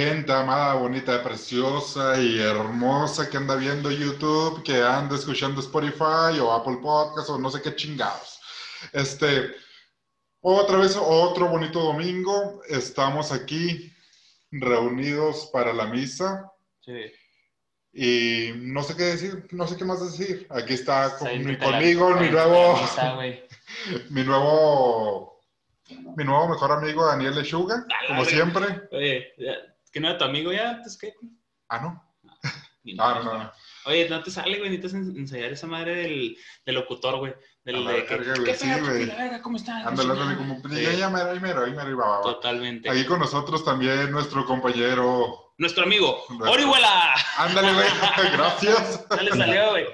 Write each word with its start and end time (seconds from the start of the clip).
gente 0.00 0.32
amada, 0.32 0.74
bonita, 0.74 1.22
preciosa 1.22 2.18
y 2.20 2.38
hermosa 2.40 3.28
que 3.28 3.36
anda 3.36 3.54
viendo 3.56 3.90
YouTube, 3.90 4.62
que 4.62 4.80
anda 4.82 5.14
escuchando 5.16 5.60
Spotify 5.60 6.38
o 6.40 6.52
Apple 6.52 6.78
Podcasts 6.82 7.28
o 7.30 7.38
no 7.38 7.50
sé 7.50 7.60
qué 7.60 7.74
chingados? 7.76 8.40
Este, 8.92 9.50
otra 10.40 10.78
vez, 10.78 10.96
otro 10.98 11.48
bonito 11.48 11.80
domingo. 11.80 12.62
Estamos 12.68 13.30
aquí 13.30 13.92
reunidos 14.50 15.50
para 15.52 15.72
la 15.74 15.84
misa. 15.86 16.50
Sí. 16.80 17.12
Y 17.92 18.52
no 18.56 18.82
sé 18.82 18.96
qué 18.96 19.02
decir, 19.04 19.46
no 19.50 19.66
sé 19.66 19.76
qué 19.76 19.84
más 19.84 20.00
decir. 20.00 20.46
Aquí 20.50 20.72
está 20.74 21.14
con- 21.18 21.44
mi- 21.44 21.56
te 21.56 21.66
la- 21.66 21.72
conmigo 21.78 22.14
mi 22.16 22.30
nuevo, 22.30 22.76
misa, 22.80 23.16
mi 24.10 24.24
nuevo, 24.24 25.40
mi 26.16 26.24
nuevo 26.24 26.48
mejor 26.48 26.72
amigo 26.72 27.04
Daniel 27.04 27.34
Lechuga, 27.34 27.84
como 28.06 28.20
güey. 28.22 28.32
siempre. 28.34 28.66
Oye, 28.92 29.34
¿que 29.92 30.00
no 30.00 30.08
era 30.08 30.18
tu 30.18 30.24
amigo 30.24 30.52
ya? 30.52 30.70
Entonces, 30.70 30.98
¿qué? 30.98 31.14
Ah, 31.68 31.80
no. 31.80 32.04
Ah, 32.98 33.14
modo, 33.14 33.14
no, 33.24 33.30
güey. 33.30 33.38
no. 33.38 33.52
Oye, 33.86 34.08
no 34.10 34.22
te 34.22 34.30
sale, 34.30 34.58
güey, 34.58 34.70
necesitas 34.70 34.94
en- 34.94 35.16
ensayar 35.16 35.52
esa 35.52 35.66
madre 35.66 35.94
del, 35.96 36.36
del 36.66 36.74
locutor, 36.74 37.18
güey. 37.18 37.34
Del 37.64 37.84
de 37.86 38.04
que, 38.06 38.16
verga, 38.16 38.34
¿qué 38.34 38.40
güey, 38.40 38.54
sí, 38.56 38.80
güey. 38.80 39.06
la 39.06 39.16
verga, 39.16 39.42
¿Cómo 39.42 39.56
estás? 39.56 39.86
Ándale, 39.86 40.12
ándale, 40.12 40.36
como, 40.36 40.62
pues, 40.62 40.74
ya, 40.80 40.92
ya, 40.92 41.10
mero, 41.10 41.30
ahí 41.30 41.40
mero, 41.40 41.64
ahí 41.64 41.70
mero, 41.72 41.88
ahí 41.88 41.94
va. 41.94 42.20
Totalmente. 42.22 42.88
Aquí 42.90 43.04
con 43.04 43.18
nosotros 43.20 43.64
también 43.64 44.10
nuestro 44.10 44.44
compañero. 44.46 45.52
Nuestro 45.58 45.84
amigo, 45.84 46.24
Orihuela. 46.40 47.14
Ándale, 47.36 47.72
güey, 47.74 47.86
gracias. 48.32 49.06
Ya 49.10 49.22
le 49.22 49.30
salió, 49.30 49.70
güey. 49.70 49.86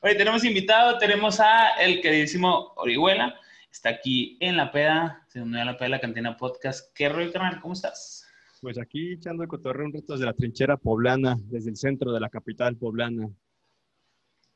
Oye, 0.00 0.14
tenemos 0.16 0.44
invitado, 0.44 0.98
tenemos 0.98 1.38
a 1.40 1.70
el 1.80 2.00
queridísimo 2.00 2.72
Orihuela. 2.76 3.34
Está 3.70 3.90
aquí 3.90 4.36
en 4.40 4.56
La 4.56 4.70
Peda, 4.70 5.24
se 5.28 5.40
unió 5.40 5.62
a 5.62 5.64
La 5.64 5.72
Peda 5.76 5.84
de 5.84 5.90
la 5.90 6.00
Cantina 6.00 6.36
Podcast. 6.36 6.92
¿Qué 6.94 7.08
rollo, 7.08 7.32
carnal? 7.32 7.60
¿Cómo 7.60 7.74
estás? 7.74 8.23
Pues 8.64 8.78
aquí 8.78 9.12
echando 9.12 9.42
el 9.42 9.48
cotorreo 9.50 9.84
un 9.84 9.92
rato 9.92 10.14
desde 10.14 10.24
la 10.24 10.32
trinchera 10.32 10.78
poblana, 10.78 11.36
desde 11.38 11.68
el 11.68 11.76
centro 11.76 12.12
de 12.12 12.18
la 12.18 12.30
capital 12.30 12.74
poblana. 12.78 13.28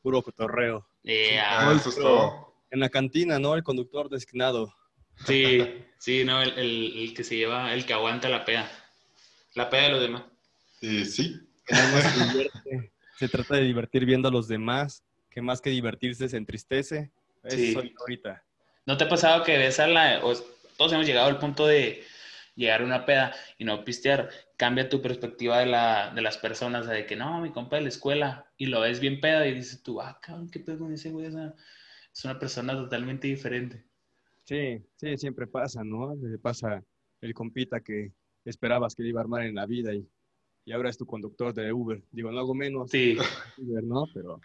Puro 0.00 0.22
cotorreo. 0.22 0.88
Eh, 1.04 1.38
Ah, 1.38 1.74
eso 1.76 1.90
es 1.90 1.96
todo. 1.96 2.54
En 2.70 2.80
la 2.80 2.88
cantina, 2.88 3.38
¿no? 3.38 3.54
El 3.54 3.62
conductor 3.62 4.08
designado. 4.08 4.74
sí, 5.26 5.58
sí, 5.98 6.24
no, 6.24 6.40
el, 6.40 6.58
el- 6.58 6.98
el 7.00 7.12
que 7.14 7.22
se 7.22 7.36
lleva, 7.36 7.74
el 7.74 7.84
que 7.84 7.92
aguanta 7.92 8.30
la 8.30 8.46
peda. 8.46 8.66
La 9.54 9.68
peda 9.68 9.82
de 9.82 9.88
los 9.90 10.00
demás. 10.00 10.22
Y 10.80 11.04
sí, 11.04 11.38
se 13.18 13.28
trata 13.28 13.56
de 13.56 13.62
divertir 13.64 14.06
viendo 14.06 14.28
a 14.28 14.32
los 14.32 14.48
demás, 14.48 15.02
que 15.28 15.42
más 15.42 15.60
que 15.60 15.68
divertirse 15.68 16.30
se 16.30 16.36
entristece. 16.38 17.10
Eso 17.44 17.82
Sí. 17.82 17.94
ahorita. 18.00 18.42
¿No 18.86 18.96
te 18.96 19.04
ha 19.04 19.08
pasado 19.10 19.44
que 19.44 19.58
ves 19.58 19.78
a 19.80 19.86
la... 19.86 20.24
o 20.24 20.32
todos 20.78 20.94
hemos 20.94 21.04
llegado 21.06 21.26
al 21.28 21.38
punto 21.38 21.66
de 21.66 22.02
llegar 22.58 22.82
a 22.82 22.84
una 22.84 23.06
peda 23.06 23.32
y 23.56 23.64
no 23.64 23.84
pistear? 23.84 24.28
Cambia 24.56 24.88
tu 24.88 25.00
perspectiva 25.00 25.60
de, 25.60 25.66
la, 25.66 26.12
de 26.14 26.20
las 26.20 26.36
personas, 26.36 26.86
de 26.86 27.06
que 27.06 27.16
no, 27.16 27.40
mi 27.40 27.50
compa 27.50 27.76
de 27.76 27.82
la 27.82 27.88
escuela, 27.88 28.52
y 28.58 28.66
lo 28.66 28.80
ves 28.80 29.00
bien 29.00 29.20
pedo 29.20 29.44
y 29.46 29.54
dices 29.54 29.82
tú, 29.82 30.00
ah, 30.00 30.18
cabrón, 30.20 30.50
qué 30.50 30.60
pedo 30.60 30.78
con 30.78 30.92
ese 30.92 31.10
güey, 31.10 31.26
es 31.26 32.24
una 32.24 32.38
persona 32.38 32.74
totalmente 32.74 33.28
diferente. 33.28 33.84
Sí, 34.44 34.82
sí, 34.96 35.16
siempre 35.16 35.46
pasa, 35.46 35.84
¿no? 35.84 36.14
Le 36.14 36.38
pasa 36.38 36.82
el 37.20 37.34
compita 37.34 37.80
que 37.80 38.12
esperabas 38.44 38.94
que 38.94 39.02
le 39.02 39.10
iba 39.10 39.20
a 39.20 39.24
armar 39.24 39.44
en 39.44 39.54
la 39.54 39.66
vida 39.66 39.94
y, 39.94 40.08
y 40.64 40.72
ahora 40.72 40.90
es 40.90 40.98
tu 40.98 41.06
conductor 41.06 41.52
de 41.54 41.72
Uber. 41.72 42.02
Digo, 42.10 42.32
no 42.32 42.40
hago 42.40 42.54
menos 42.54 42.90
Sí, 42.90 43.16
Uber, 43.58 43.84
¿no? 43.84 44.06
Pero... 44.12 44.40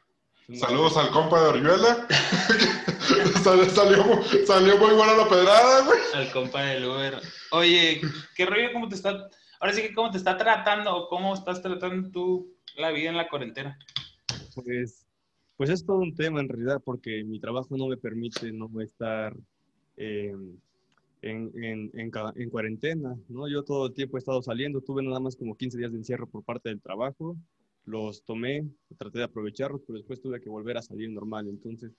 saludos 0.53 0.97
al 0.97 1.09
compa 1.11 1.41
de 1.41 1.47
Orihuela. 1.49 2.07
Sal- 3.43 3.69
salió, 3.69 4.03
mu- 4.05 4.23
salió 4.45 4.77
muy 4.77 4.93
buena 4.93 5.13
la 5.15 5.27
pedrada, 5.27 5.85
güey. 5.85 5.99
al 6.13 6.31
compa 6.31 6.61
del 6.63 6.85
Uber. 6.85 7.15
Oye, 7.51 8.01
¿qué 8.35 8.45
rollo? 8.45 8.71
¿Cómo 8.71 8.87
te 8.87 8.95
está... 8.95 9.29
Ahora 9.59 9.73
sí 9.73 9.81
que 9.81 9.93
cómo 9.93 10.11
te 10.11 10.17
está 10.17 10.37
tratando 10.37 10.95
o 10.95 11.07
cómo 11.09 11.33
estás 11.33 11.61
tratando 11.61 12.09
tú 12.11 12.53
la 12.77 12.91
vida 12.91 13.09
en 13.09 13.17
la 13.17 13.29
cuarentena? 13.29 13.77
Pues, 14.55 15.05
pues 15.57 15.69
es 15.69 15.85
todo 15.85 15.97
un 15.97 16.15
tema 16.15 16.39
en 16.41 16.49
realidad, 16.49 16.81
porque 16.83 17.23
mi 17.23 17.39
trabajo 17.39 17.75
no 17.77 17.87
me 17.87 17.97
permite 17.97 18.51
no 18.51 18.69
estar 18.81 19.33
eh, 19.97 20.33
en, 21.21 21.51
en, 21.63 21.91
en 21.93 22.49
cuarentena, 22.49 23.15
¿no? 23.29 23.47
Yo 23.47 23.63
todo 23.63 23.87
el 23.87 23.93
tiempo 23.93 24.17
he 24.17 24.19
estado 24.19 24.41
saliendo, 24.41 24.81
tuve 24.81 25.01
nada 25.03 25.19
más 25.19 25.35
como 25.35 25.55
15 25.55 25.77
días 25.77 25.91
de 25.91 25.97
encierro 25.97 26.27
por 26.27 26.43
parte 26.43 26.69
del 26.69 26.81
trabajo, 26.81 27.35
los 27.85 28.23
tomé, 28.23 28.65
traté 28.97 29.19
de 29.19 29.25
aprovecharlos, 29.25 29.81
pero 29.85 29.97
después 29.97 30.21
tuve 30.21 30.39
que 30.39 30.49
volver 30.49 30.77
a 30.77 30.81
salir 30.81 31.09
normal. 31.09 31.47
Entonces, 31.47 31.91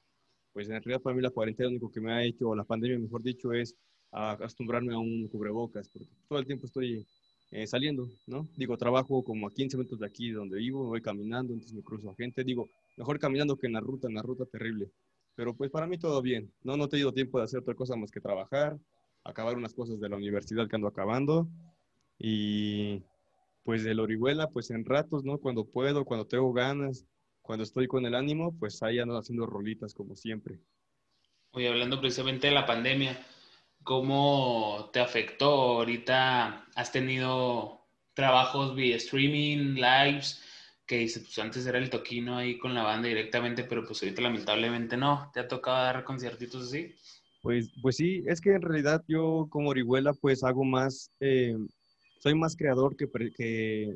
pues 0.52 0.68
en 0.68 0.82
realidad 0.82 1.02
para 1.02 1.16
mí 1.16 1.22
la 1.22 1.30
cuarentena 1.30 1.68
lo 1.68 1.72
único 1.72 1.90
que 1.90 2.00
me 2.00 2.12
ha 2.12 2.24
hecho, 2.24 2.48
o 2.48 2.56
la 2.56 2.64
pandemia 2.64 2.98
mejor 2.98 3.22
dicho, 3.22 3.52
es 3.52 3.76
acostumbrarme 4.12 4.94
a 4.94 4.98
un 4.98 5.28
cubrebocas, 5.28 5.88
porque 5.88 6.08
todo 6.28 6.38
el 6.38 6.46
tiempo 6.46 6.66
estoy 6.66 7.04
eh, 7.50 7.66
saliendo, 7.66 8.08
¿no? 8.26 8.46
Digo, 8.56 8.76
trabajo 8.76 9.22
como 9.24 9.48
a 9.48 9.52
15 9.52 9.76
minutos 9.76 9.98
de 9.98 10.06
aquí 10.06 10.30
donde 10.30 10.58
vivo, 10.58 10.86
voy 10.86 11.02
caminando, 11.02 11.52
entonces 11.52 11.74
me 11.74 11.82
cruzo 11.82 12.10
a 12.10 12.14
gente, 12.14 12.44
digo, 12.44 12.68
mejor 12.96 13.18
caminando 13.18 13.56
que 13.56 13.66
en 13.66 13.72
la 13.72 13.80
ruta, 13.80 14.08
en 14.08 14.14
la 14.14 14.22
ruta 14.22 14.44
terrible. 14.46 14.90
Pero 15.34 15.54
pues 15.54 15.70
para 15.70 15.86
mí 15.86 15.98
todo 15.98 16.22
bien, 16.22 16.52
¿no? 16.62 16.76
No 16.76 16.84
he 16.84 16.88
tenido 16.88 17.12
tiempo 17.12 17.38
de 17.38 17.44
hacer 17.44 17.60
otra 17.60 17.74
cosa 17.74 17.96
más 17.96 18.10
que 18.10 18.20
trabajar, 18.20 18.78
acabar 19.24 19.56
unas 19.56 19.74
cosas 19.74 19.98
de 19.98 20.08
la 20.08 20.16
universidad 20.16 20.68
que 20.68 20.76
ando 20.76 20.86
acabando 20.86 21.48
y 22.18 23.02
pues 23.64 23.82
del 23.82 23.98
Orihuela, 24.00 24.50
pues 24.50 24.70
en 24.70 24.84
ratos, 24.84 25.24
¿no? 25.24 25.38
Cuando 25.38 25.64
puedo, 25.64 26.04
cuando 26.04 26.26
tengo 26.26 26.52
ganas, 26.52 27.06
cuando 27.42 27.64
estoy 27.64 27.86
con 27.86 28.06
el 28.06 28.14
ánimo, 28.14 28.56
pues 28.58 28.82
ahí 28.82 28.98
ando 28.98 29.16
haciendo 29.16 29.46
rolitas 29.46 29.94
como 29.94 30.14
siempre. 30.14 30.60
Oye, 31.52 31.68
hablando 31.68 32.00
precisamente 32.00 32.48
de 32.48 32.52
la 32.52 32.66
pandemia, 32.66 33.18
¿cómo 33.82 34.90
te 34.92 35.00
afectó? 35.00 35.50
Ahorita 35.50 36.66
has 36.74 36.92
tenido 36.92 37.80
trabajos 38.12 38.74
vía 38.74 38.96
streaming, 38.96 39.74
lives, 39.74 40.42
que 40.86 40.98
dices, 40.98 41.22
pues 41.24 41.38
antes 41.38 41.66
era 41.66 41.78
el 41.78 41.90
toquino 41.90 42.36
ahí 42.36 42.58
con 42.58 42.74
la 42.74 42.82
banda 42.82 43.08
directamente, 43.08 43.64
pero 43.64 43.84
pues 43.86 44.02
ahorita 44.02 44.22
lamentablemente 44.22 44.96
no. 44.96 45.30
¿Te 45.32 45.40
ha 45.40 45.48
tocado 45.48 45.76
dar 45.78 46.04
conciertitos 46.04 46.68
así? 46.68 46.94
Pues, 47.42 47.70
pues 47.82 47.96
sí, 47.96 48.22
es 48.26 48.40
que 48.40 48.54
en 48.54 48.62
realidad 48.62 49.02
yo 49.06 49.46
como 49.50 49.70
Orihuela 49.70 50.12
pues 50.14 50.42
hago 50.44 50.64
más, 50.64 51.10
eh, 51.20 51.54
soy 52.18 52.34
más 52.34 52.56
creador 52.56 52.96
que, 52.96 53.08
que 53.36 53.94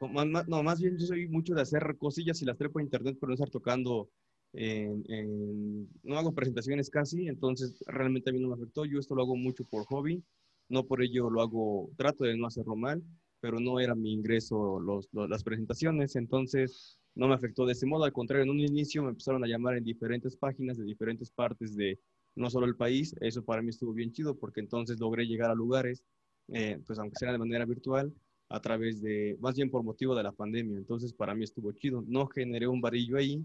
no, 0.00 0.62
más 0.62 0.80
bien 0.80 0.98
yo 0.98 1.06
soy 1.06 1.28
mucho 1.28 1.54
de 1.54 1.62
hacer 1.62 1.96
cosillas 1.98 2.40
y 2.42 2.44
las 2.44 2.56
traigo 2.58 2.72
por 2.74 2.82
internet, 2.82 3.16
pero 3.20 3.28
no 3.28 3.34
estar 3.34 3.50
tocando, 3.50 4.10
en- 4.52 5.04
en- 5.08 5.88
no 6.02 6.18
hago 6.18 6.32
presentaciones 6.34 6.90
casi, 6.90 7.28
entonces 7.28 7.82
realmente 7.86 8.30
a 8.30 8.32
mí 8.32 8.40
no 8.40 8.48
me 8.48 8.54
afectó, 8.54 8.84
yo 8.84 8.98
esto 8.98 9.14
lo 9.14 9.22
hago 9.22 9.36
mucho 9.36 9.64
por 9.64 9.84
hobby, 9.86 10.22
no 10.68 10.86
por 10.86 11.02
ello 11.02 11.30
lo 11.30 11.40
hago, 11.42 11.90
trato 11.96 12.24
de 12.24 12.36
no 12.36 12.46
hacerlo 12.46 12.76
mal, 12.76 13.02
pero 13.40 13.58
no 13.60 13.80
era 13.80 13.94
mi 13.94 14.12
ingreso 14.12 14.80
los, 14.80 15.08
los- 15.12 15.28
las 15.28 15.42
presentaciones, 15.44 16.16
entonces 16.16 16.98
no 17.14 17.28
me 17.28 17.34
afectó 17.34 17.66
de 17.66 17.72
ese 17.72 17.86
modo, 17.86 18.04
al 18.04 18.12
contrario, 18.12 18.44
en 18.44 18.50
un 18.50 18.60
inicio 18.60 19.02
me 19.02 19.10
empezaron 19.10 19.44
a 19.44 19.46
llamar 19.46 19.76
en 19.76 19.84
diferentes 19.84 20.36
páginas 20.36 20.78
de 20.78 20.84
diferentes 20.84 21.30
partes 21.30 21.76
de 21.76 21.98
no 22.34 22.48
solo 22.50 22.66
el 22.66 22.76
país, 22.76 23.14
eso 23.20 23.44
para 23.44 23.60
mí 23.62 23.68
estuvo 23.70 23.92
bien 23.92 24.12
chido 24.12 24.38
porque 24.38 24.60
entonces 24.60 24.98
logré 24.98 25.26
llegar 25.26 25.50
a 25.50 25.54
lugares, 25.54 26.02
eh, 26.48 26.80
pues 26.86 26.98
aunque 26.98 27.16
sea 27.16 27.32
de 27.32 27.38
manera 27.38 27.64
virtual, 27.64 28.12
a 28.48 28.60
través 28.60 29.00
de, 29.00 29.36
más 29.40 29.56
bien 29.56 29.70
por 29.70 29.82
motivo 29.82 30.14
de 30.14 30.22
la 30.22 30.32
pandemia, 30.32 30.76
entonces 30.76 31.12
para 31.14 31.34
mí 31.34 31.44
estuvo 31.44 31.72
chido, 31.72 32.04
no 32.06 32.26
generé 32.26 32.68
un 32.68 32.80
varillo 32.80 33.16
ahí, 33.16 33.44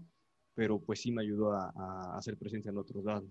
pero 0.54 0.80
pues 0.80 1.00
sí 1.00 1.10
me 1.12 1.22
ayudó 1.22 1.52
a, 1.52 1.72
a 1.74 2.18
hacer 2.18 2.36
presencia 2.36 2.70
en 2.70 2.78
otros 2.78 3.04
lados. 3.04 3.30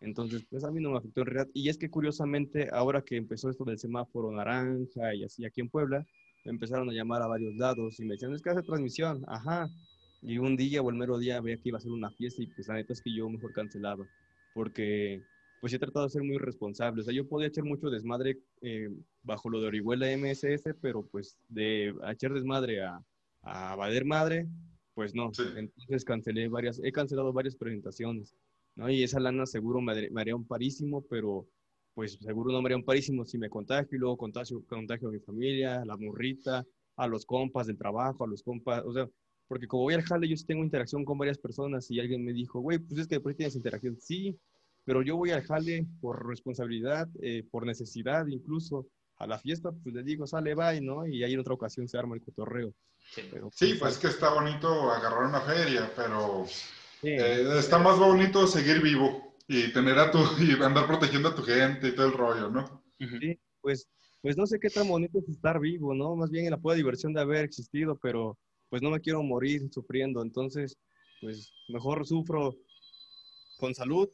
Entonces, 0.00 0.44
pues 0.50 0.64
a 0.64 0.70
mí 0.70 0.80
no 0.82 0.90
me 0.90 0.98
afectó 0.98 1.20
en 1.22 1.26
realidad. 1.26 1.50
Y 1.54 1.68
es 1.68 1.78
que 1.78 1.88
curiosamente, 1.88 2.68
ahora 2.72 3.02
que 3.02 3.16
empezó 3.16 3.48
esto 3.48 3.64
del 3.64 3.78
semáforo 3.78 4.30
naranja 4.32 5.14
y 5.14 5.24
así 5.24 5.46
aquí 5.46 5.62
en 5.62 5.70
Puebla, 5.70 6.04
me 6.44 6.52
empezaron 6.52 6.90
a 6.90 6.92
llamar 6.92 7.22
a 7.22 7.26
varios 7.26 7.54
lados 7.56 7.98
y 8.00 8.04
me 8.04 8.12
decían, 8.14 8.34
es 8.34 8.42
que 8.42 8.50
hace 8.50 8.62
transmisión, 8.62 9.24
ajá. 9.26 9.68
Y 10.20 10.38
un 10.38 10.56
día 10.56 10.82
o 10.82 10.90
el 10.90 10.96
mero 10.96 11.18
día 11.18 11.40
veía 11.40 11.56
que 11.56 11.70
iba 11.70 11.78
a 11.78 11.80
ser 11.80 11.92
una 11.92 12.10
fiesta 12.10 12.42
y 12.42 12.46
pues 12.48 12.68
la 12.68 12.74
neta 12.74 12.92
es 12.92 13.00
que 13.00 13.14
yo 13.14 13.28
mejor 13.30 13.52
cancelaba 13.52 14.06
porque 14.54 15.22
pues 15.64 15.72
he 15.72 15.78
tratado 15.78 16.04
de 16.04 16.10
ser 16.10 16.22
muy 16.22 16.36
responsable. 16.36 17.00
O 17.00 17.04
sea, 17.04 17.14
yo 17.14 17.26
podía 17.26 17.48
echar 17.48 17.64
mucho 17.64 17.88
desmadre 17.88 18.38
eh, 18.60 18.90
bajo 19.22 19.48
lo 19.48 19.62
de 19.62 19.68
Orihuela 19.68 20.12
MSS, 20.12 20.74
pero 20.74 21.06
pues 21.06 21.38
de 21.48 21.94
echar 22.10 22.34
desmadre 22.34 22.82
a, 22.82 23.02
a 23.40 23.74
valer 23.74 24.04
madre, 24.04 24.46
pues 24.92 25.14
no. 25.14 25.32
Sí. 25.32 25.42
Entonces 25.56 26.04
cancelé 26.04 26.48
varias, 26.48 26.82
he 26.84 26.92
cancelado 26.92 27.32
varias 27.32 27.56
presentaciones, 27.56 28.36
¿no? 28.76 28.90
Y 28.90 29.02
esa 29.04 29.18
lana 29.20 29.46
seguro 29.46 29.80
me, 29.80 29.92
haría- 29.92 30.10
me 30.10 30.20
haría 30.20 30.36
un 30.36 30.46
parísimo, 30.46 31.00
pero 31.08 31.48
pues 31.94 32.18
seguro 32.20 32.52
no 32.52 32.60
me 32.60 32.66
haría 32.66 32.76
un 32.76 32.84
parísimo 32.84 33.24
si 33.24 33.38
me 33.38 33.48
contagio 33.48 33.96
y 33.96 34.00
luego 34.00 34.18
contagio, 34.18 34.62
contagio 34.66 35.08
a 35.08 35.12
mi 35.12 35.20
familia, 35.20 35.80
a 35.80 35.86
la 35.86 35.96
morrita, 35.96 36.66
a 36.96 37.06
los 37.08 37.24
compas 37.24 37.68
del 37.68 37.78
trabajo, 37.78 38.22
a 38.24 38.26
los 38.28 38.42
compas, 38.42 38.82
o 38.84 38.92
sea, 38.92 39.08
porque 39.48 39.66
como 39.66 39.84
voy 39.84 39.94
al 39.94 40.02
jale, 40.02 40.28
yo 40.28 40.36
sí 40.36 40.44
tengo 40.44 40.62
interacción 40.62 41.06
con 41.06 41.16
varias 41.16 41.38
personas 41.38 41.90
y 41.90 42.00
alguien 42.00 42.22
me 42.22 42.34
dijo, 42.34 42.60
güey, 42.60 42.78
pues 42.80 43.00
es 43.00 43.06
que 43.08 43.14
después 43.14 43.34
tienes 43.34 43.56
interacción. 43.56 43.96
Sí, 43.98 44.36
pero 44.84 45.02
yo 45.02 45.16
voy 45.16 45.30
al 45.30 45.42
jale 45.42 45.86
por 46.00 46.26
responsabilidad, 46.26 47.08
eh, 47.20 47.44
por 47.50 47.66
necesidad 47.66 48.26
incluso. 48.26 48.86
A 49.16 49.28
la 49.28 49.38
fiesta, 49.38 49.70
pues 49.70 49.94
le 49.94 50.02
digo, 50.02 50.26
sale, 50.26 50.56
bye, 50.56 50.80
¿no? 50.80 51.06
Y 51.06 51.22
ahí 51.22 51.34
en 51.34 51.40
otra 51.40 51.54
ocasión 51.54 51.86
se 51.86 51.96
arma 51.96 52.16
el 52.16 52.20
cotorreo. 52.20 52.74
Sí. 53.14 53.22
Pero, 53.30 53.48
Sí, 53.52 53.74
pues 53.78 53.96
que 53.96 54.08
está 54.08 54.34
bonito 54.34 54.90
agarrar 54.90 55.28
una 55.28 55.40
feria, 55.40 55.88
pero 55.94 56.44
sí, 56.46 57.10
eh, 57.10 57.46
está 57.56 57.78
más 57.78 57.96
bonito 57.96 58.48
seguir 58.48 58.82
vivo 58.82 59.36
y 59.46 59.72
tener 59.72 59.96
a 60.00 60.10
tu, 60.10 60.18
y 60.40 60.60
andar 60.60 60.88
protegiendo 60.88 61.28
a 61.28 61.34
tu 61.34 61.42
gente 61.42 61.88
y 61.88 61.94
todo 61.94 62.06
el 62.06 62.12
rollo, 62.12 62.50
¿no? 62.50 62.82
Sí, 62.98 63.38
pues 63.60 63.88
pues 64.24 64.38
no 64.38 64.46
sé 64.46 64.58
qué 64.58 64.70
tan 64.70 64.88
bonito 64.88 65.18
es 65.18 65.28
estar 65.28 65.60
vivo, 65.60 65.94
¿no? 65.94 66.16
Más 66.16 66.30
bien 66.30 66.50
la 66.50 66.56
pura 66.56 66.74
diversión 66.74 67.12
de 67.12 67.20
haber 67.20 67.44
existido, 67.44 67.98
pero 68.02 68.38
pues 68.70 68.80
no 68.80 68.88
me 68.88 68.98
quiero 68.98 69.22
morir 69.22 69.68
sufriendo, 69.70 70.22
entonces, 70.22 70.78
pues 71.20 71.52
mejor 71.68 72.06
sufro 72.06 72.54
con 73.58 73.74
salud 73.74 74.08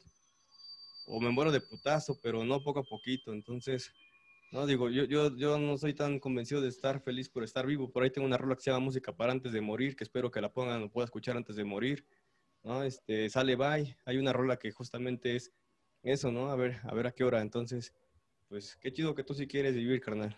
o 1.11 1.21
me 1.21 1.31
muero 1.31 1.51
de 1.51 1.61
putazo, 1.61 2.19
pero 2.23 2.45
no 2.45 2.63
poco 2.63 2.81
a 2.81 2.85
poquito, 2.85 3.33
entonces, 3.33 3.93
no 4.53 4.67
digo, 4.67 4.89
yo, 4.89 5.05
yo, 5.05 5.37
yo 5.37 5.59
no 5.59 5.77
soy 5.77 5.93
tan 5.95 6.21
convencido 6.21 6.61
de 6.61 6.69
estar 6.69 7.03
feliz 7.03 7.29
por 7.29 7.43
estar 7.43 7.67
vivo, 7.67 7.91
por 7.91 8.03
ahí 8.03 8.11
tengo 8.11 8.27
una 8.27 8.39
rola 8.39 8.55
que 8.55 8.63
se 8.63 8.71
llama 8.71 8.85
Música 8.85 9.15
para 9.17 9.33
antes 9.33 9.53
de 9.53 9.61
morir, 9.61 9.97
que 9.97 10.05
espero 10.05 10.31
que 10.31 10.41
la 10.41 10.53
pongan 10.53 10.85
o 10.85 10.91
pueda 10.91 11.07
escuchar 11.07 11.37
antes 11.37 11.57
de 11.57 11.65
morir, 11.65 12.07
¿no? 12.63 12.85
Este, 12.85 13.29
sale 13.29 13.57
bye, 13.57 13.97
hay 14.05 14.19
una 14.19 14.33
rola 14.33 14.57
que 14.57 14.71
justamente 14.71 15.35
es 15.35 15.53
eso, 16.03 16.31
¿no? 16.31 16.51
A 16.51 16.57
ver, 16.57 16.81
a 16.85 16.95
ver 16.95 17.09
a 17.09 17.13
qué 17.13 17.25
hora, 17.25 17.41
entonces 17.41 17.93
pues 18.49 18.77
qué 18.81 18.93
chido 18.93 19.15
que 19.15 19.25
tú 19.25 19.35
sí 19.35 19.47
quieres 19.47 19.75
vivir, 19.75 20.01
carnal. 20.01 20.37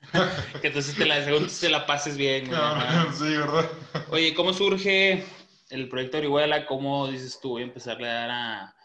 que 0.60 0.66
entonces 0.68 0.94
te 0.94 1.06
la, 1.06 1.24
te 1.24 1.68
la 1.70 1.86
pases 1.86 2.16
bien. 2.16 2.46
sí, 2.46 3.36
¿verdad? 3.36 3.70
Oye, 4.10 4.34
¿cómo 4.34 4.52
surge 4.52 5.24
el 5.70 5.88
proyecto 5.88 6.18
Orihuela? 6.18 6.66
¿Cómo 6.66 7.08
dices 7.08 7.40
tú 7.40 7.50
voy 7.50 7.62
a 7.62 7.66
empezarle 7.66 8.08
a 8.08 8.12
dar 8.12 8.30
a, 8.30 8.75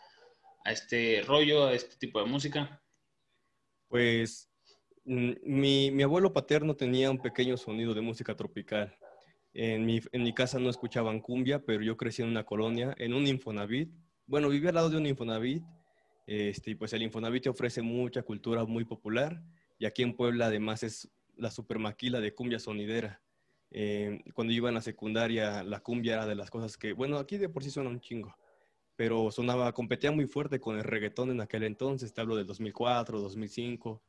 este 0.66 1.24
rollo, 1.24 1.66
a 1.66 1.74
este 1.74 1.96
tipo 1.98 2.20
de 2.20 2.30
música? 2.30 2.82
Pues 3.88 4.50
mm, 5.06 5.32
mi, 5.44 5.92
mi, 5.92 6.04
abuelo 6.04 6.32
paterno 6.34 6.76
tenía 6.76 7.10
un 7.10 7.22
pequeño 7.22 7.58
sonido 7.58 7.94
de 7.94 8.02
música 8.02 8.36
tropical. 8.36 8.96
En 9.54 9.86
mi, 9.86 10.00
en 10.12 10.24
mi 10.24 10.34
casa 10.34 10.60
no 10.60 10.70
escuchaban 10.70 11.20
cumbia, 11.20 11.60
pero 11.60 11.82
yo 11.82 11.98
crecí 11.98 12.22
en 12.22 12.30
una 12.30 12.46
colonia, 12.46 12.94
en 12.98 13.14
un 13.14 13.28
Infonavit. 13.28 13.92
Bueno, 14.26 14.50
vivía 14.50 14.70
al 14.70 14.76
lado 14.76 14.90
de 14.90 14.98
un 14.98 15.06
Infonavit 15.08 15.64
este, 16.28 16.76
pues 16.76 16.94
el 16.94 17.02
Infonavit 17.02 17.48
ofrece 17.48 17.82
mucha 17.82 18.24
cultura 18.24 18.64
muy 18.64 18.86
popular 18.86 19.42
y 19.78 19.86
aquí 19.86 20.04
en 20.04 20.16
Puebla 20.16 20.46
además 20.46 20.84
es 20.84 21.12
la 21.36 21.52
super 21.52 21.80
maquila 21.80 22.22
de 22.22 22.34
cumbia 22.34 22.58
sonidera. 22.58 23.22
Eh, 23.72 24.22
cuando 24.34 24.54
iba 24.54 24.70
en 24.70 24.76
la 24.76 24.82
secundaria, 24.82 25.64
la 25.64 25.80
cumbia 25.80 26.14
era 26.14 26.26
de 26.26 26.36
las 26.36 26.50
cosas 26.50 26.78
que, 26.78 26.94
bueno, 26.94 27.18
aquí 27.18 27.38
de 27.38 27.50
por 27.50 27.64
sí 27.64 27.70
suena 27.70 27.90
un 27.90 28.00
chingo, 28.00 28.34
pero 29.02 29.32
sonaba, 29.32 29.74
competía 29.74 30.12
muy 30.12 30.28
fuerte 30.28 30.60
con 30.60 30.78
el 30.78 30.84
reggaetón 30.84 31.32
en 31.32 31.42
aquel 31.42 31.64
entonces, 31.64 32.14
te 32.14 32.22
hablo 32.22 32.36
del 32.36 32.46
2004, 32.46 33.20
2005, 33.20 34.00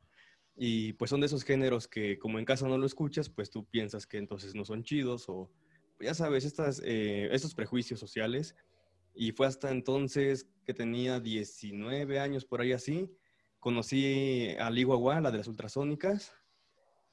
y 0.55 0.93
pues 0.93 1.09
son 1.09 1.21
de 1.21 1.29
esos 1.29 1.45
géneros 1.45 1.89
que 1.89 2.19
como 2.19 2.39
en 2.39 2.45
casa 2.45 2.69
no 2.69 2.77
lo 2.77 2.85
escuchas, 2.85 3.31
pues 3.31 3.49
tú 3.49 3.65
piensas 3.65 4.07
que 4.07 4.19
entonces 4.19 4.55
no 4.55 4.67
son 4.67 4.85
chidos 4.85 5.31
o 5.31 5.51
ya 5.99 6.13
sabes, 6.13 6.45
estas, 6.45 6.83
eh, 6.85 7.31
estos 7.33 7.55
prejuicios 7.55 8.01
sociales 8.01 8.55
y 9.15 9.33
fue 9.33 9.47
hasta 9.47 9.71
entonces 9.71 10.47
que 10.67 10.75
tenía 10.75 11.21
19 11.21 12.21
años, 12.21 12.45
por 12.45 12.61
ahí 12.61 12.73
así, 12.73 13.11
conocí 13.61 14.55
a 14.59 14.69
Lihuahua, 14.69 15.23
la 15.23 15.31
de 15.31 15.39
las 15.39 15.49
ultrasónicas, 15.49 16.35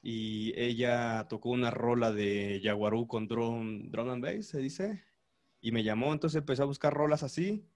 y 0.02 0.52
ella 0.60 1.28
tocó 1.30 1.48
una 1.48 1.70
rola 1.70 2.12
de 2.12 2.60
Yaguarú 2.60 3.06
con 3.06 3.26
drone, 3.26 3.84
drone 3.88 4.12
and 4.12 4.22
bass, 4.22 4.48
se 4.48 4.58
dice, 4.58 5.02
y 5.62 5.72
me 5.72 5.82
llamó, 5.82 6.12
entonces 6.12 6.40
empecé 6.40 6.60
a 6.60 6.66
buscar 6.66 6.92
rolas 6.92 7.22
así, 7.22 7.69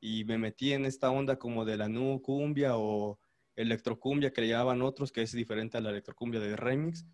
y 0.00 0.24
me 0.24 0.38
metí 0.38 0.72
en 0.72 0.84
esta 0.84 1.10
onda 1.10 1.38
como 1.38 1.64
de 1.64 1.76
la 1.76 1.88
nu 1.88 2.20
cumbia 2.22 2.76
o 2.76 3.18
electrocumbia 3.56 4.32
que 4.32 4.42
le 4.42 4.48
llamaban 4.48 4.82
otros, 4.82 5.10
que 5.10 5.22
es 5.22 5.32
diferente 5.32 5.76
a 5.76 5.80
la 5.80 5.90
electrocumbia 5.90 6.40
de 6.40 6.56
remix, 6.56 7.06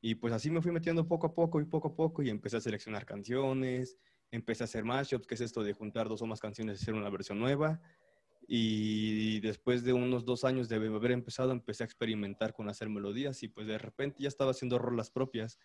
y 0.00 0.16
pues 0.16 0.32
así 0.32 0.50
me 0.50 0.60
fui 0.60 0.72
metiendo 0.72 1.06
poco 1.06 1.28
a 1.28 1.34
poco 1.34 1.60
y 1.60 1.64
poco 1.64 1.88
a 1.88 1.94
poco, 1.94 2.22
y 2.22 2.30
empecé 2.30 2.56
a 2.56 2.60
seleccionar 2.60 3.06
canciones, 3.06 3.96
empecé 4.32 4.64
a 4.64 4.66
hacer 4.66 4.84
mashups, 4.84 5.26
que 5.26 5.34
es 5.34 5.40
esto 5.40 5.62
de 5.62 5.74
juntar 5.74 6.08
dos 6.08 6.22
o 6.22 6.26
más 6.26 6.40
canciones 6.40 6.80
y 6.80 6.82
hacer 6.82 6.94
una 6.94 7.10
versión 7.10 7.38
nueva. 7.38 7.80
Y 8.48 9.38
después 9.40 9.84
de 9.84 9.92
unos 9.92 10.24
dos 10.24 10.44
años 10.44 10.68
de 10.68 10.76
haber 10.76 11.12
empezado, 11.12 11.52
empecé 11.52 11.84
a 11.84 11.86
experimentar 11.86 12.52
con 12.52 12.68
hacer 12.68 12.88
melodías 12.88 13.42
y 13.44 13.48
pues 13.48 13.66
de 13.68 13.78
repente 13.78 14.22
ya 14.22 14.28
estaba 14.28 14.50
haciendo 14.50 14.78
rolas 14.78 15.10
propias. 15.10 15.58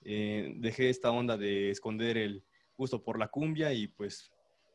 Eh, 0.00 0.54
dejé 0.56 0.88
esta 0.88 1.10
onda 1.10 1.36
de 1.36 1.70
esconder 1.70 2.16
el 2.16 2.44
gusto 2.76 3.04
por 3.04 3.18
la 3.18 3.28
cumbia 3.28 3.72
y 3.74 3.88
pues 3.88 4.32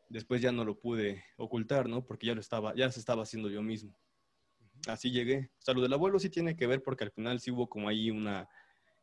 después 0.09 0.41
ya 0.41 0.51
no 0.51 0.65
lo 0.65 0.79
pude 0.79 1.23
ocultar, 1.37 1.87
¿no? 1.87 2.05
Porque 2.05 2.27
ya 2.27 2.35
lo 2.35 2.41
estaba, 2.41 2.73
ya 2.75 2.91
se 2.91 2.99
estaba 2.99 3.23
haciendo 3.23 3.49
yo 3.49 3.61
mismo. 3.61 3.97
Así 4.87 5.11
llegué. 5.11 5.49
O 5.59 5.61
sea, 5.61 5.73
lo 5.73 5.81
del 5.81 5.93
abuelo 5.93 6.19
sí 6.19 6.29
tiene 6.29 6.55
que 6.55 6.67
ver 6.67 6.83
porque 6.83 7.03
al 7.03 7.11
final 7.11 7.39
sí 7.39 7.51
hubo 7.51 7.67
como 7.67 7.89
ahí 7.89 8.11
una, 8.11 8.47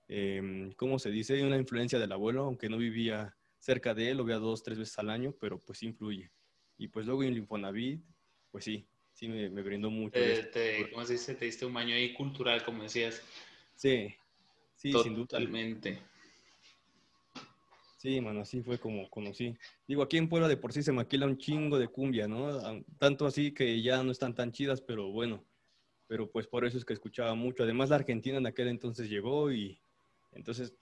eh, 0.08 0.70
¿cómo 0.76 0.98
se 0.98 1.10
dice? 1.10 1.42
Una 1.44 1.56
influencia 1.56 1.98
del 1.98 2.12
abuelo, 2.12 2.44
aunque 2.44 2.68
no 2.68 2.78
vivía 2.78 3.36
cerca 3.58 3.94
de 3.94 4.10
él, 4.10 4.18
lo 4.18 4.24
veo 4.24 4.40
dos, 4.40 4.62
tres 4.62 4.78
veces 4.78 4.98
al 4.98 5.10
año, 5.10 5.34
pero 5.40 5.58
pues 5.58 5.82
influye. 5.82 6.30
Y 6.78 6.88
pues 6.88 7.06
luego 7.06 7.22
en 7.22 7.36
Infonavit, 7.36 8.02
pues 8.50 8.64
sí, 8.64 8.86
sí 9.12 9.28
me, 9.28 9.48
brindó 9.48 9.90
mucho. 9.90 10.20
Te, 10.52 10.88
¿Cómo 10.92 11.04
se 11.04 11.14
dice? 11.14 11.34
Te 11.34 11.44
diste 11.44 11.66
un 11.66 11.74
baño 11.74 11.94
ahí 11.94 12.14
cultural, 12.14 12.64
como 12.64 12.82
decías. 12.82 13.22
Sí, 13.74 14.14
sí, 14.74 14.92
sin 15.02 15.14
duda. 15.14 15.26
Totalmente. 15.26 15.98
Sí, 18.04 18.20
mano, 18.20 18.42
así 18.42 18.60
fue 18.60 18.78
como 18.78 19.08
conocí. 19.08 19.56
Digo, 19.88 20.02
aquí 20.02 20.18
en 20.18 20.28
Puebla 20.28 20.46
de 20.46 20.58
por 20.58 20.74
sí 20.74 20.82
se 20.82 20.92
maquila 20.92 21.24
un 21.24 21.38
chingo 21.38 21.78
de 21.78 21.88
cumbia, 21.88 22.28
¿no? 22.28 22.60
Tanto 22.98 23.24
así 23.24 23.54
que 23.54 23.80
ya 23.80 24.02
no 24.02 24.12
están 24.12 24.34
tan 24.34 24.52
chidas, 24.52 24.82
pero 24.82 25.10
bueno. 25.10 25.42
Pero 26.06 26.30
pues 26.30 26.46
por 26.46 26.66
eso 26.66 26.76
es 26.76 26.84
que 26.84 26.92
escuchaba 26.92 27.34
mucho. 27.34 27.62
Además, 27.62 27.88
la 27.88 27.96
Argentina 27.96 28.36
en 28.36 28.46
aquel 28.46 28.68
entonces 28.68 29.08
llegó 29.08 29.50
y 29.50 29.80
entonces, 30.32 30.74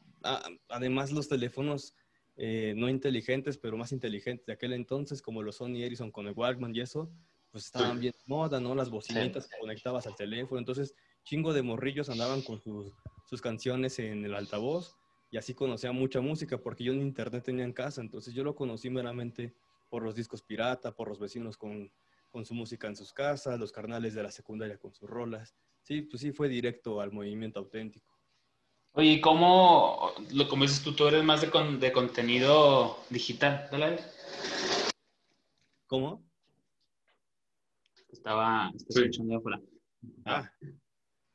además 0.66 1.12
los 1.12 1.28
teléfonos 1.28 1.94
eh, 2.34 2.74
no 2.76 2.88
inteligentes, 2.88 3.56
pero 3.56 3.76
más 3.76 3.92
inteligentes 3.92 4.44
de 4.44 4.54
aquel 4.54 4.72
entonces, 4.72 5.22
como 5.22 5.44
los 5.44 5.58
Sony 5.58 5.76
Ericsson 5.76 6.10
con 6.10 6.26
el 6.26 6.34
Walkman 6.34 6.74
y 6.74 6.80
eso, 6.80 7.08
pues 7.52 7.66
estaban 7.66 8.00
bien 8.00 8.14
moda, 8.26 8.58
¿no? 8.58 8.74
Las 8.74 8.90
bocinitas 8.90 9.46
que 9.46 9.58
conectabas 9.60 10.08
al 10.08 10.16
teléfono. 10.16 10.58
Entonces, 10.58 10.96
chingo 11.22 11.52
de 11.52 11.62
morrillos 11.62 12.10
andaban 12.10 12.42
con 12.42 12.60
sus, 12.60 12.92
sus 13.30 13.40
canciones 13.40 14.00
en 14.00 14.24
el 14.24 14.34
altavoz 14.34 14.96
y 15.32 15.38
así 15.38 15.54
conocía 15.54 15.92
mucha 15.92 16.20
música 16.20 16.58
porque 16.58 16.84
yo 16.84 16.92
en 16.92 17.00
internet 17.00 17.42
tenía 17.42 17.64
en 17.64 17.72
casa. 17.72 18.02
Entonces, 18.02 18.34
yo 18.34 18.44
lo 18.44 18.54
conocí 18.54 18.90
meramente 18.90 19.54
por 19.88 20.02
los 20.02 20.14
discos 20.14 20.42
pirata, 20.42 20.94
por 20.94 21.08
los 21.08 21.18
vecinos 21.18 21.56
con, 21.56 21.90
con 22.28 22.44
su 22.44 22.52
música 22.52 22.86
en 22.86 22.94
sus 22.94 23.14
casas, 23.14 23.58
los 23.58 23.72
carnales 23.72 24.14
de 24.14 24.22
la 24.22 24.30
secundaria 24.30 24.76
con 24.76 24.92
sus 24.92 25.08
rolas. 25.08 25.56
Sí, 25.80 26.02
pues 26.02 26.20
sí 26.20 26.32
fue 26.32 26.50
directo 26.50 27.00
al 27.00 27.12
movimiento 27.12 27.60
auténtico. 27.60 28.12
Oye, 28.92 29.22
¿cómo, 29.22 30.12
lo, 30.34 30.48
como 30.48 30.64
dices 30.64 30.82
tú, 30.82 30.94
tú 30.94 31.08
eres 31.08 31.24
más 31.24 31.40
de, 31.40 31.48
de 31.78 31.92
contenido 31.92 32.98
digital, 33.08 33.70
¿verdad? 33.72 33.98
¿Cómo? 35.86 36.22
Estaba, 38.10 38.70
escuchando 38.86 39.38
afuera. 39.38 39.62
Ah. 40.26 40.52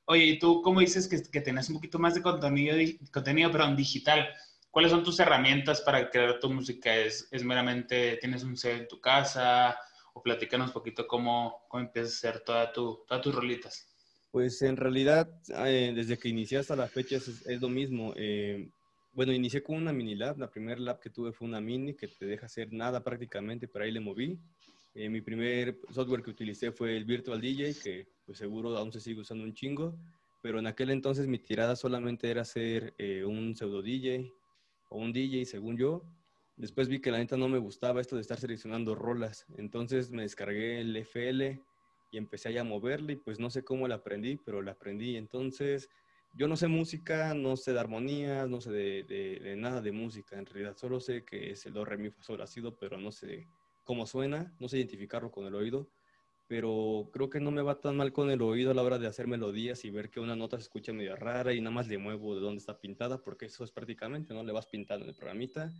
Oye, 0.10 0.24
¿y 0.24 0.40
tú 0.40 0.62
cómo 0.62 0.80
dices 0.80 1.06
que, 1.06 1.22
que 1.22 1.42
tenés 1.42 1.68
un 1.68 1.76
poquito 1.76 2.00
más 2.00 2.16
de 2.16 2.22
contenido, 2.22 2.78
contenido 3.12 3.52
perdón, 3.52 3.76
digital? 3.76 4.30
¿Cuáles 4.72 4.92
son 4.92 5.04
tus 5.04 5.20
herramientas 5.20 5.82
para 5.82 6.10
crear 6.10 6.40
tu 6.40 6.50
música? 6.50 6.96
¿Es, 6.96 7.28
es 7.30 7.44
meramente, 7.44 8.16
tienes 8.22 8.42
un 8.44 8.56
set 8.56 8.80
en 8.80 8.88
tu 8.88 9.02
casa? 9.02 9.78
O 10.14 10.24
platícanos 10.24 10.68
un 10.68 10.74
poquito 10.74 11.06
cómo, 11.06 11.66
cómo 11.68 11.84
empiezas 11.84 12.14
a 12.14 12.30
hacer 12.30 12.44
toda 12.46 12.72
tu, 12.72 13.04
todas 13.06 13.22
tus 13.22 13.36
rolitas. 13.36 13.86
Pues 14.32 14.62
en 14.62 14.78
realidad, 14.78 15.30
eh, 15.66 15.92
desde 15.94 16.18
que 16.18 16.30
inicié 16.30 16.60
hasta 16.60 16.78
la 16.78 16.88
fecha 16.88 17.18
es, 17.18 17.62
lo 17.62 17.68
mismo. 17.68 18.14
Eh, 18.16 18.70
bueno, 19.12 19.34
inicié 19.34 19.62
con 19.62 19.76
una 19.76 19.92
mini 19.92 20.16
lab. 20.16 20.38
La 20.38 20.50
primera 20.50 20.80
lab 20.80 21.02
que 21.02 21.10
tuve 21.10 21.34
fue 21.34 21.50
una 21.50 21.60
mini 21.60 21.96
que 21.96 22.08
te 22.08 22.26
deja 22.26 22.46
hacer 22.46 22.72
nada 22.72 23.04
prácticamente, 23.04 23.68
pero 23.68 23.84
ahí 23.84 23.92
le 23.92 24.00
moví. 24.00 24.40
Eh, 25.00 25.10
mi 25.10 25.22
primer 25.22 25.80
software 25.92 26.24
que 26.24 26.32
utilicé 26.32 26.72
fue 26.72 26.98
el 26.98 27.06
Virtual 27.06 27.40
DJ, 27.40 27.76
que 27.84 28.08
pues 28.26 28.40
seguro 28.40 28.76
aún 28.76 28.92
se 28.92 29.00
sigue 29.00 29.22
usando 29.22 29.44
un 29.44 29.54
chingo, 29.54 29.96
pero 30.42 30.58
en 30.58 30.66
aquel 30.66 30.90
entonces 30.90 31.28
mi 31.28 31.38
tirada 31.38 31.76
solamente 31.76 32.32
era 32.32 32.42
hacer 32.42 32.96
un 33.28 33.56
pseudo 33.56 33.84
DJ 33.84 34.28
o 34.90 34.98
un 34.98 35.14
DJ, 35.14 35.46
según 35.46 35.78
yo. 35.78 36.02
Después 36.56 36.88
vi 36.88 37.00
que 37.00 37.12
la 37.12 37.20
neta 37.20 37.38
no 37.38 37.48
me 37.48 37.60
gustaba 37.60 38.02
esto 38.02 38.16
de 38.16 38.24
estar 38.24 38.40
seleccionando 38.40 38.96
rolas, 38.96 39.46
entonces 39.56 40.10
me 40.10 40.24
descargué 40.24 40.82
el 40.82 40.96
FL 40.96 41.62
y 42.12 42.18
empecé 42.18 42.58
a 42.58 42.64
moverle 42.64 43.14
y 43.14 43.18
pues 43.18 43.40
no 43.40 43.52
sé 43.52 43.64
cómo 43.64 43.88
la 43.88 43.96
aprendí, 43.96 44.38
pero 44.38 44.64
la 44.64 44.72
aprendí. 44.72 45.16
Entonces, 45.16 45.90
yo 46.34 46.48
no 46.48 46.58
sé 46.58 46.68
música, 46.68 47.36
no 47.36 47.56
sé 47.56 47.72
de 47.72 47.80
armonías, 47.80 48.50
no 48.50 48.62
sé 48.62 48.72
de, 48.72 49.04
de, 49.04 49.56
nada 49.58 49.80
de 49.80 49.92
música 49.92 50.40
en 50.40 50.48
realidad. 50.48 50.76
Solo 50.76 51.00
sé 51.00 51.24
que 51.24 51.52
es 51.52 51.68
el 51.68 51.74
do, 51.74 51.86
re, 51.86 52.00
mi, 52.00 52.10
fa, 52.10 52.24
sol, 52.24 52.42
ha 52.42 52.48
sido, 52.48 52.76
pero 52.80 52.98
no 52.98 53.12
sé 53.12 53.48
cómo 53.88 54.06
suena, 54.06 54.54
no 54.60 54.70
sé 54.70 54.78
identificarlo 54.78 55.32
con 55.32 55.48
el 55.48 55.56
oído. 55.56 55.90
Pero 56.48 57.10
creo 57.12 57.30
que 57.30 57.40
no 57.40 57.52
me 57.52 57.62
va 57.62 57.82
tan 57.82 57.98
mal 57.98 58.14
con 58.14 58.30
el 58.30 58.42
oído 58.42 58.72
a 58.72 58.74
la 58.74 58.84
hora 58.84 59.00
de 59.00 59.08
hacer 59.08 59.28
melodías 59.28 59.84
y 59.84 59.90
ver 59.90 60.10
que 60.10 60.20
una 60.20 60.36
nota 60.36 60.58
se 60.58 60.64
escucha 60.64 60.94
medio 60.94 61.16
rara 61.16 61.54
y 61.54 61.60
nada 61.60 61.74
más 61.76 61.88
le 61.88 61.98
muevo 61.98 62.36
de 62.36 62.42
dónde 62.42 62.60
está 62.60 62.80
pintada, 62.80 63.22
porque 63.22 63.48
eso 63.48 63.64
es 63.64 63.72
prácticamente, 63.72 64.34
¿no? 64.34 64.44
Le 64.44 64.54
vas 64.54 64.68
pintando 64.68 65.04
en 65.04 65.10
el 65.10 65.16
programita. 65.16 65.74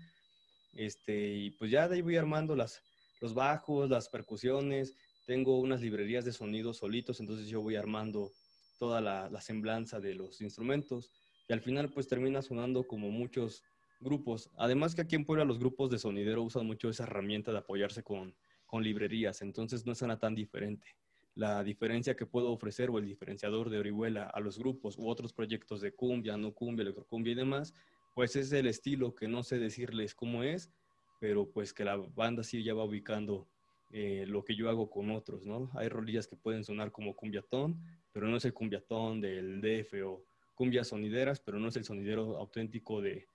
Este, 0.74 1.36
y 1.36 1.52
pues 1.52 1.72
ya 1.72 1.88
de 1.88 1.96
ahí 1.96 2.02
voy 2.02 2.18
armando 2.18 2.56
las, 2.56 2.82
los 3.22 3.34
bajos, 3.34 3.90
las 3.90 4.10
percusiones, 4.10 4.96
tengo 5.26 5.60
unas 5.60 5.82
librerías 5.82 6.26
de 6.26 6.34
sonidos 6.34 6.78
solitos, 6.78 7.20
entonces 7.20 7.48
yo 7.48 7.62
voy 7.62 7.76
armando 7.76 8.32
toda 8.78 9.02
la, 9.02 9.42
semblanza 9.42 10.00
de 10.00 10.16
los 10.16 10.42
instrumentos 10.42 11.12
y 11.48 11.54
al 11.54 11.62
final 11.62 11.90
pues 11.90 12.08
termina 12.08 12.42
sonando 12.42 12.88
como 12.88 13.10
muchos 13.10 13.64
grupos. 14.00 14.50
Además 14.58 14.96
que 14.96 15.02
aquí 15.02 15.16
en 15.16 15.26
Puebla 15.26 15.46
los 15.46 15.60
grupos 15.60 15.90
de 15.90 16.00
sonidero 16.00 16.44
usan 16.44 16.66
mucho 16.66 16.90
esa 16.90 17.04
herramienta 17.04 17.52
de 17.52 17.60
apoyarse 17.60 18.04
con, 18.04 18.36
con 18.66 18.84
librerías, 18.84 19.42
entonces 19.42 19.86
no 19.86 19.96
suena 19.96 20.20
tan 20.20 20.36
diferente. 20.36 20.96
la 21.36 21.64
diferencia 21.64 22.16
que 22.16 22.26
puedo 22.26 22.52
ofrecer 22.52 22.90
o 22.90 22.98
el 22.98 23.06
diferenciador 23.06 23.70
de 23.70 23.78
Orihuela 23.78 24.24
a 24.24 24.40
los 24.40 24.58
grupos 24.58 24.98
u 24.98 25.08
otros 25.08 25.34
proyectos 25.34 25.82
de 25.82 25.92
cumbia, 25.92 26.36
no 26.36 26.52
cumbia, 26.52 26.82
electrocumbia 26.82 27.34
y 27.34 27.36
demás, 27.36 27.76
pues 28.16 28.36
es 28.36 28.52
el 28.54 28.66
estilo 28.66 29.14
que 29.14 29.28
no 29.28 29.44
sé 29.44 29.60
decirles 29.60 30.16
cómo 30.16 30.42
es, 30.42 30.72
pero 31.20 31.48
pues 31.52 31.74
que 31.74 31.86
la 31.86 31.96
banda 31.98 32.44
sí 32.44 32.64
ya 32.64 32.74
va 32.74 32.86
ubicando 32.86 33.48
eh, 33.92 34.26
lo 34.28 34.44
que 34.44 34.56
yo 34.56 34.68
hago 34.70 34.90
con 34.90 35.12
otros, 35.12 35.46
¿no? 35.46 35.70
Hay 35.76 35.90
rolillas 35.90 36.26
que 36.28 36.36
pueden 36.36 36.64
sonar 36.64 36.92
como 36.92 37.16
cumbiatón, 37.16 37.80
pero 38.12 38.28
no 38.28 38.38
es 38.38 38.46
el 38.46 38.54
cumbiatón 38.54 39.22
del 39.22 39.62
DF 39.62 40.04
o 40.06 40.24
cumbias 40.56 40.88
sonideras, 40.88 41.40
pero 41.40 41.60
no 41.60 41.68
es 41.68 41.76
el 41.76 41.84
sonidero 41.84 42.38
auténtico 42.38 43.00
de, 43.00 43.28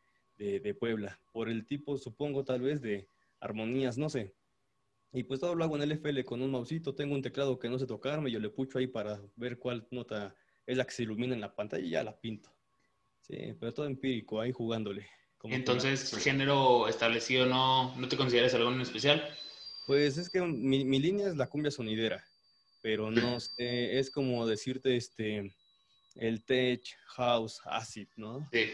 de, 0.43 0.75
Puebla, 0.75 1.21
por 1.33 1.49
el 1.49 1.67
tipo, 1.67 1.97
supongo, 1.97 2.45
tal 2.45 2.63
vez 2.63 2.81
de 2.81 3.09
armonías, 3.41 3.99
no 3.99 4.11
sé. 4.11 4.35
Y 5.13 5.25
pues 5.25 5.41
todo 5.41 5.55
lo 5.55 5.65
hago 5.65 5.77
en 5.77 5.83
el 5.83 5.93
FL 5.93 6.25
con 6.25 6.43
un 6.43 6.51
mausito, 6.51 6.95
tengo 6.95 7.15
un 7.15 7.23
teclado 7.23 7.59
que 7.59 7.69
no 7.69 7.79
sé 7.79 7.87
tocarme, 7.87 8.31
yo 8.31 8.41
le 8.41 8.49
pucho 8.49 8.79
ahí 8.79 8.87
para 8.87 9.21
ver 9.37 9.59
cuál 9.59 9.87
nota 9.91 10.35
es 10.67 10.77
la 10.77 10.85
que 10.85 10.93
se 10.93 11.03
ilumina 11.03 11.35
en 11.35 11.41
la 11.41 11.55
pantalla 11.55 11.85
y 11.85 11.91
ya 11.91 12.03
la 12.03 12.19
pinto. 12.19 12.55
Sí, 13.21 13.55
pero 13.61 13.73
todo 13.73 13.87
empírico, 13.87 14.41
ahí 14.41 14.53
jugándole. 14.53 15.07
Entonces, 15.45 16.17
género 16.19 16.89
establecido, 16.89 17.47
¿no, 17.47 17.95
¿no 17.97 18.09
te 18.09 18.17
consideras 18.17 18.55
algo 18.55 18.73
en 18.73 18.81
especial? 18.81 19.29
Pues 19.87 20.17
es 20.17 20.31
que 20.31 20.41
mi, 20.41 20.85
mi, 20.85 21.01
línea 21.01 21.29
es 21.29 21.37
la 21.37 21.49
cumbia 21.49 21.71
sonidera, 21.71 22.25
pero 22.81 23.11
no 23.11 23.41
sé, 23.41 23.99
es 23.99 24.11
como 24.11 24.47
decirte 24.47 24.97
este, 24.97 25.53
el 26.15 26.45
tech, 26.45 26.83
house, 27.07 27.61
acid, 27.65 28.09
¿no? 28.17 28.49
Sí. 28.53 28.71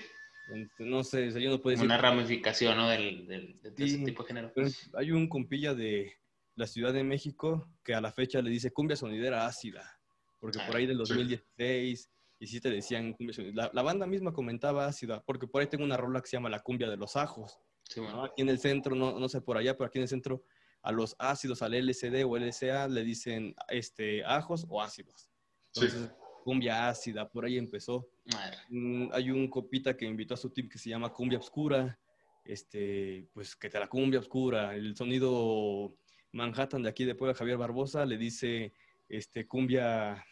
No 0.79 1.05
sé, 1.05 1.31
yo 1.41 1.51
no 1.51 1.61
puedo 1.61 1.73
decir... 1.73 1.85
Una 1.85 1.99
ramificación, 1.99 2.77
¿no? 2.77 2.89
Del, 2.89 3.27
del, 3.27 3.61
de 3.61 3.85
ese 3.85 3.99
tipo 3.99 4.23
de 4.23 4.29
género. 4.29 4.53
Hay 4.95 5.11
un 5.11 5.29
compilla 5.29 5.75
de 5.75 6.15
la 6.55 6.67
Ciudad 6.67 6.93
de 6.93 7.05
México 7.05 7.69
que 7.85 7.95
a 7.95 8.01
la 8.01 8.13
fecha 8.13 8.43
le 8.43 8.51
dice 8.51 8.73
cumbia 8.73 8.97
sonidera 8.97 9.47
ácida, 9.47 10.01
porque 10.41 10.59
por 10.67 10.77
ahí 10.77 10.87
del 10.87 10.99
2016 10.99 12.11
y 12.41 12.47
sí 12.47 12.61
te 12.61 12.71
decían 12.71 13.13
cumbia 13.15 13.35
sonidera. 13.35 13.71
La, 13.73 13.83
banda 13.83 14.07
misma 14.07 14.33
comentaba 14.33 14.87
ácida, 14.87 15.23
porque 15.25 15.47
por 15.47 15.61
ahí 15.61 15.69
tengo 15.69 15.85
una 15.85 15.97
rola 15.97 16.21
que 16.21 16.29
se 16.29 16.37
llama 16.37 16.49
la 16.49 16.63
cumbia 16.63 16.89
de 16.89 16.97
los 16.97 17.17
ajos. 17.17 17.59
Sí, 17.85 18.01
bueno. 18.01 18.25
Aquí 18.25 18.43
en 18.43 18.49
el 18.49 18.59
centro, 18.59 18.95
no, 18.95 19.19
no 19.19 19.29
sé 19.29 19.41
por 19.41 19.57
allá, 19.57 19.77
pero 19.77 19.87
aquí 19.87 19.99
en 19.99 20.03
el 20.03 20.09
centro 20.09 20.45
a 20.83 20.93
los 20.93 21.17
ácidos, 21.19 21.63
al 21.63 21.75
LSD 21.75 22.25
o 22.25 22.37
LSA, 22.37 22.89
le 22.89 23.03
dicen 23.03 23.55
este, 23.69 24.25
ajos 24.25 24.67
o 24.69 24.81
ácidos. 24.81 25.31
Entonces, 25.75 26.11
cumbia 26.49 26.89
ácida, 26.89 27.29
por 27.29 27.45
ahí 27.45 27.59
empezó. 27.59 28.09
Mm, 28.71 29.11
hay 29.13 29.31
un 29.31 29.49
copita 29.49 29.95
que 29.95 30.07
invitó 30.07 30.33
a 30.33 30.39
su 30.39 30.49
team 30.49 30.67
que 30.67 30.79
se 30.79 30.89
llama 30.89 31.13
Cumbia 31.13 31.37
Obscura, 31.37 31.99
este, 32.43 33.29
pues 33.35 33.55
que 33.55 33.69
te 33.69 33.79
la 33.79 33.87
cumbia 33.87 34.19
obscura. 34.19 34.75
El 34.75 34.97
sonido 34.97 35.95
Manhattan 36.33 36.83
de 36.83 36.89
aquí 36.89 37.05
de 37.05 37.15
Puebla, 37.15 37.35
Javier 37.35 37.59
Barbosa, 37.59 38.07
le 38.07 38.17
dice 38.17 38.73
este, 39.11 39.47
cumbia 39.47 40.25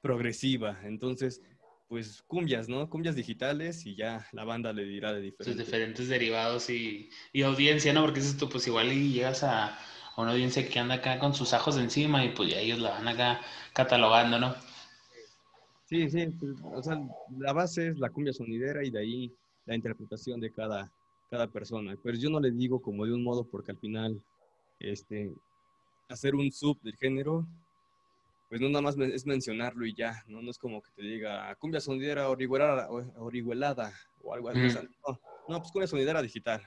progresiva. 0.00 0.80
Entonces, 0.82 1.40
pues 1.86 2.22
cumbias, 2.22 2.68
¿no? 2.68 2.90
Cumbias 2.90 3.14
digitales 3.14 3.86
y 3.86 3.94
ya 3.94 4.26
la 4.32 4.42
banda 4.42 4.72
le 4.72 4.84
dirá 4.84 5.12
de 5.12 5.20
diferentes. 5.20 5.64
diferentes 5.64 6.08
derivados 6.08 6.70
y, 6.70 7.08
y, 7.32 7.42
audiencia, 7.42 7.92
¿no? 7.92 8.02
Porque 8.02 8.18
es 8.18 8.26
esto, 8.26 8.48
pues 8.48 8.66
igual 8.66 8.92
y 8.92 9.12
llegas 9.12 9.44
a, 9.44 9.68
a, 9.68 10.20
una 10.20 10.32
audiencia 10.32 10.68
que 10.68 10.80
anda 10.80 10.96
acá 10.96 11.20
con 11.20 11.36
sus 11.36 11.52
ajos 11.52 11.76
encima 11.76 12.24
y 12.24 12.30
pues 12.30 12.50
ya 12.50 12.58
ellos 12.58 12.80
la 12.80 12.90
van 12.90 13.06
acá 13.06 13.40
catalogando, 13.72 14.40
¿no? 14.40 14.71
Sí, 15.92 16.08
sí, 16.08 16.26
pues, 16.40 16.56
o 16.64 16.82
sea, 16.82 16.98
la 17.36 17.52
base 17.52 17.88
es 17.88 17.98
la 17.98 18.08
cumbia 18.08 18.32
sonidera 18.32 18.82
y 18.82 18.90
de 18.90 18.98
ahí 18.98 19.32
la 19.66 19.74
interpretación 19.74 20.40
de 20.40 20.50
cada, 20.50 20.90
cada 21.30 21.46
persona. 21.48 21.94
Pero 22.02 22.16
yo 22.16 22.30
no 22.30 22.40
le 22.40 22.50
digo 22.50 22.80
como 22.80 23.04
de 23.04 23.12
un 23.12 23.22
modo 23.22 23.44
porque 23.44 23.72
al 23.72 23.76
final, 23.76 24.18
este, 24.80 25.30
hacer 26.08 26.34
un 26.34 26.50
sub 26.50 26.80
del 26.80 26.96
género, 26.96 27.46
pues 28.48 28.58
no 28.62 28.70
nada 28.70 28.80
más 28.80 28.96
es 28.96 29.26
mencionarlo 29.26 29.84
y 29.84 29.94
ya, 29.94 30.24
¿no? 30.28 30.40
No 30.40 30.50
es 30.50 30.56
como 30.56 30.80
que 30.80 30.90
te 30.92 31.02
diga 31.02 31.54
cumbia 31.56 31.78
sonidera 31.78 32.30
orihuelada, 32.30 32.88
orihuelada 33.18 33.92
o 34.22 34.32
algo 34.32 34.48
así. 34.48 34.74
No, 35.06 35.20
no, 35.46 35.58
pues 35.58 35.72
cumbia 35.72 35.88
sonidera 35.88 36.22
digital. 36.22 36.62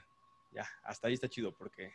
Ya, 0.52 0.68
hasta 0.84 1.08
ahí 1.08 1.14
está 1.14 1.28
chido 1.28 1.50
porque, 1.50 1.92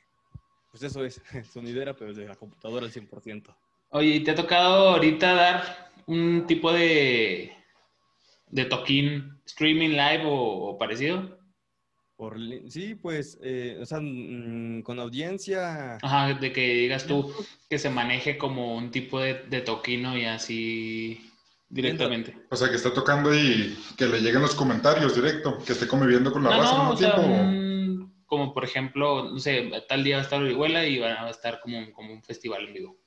pues 0.70 0.84
eso 0.84 1.06
es, 1.06 1.22
sonidera, 1.54 1.94
pero 1.94 2.14
desde 2.14 2.28
la 2.28 2.36
computadora 2.36 2.88
al 2.88 2.92
100%. 2.92 3.56
Oye, 3.94 4.20
¿te 4.20 4.32
ha 4.32 4.36
tocado 4.36 4.90
ahorita 4.90 5.34
dar 5.34 5.91
un 6.08 6.46
tipo 6.48 6.72
de, 6.72 7.52
de 8.48 8.66
toquín 8.66 9.42
streaming 9.46 9.90
live 9.90 10.24
o, 10.26 10.78
parecido? 10.78 11.40
Por, 12.16 12.38
sí, 12.70 12.96
pues, 12.96 13.40
eh, 13.42 13.80
o 13.82 13.86
sea, 13.86 14.00
mm, 14.00 14.84
con 14.84 15.00
audiencia. 15.00 15.98
Ajá, 16.02 16.34
de 16.34 16.52
que 16.52 16.74
digas 16.74 17.06
tú 17.06 17.34
que 17.70 17.80
se 17.80 17.90
maneje 17.90 18.38
como 18.38 18.76
un 18.76 18.92
tipo 18.92 19.20
de, 19.20 19.46
de 19.50 19.62
toquino 19.62 20.16
y 20.18 20.26
así 20.26 21.32
directamente. 21.72 22.38
O 22.50 22.56
sea, 22.56 22.70
que 22.70 22.76
está 22.76 22.94
tocando 22.94 23.34
y 23.34 23.78
que 23.98 24.06
le 24.06 24.20
lleguen 24.20 24.42
los 24.42 24.54
comentarios 24.54 25.16
directo, 25.16 25.58
que 25.66 25.72
esté 25.72 25.88
conviviendo 25.88 26.32
con 26.32 26.44
la 26.44 26.58
raza 26.58 26.78
no, 26.78 26.96
tiempo. 26.96 28.12
como 28.26 28.54
por 28.54 28.64
ejemplo, 28.64 29.32
no 29.32 29.40
sé, 29.40 29.72
tal 29.88 30.04
día 30.04 30.18
va 30.18 30.22
a 30.22 30.26
estar 30.26 30.42
Orihuela 30.42 30.86
y 30.86 31.00
va 31.00 31.26
a 31.26 31.30
estar 31.30 31.60
como, 31.62 31.92
como 31.94 32.14
un 32.14 32.22
festival 32.22 32.68
en 32.68 32.74
vivo. 32.74 32.98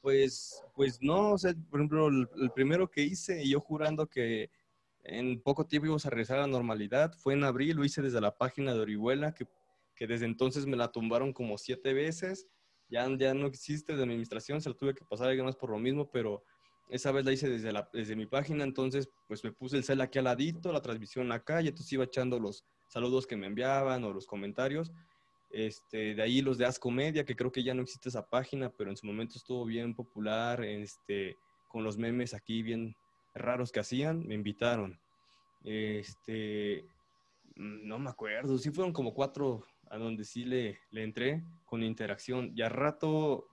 Pues, 0.00 0.62
pues 0.74 1.02
no, 1.02 1.32
o 1.32 1.38
sea, 1.38 1.54
por 1.70 1.80
ejemplo, 1.80 2.08
el, 2.08 2.50
primero 2.54 2.88
que 2.90 3.02
hice, 3.02 3.46
yo 3.46 3.60
jurando 3.60 4.06
que 4.06 4.50
en 5.02 5.40
poco 5.40 5.66
tiempo 5.66 5.86
íbamos 5.86 6.06
a 6.06 6.10
regresar 6.10 6.38
a 6.38 6.42
la 6.42 6.46
normalidad, 6.46 7.12
fue 7.14 7.34
en 7.34 7.44
abril, 7.44 7.76
lo 7.76 7.84
hice 7.84 8.02
desde 8.02 8.20
la 8.20 8.36
página 8.36 8.74
de 8.74 8.80
Orihuela, 8.80 9.34
que, 9.34 9.46
que 9.96 10.06
desde 10.06 10.26
entonces 10.26 10.66
me 10.66 10.76
la 10.76 10.92
tumbaron 10.92 11.32
como 11.32 11.58
siete 11.58 11.92
veces, 11.94 12.46
ya, 12.88 13.08
ya 13.16 13.34
no 13.34 13.46
existe 13.46 13.96
de 13.96 14.02
administración, 14.02 14.60
se 14.60 14.68
lo 14.68 14.76
tuve 14.76 14.94
que 14.94 15.04
pasar 15.04 15.28
alguien 15.28 15.46
más 15.46 15.56
por 15.56 15.70
lo 15.70 15.78
mismo, 15.78 16.10
pero 16.10 16.44
esa 16.90 17.12
vez 17.12 17.24
la 17.24 17.32
hice 17.32 17.48
desde, 17.48 17.72
la, 17.72 17.88
desde 17.92 18.16
mi 18.16 18.26
página, 18.26 18.64
entonces 18.64 19.08
pues 19.26 19.44
me 19.44 19.52
puse 19.52 19.76
el 19.76 19.84
cel 19.84 20.00
aquí 20.00 20.18
al 20.18 20.24
ladito, 20.24 20.72
la 20.72 20.80
transmisión 20.80 21.30
acá, 21.32 21.60
y 21.60 21.68
entonces 21.68 21.92
iba 21.92 22.04
echando 22.04 22.38
los 22.38 22.64
saludos 22.86 23.26
que 23.26 23.36
me 23.36 23.46
enviaban 23.46 24.04
o 24.04 24.12
los 24.12 24.26
comentarios, 24.26 24.92
este, 25.50 26.14
de 26.14 26.22
ahí 26.22 26.40
los 26.40 26.58
de 26.58 26.66
Ascomedia, 26.66 27.24
que 27.24 27.36
creo 27.36 27.52
que 27.52 27.62
ya 27.62 27.74
no 27.74 27.82
existe 27.82 28.08
esa 28.08 28.26
página, 28.28 28.70
pero 28.70 28.90
en 28.90 28.96
su 28.96 29.06
momento 29.06 29.36
estuvo 29.36 29.64
bien 29.64 29.94
popular, 29.94 30.64
este, 30.64 31.36
con 31.68 31.84
los 31.84 31.96
memes 31.96 32.34
aquí 32.34 32.62
bien 32.62 32.94
raros 33.34 33.72
que 33.72 33.80
hacían, 33.80 34.26
me 34.26 34.34
invitaron. 34.34 34.98
Este, 35.64 36.84
no 37.56 37.98
me 37.98 38.10
acuerdo, 38.10 38.58
sí 38.58 38.70
fueron 38.70 38.92
como 38.92 39.14
cuatro 39.14 39.64
a 39.90 39.98
donde 39.98 40.24
sí 40.24 40.44
le, 40.44 40.78
le 40.90 41.02
entré 41.02 41.42
con 41.64 41.82
interacción. 41.82 42.52
Y 42.54 42.62
a 42.62 42.68
rato 42.68 43.48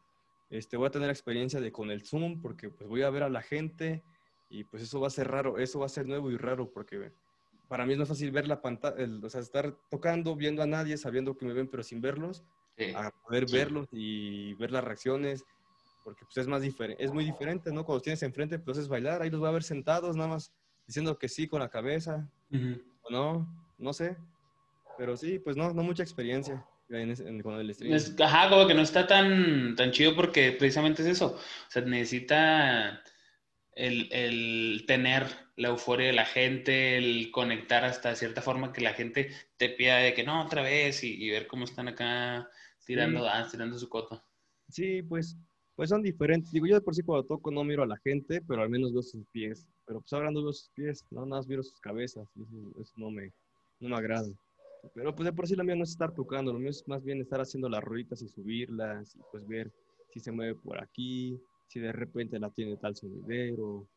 este, 0.49 0.77
voy 0.77 0.87
a 0.87 0.91
tener 0.91 1.09
experiencia 1.09 1.59
de 1.59 1.71
con 1.71 1.91
el 1.91 2.05
Zoom, 2.05 2.41
porque 2.41 2.69
pues 2.69 2.87
voy 2.87 3.01
a 3.01 3.09
ver 3.09 3.23
a 3.23 3.29
la 3.29 3.41
gente 3.41 4.03
y 4.49 4.63
pues 4.63 4.83
eso 4.83 4.99
va 4.99 5.07
a 5.07 5.11
ser 5.11 5.29
raro, 5.29 5.57
eso 5.57 5.79
va 5.79 5.87
a 5.87 5.89
ser 5.89 6.05
nuevo 6.07 6.29
y 6.31 6.37
raro, 6.37 6.71
porque 6.71 7.11
para 7.67 7.85
mí 7.85 7.93
es 7.93 7.99
más 7.99 8.07
fácil 8.07 8.31
ver 8.31 8.47
la 8.47 8.61
pantalla, 8.61 8.95
o 9.23 9.29
sea, 9.29 9.41
estar 9.41 9.75
tocando, 9.89 10.35
viendo 10.35 10.61
a 10.61 10.67
nadie, 10.67 10.97
sabiendo 10.97 11.35
que 11.35 11.45
me 11.45 11.53
ven, 11.53 11.67
pero 11.67 11.83
sin 11.83 12.01
verlos, 12.01 12.43
a 12.95 13.11
poder 13.11 13.45
verlos 13.51 13.87
y 13.91 14.53
ver 14.55 14.71
las 14.71 14.83
reacciones, 14.83 15.43
porque 16.03 16.25
pues 16.25 16.37
es 16.37 16.47
más 16.47 16.61
diferente, 16.61 17.03
es 17.03 17.11
muy 17.11 17.25
diferente, 17.25 17.71
¿no? 17.71 17.85
Cuando 17.85 18.01
tienes 18.01 18.21
enfrente, 18.23 18.59
pues 18.59 18.77
es 18.77 18.87
bailar, 18.87 19.21
ahí 19.21 19.29
los 19.29 19.43
va 19.43 19.49
a 19.49 19.53
ver 19.53 19.63
sentados, 19.63 20.15
nada 20.15 20.29
más 20.29 20.53
diciendo 20.85 21.17
que 21.17 21.27
sí 21.27 21.47
con 21.47 21.59
la 21.59 21.69
cabeza, 21.69 22.29
o 23.03 23.11
no, 23.11 23.47
no 23.77 23.93
sé, 23.93 24.15
pero 24.97 25.17
sí, 25.17 25.39
pues 25.39 25.57
no, 25.57 25.73
no 25.73 25.83
mucha 25.83 26.03
experiencia 26.03 26.65
con 27.41 27.55
el 27.59 27.73
stream. 27.73 27.99
ajá, 28.23 28.49
como 28.49 28.67
que 28.67 28.73
no 28.73 28.81
está 28.81 29.07
tan, 29.07 29.75
tan 29.75 29.91
chido 29.91 30.15
porque 30.15 30.51
precisamente 30.51 31.01
es 31.01 31.07
eso, 31.09 31.35
o 31.35 31.71
sea, 31.71 31.81
necesita 31.81 33.01
el, 33.75 34.07
el 34.11 34.85
tener 34.87 35.27
la 35.57 35.69
euforia 35.69 36.07
de 36.07 36.13
la 36.13 36.25
gente, 36.25 36.97
el 36.97 37.29
conectar 37.31 37.85
hasta 37.85 38.15
cierta 38.15 38.41
forma 38.41 38.73
que 38.73 38.81
la 38.81 38.93
gente 38.93 39.29
te 39.57 39.69
pida 39.69 39.97
de 39.97 40.13
que 40.13 40.23
no, 40.23 40.43
otra 40.43 40.61
vez 40.61 41.03
y, 41.03 41.29
ver 41.29 41.47
cómo 41.47 41.65
están 41.65 41.87
acá 41.87 42.49
tirando, 42.85 43.25
tirando 43.51 43.77
su 43.77 43.87
coto. 43.89 44.23
Sí, 44.69 45.01
pues, 45.03 45.37
pues 45.75 45.89
son 45.89 46.01
diferentes. 46.01 46.51
Digo, 46.51 46.65
yo 46.67 46.75
de 46.75 46.81
por 46.81 46.95
sí 46.95 47.03
cuando 47.03 47.25
toco 47.25 47.51
no 47.51 47.63
miro 47.63 47.83
a 47.83 47.87
la 47.87 47.97
gente, 47.97 48.41
pero 48.47 48.63
al 48.63 48.69
menos 48.69 48.93
veo 48.93 49.03
sus 49.03 49.25
pies. 49.27 49.67
Pero 49.85 50.01
pues 50.01 50.11
ahora 50.13 50.31
no 50.31 50.41
veo 50.41 50.53
sus 50.53 50.69
pies, 50.69 51.05
no, 51.11 51.25
nada 51.25 51.37
más 51.37 51.47
miro 51.47 51.63
sus 51.63 51.79
cabezas. 51.79 52.27
Eso, 52.81 52.93
no, 52.97 53.11
me, 53.11 53.31
no 53.79 53.89
me 53.89 53.95
agrada. 53.95 54.27
Pero 54.93 55.15
pues 55.15 55.25
de 55.25 55.33
por 55.33 55.47
sí 55.47 55.55
la 55.55 55.63
mía 55.63 55.75
no 55.75 55.83
es 55.83 55.91
estar 55.91 56.13
tocando, 56.13 56.53
lo 56.53 56.59
mío 56.59 56.69
es 56.69 56.87
más 56.87 57.03
bien 57.03 57.19
estar 57.19 57.41
haciendo 57.41 57.69
las 57.69 57.83
rueditas 57.83 58.21
y 58.21 58.27
subirlas 58.27 59.15
y 59.15 59.19
pues 59.31 59.47
ver 59.47 59.71
si 60.11 60.19
se 60.19 60.31
mueve 60.31 60.55
por 60.55 60.81
aquí, 60.81 61.39
si 61.67 61.79
de 61.79 61.91
repente 61.91 62.39
la 62.39 62.49
tiene 62.49 62.77
tal 62.77 62.95
sonidero, 62.95 63.87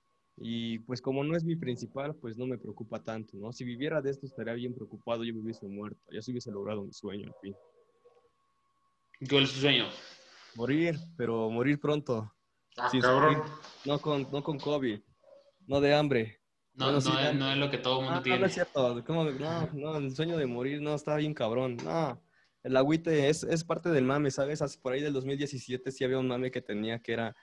y 0.40 0.78
pues 0.80 1.02
como 1.02 1.24
no 1.24 1.36
es 1.36 1.44
mi 1.44 1.56
principal, 1.56 2.14
pues 2.14 2.36
no 2.36 2.46
me 2.46 2.58
preocupa 2.58 3.02
tanto, 3.02 3.36
¿no? 3.36 3.52
Si 3.52 3.64
viviera 3.64 4.00
de 4.00 4.10
esto 4.10 4.26
estaría 4.26 4.54
bien 4.54 4.74
preocupado, 4.74 5.24
yo 5.24 5.34
me 5.34 5.40
hubiese 5.40 5.66
muerto, 5.66 6.00
ya 6.12 6.22
se 6.22 6.30
hubiese 6.30 6.52
logrado 6.52 6.84
mi 6.84 6.92
sueño 6.92 7.26
al 7.26 7.34
fin. 7.40 7.54
¿Cuál 9.28 9.44
es 9.44 9.52
tu 9.52 9.60
sueño? 9.60 9.86
Morir, 10.54 10.96
pero 11.16 11.50
morir 11.50 11.80
pronto. 11.80 12.32
Ah, 12.76 12.90
cabrón. 13.00 13.42
no, 13.84 13.98
con, 13.98 14.28
no 14.30 14.42
con 14.42 14.58
COVID, 14.58 15.00
no 15.66 15.80
de 15.80 15.94
hambre. 15.94 16.40
No, 16.74 16.92
no, 16.92 16.98
es, 16.98 17.04
no, 17.34 17.50
es, 17.50 17.58
lo 17.58 17.70
que 17.70 17.78
todo 17.78 18.00
el 18.00 18.06
mundo 18.06 18.22
tiene. 18.22 18.38
No, 18.38 18.46
es 18.46 18.54
cierto. 18.54 19.02
No, 19.08 19.68
no, 19.72 19.96
el 19.96 20.14
sueño 20.14 20.36
de 20.36 20.46
morir 20.46 20.80
no 20.80 20.94
está 20.94 21.16
bien 21.16 21.34
cabrón. 21.34 21.76
No, 21.82 22.22
el 22.62 22.76
agüite 22.76 23.28
es, 23.28 23.42
es 23.42 23.64
parte 23.64 23.88
del 23.88 24.04
mame, 24.04 24.30
¿sabes? 24.30 24.76
Por 24.76 24.92
ahí 24.92 25.00
del 25.00 25.12
2017 25.12 25.90
sí 25.90 26.04
había 26.04 26.20
un 26.20 26.28
mame 26.28 26.52
que 26.52 26.62
tenía 26.62 27.00
que 27.00 27.14
era 27.14 27.34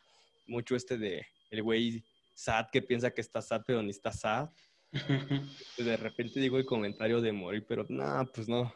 mucho 0.48 0.76
este 0.76 0.98
de 0.98 1.26
el 1.50 1.64
güey 1.64 2.04
sad 2.34 2.68
que 2.72 2.82
piensa 2.82 3.12
que 3.12 3.22
está 3.22 3.42
sad, 3.42 3.62
pero 3.66 3.82
ni 3.82 3.90
está 3.90 4.12
sad. 4.12 4.50
De 5.78 5.98
repente 5.98 6.40
digo 6.40 6.58
el 6.58 6.66
comentario 6.66 7.22
de 7.22 7.32
morir, 7.32 7.66
pero 7.68 7.86
no, 7.90 8.30
pues 8.34 8.48
no. 8.48 8.74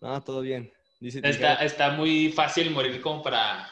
No, 0.00 0.22
todo 0.22 0.40
bien. 0.40 0.72
Dice, 1.00 1.20
está, 1.22 1.54
está 1.56 1.90
muy 1.90 2.30
fácil 2.32 2.70
morir 2.70 3.00
como 3.00 3.22
para, 3.22 3.70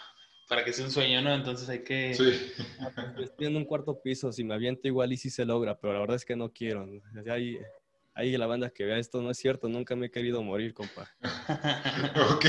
para 0.49 0.65
que 0.65 0.73
sea 0.73 0.85
un 0.85 0.91
sueño, 0.91 1.23
¿no? 1.23 1.35
Entonces 1.35 1.69
hay 1.69 1.83
que... 1.83 2.15
Sí. 2.15 2.53
Estoy 3.23 3.47
en 3.47 3.57
un 3.57 3.65
cuarto 3.65 4.01
piso, 4.01 4.33
si 4.33 4.45
me 4.45 4.55
aviento 4.55 4.87
igual 4.87 5.13
y 5.13 5.17
si 5.17 5.31
se 5.31 5.45
logra, 5.45 5.79
pero 5.79 5.93
la 5.93 6.01
verdad 6.01 6.17
es 6.17 6.25
que 6.25 6.37
no 6.37 6.53
quiero. 6.53 6.89
Hay, 7.31 7.59
hay 8.15 8.37
la 8.37 8.47
banda 8.47 8.71
que 8.71 8.85
vea 8.85 8.99
esto, 8.99 9.21
no 9.21 9.31
es 9.31 9.39
cierto, 9.39 9.69
nunca 9.69 9.97
me 9.97 10.07
he 10.07 10.11
querido 10.11 10.43
morir, 10.43 10.73
compa. 10.73 11.09
ok. 12.35 12.47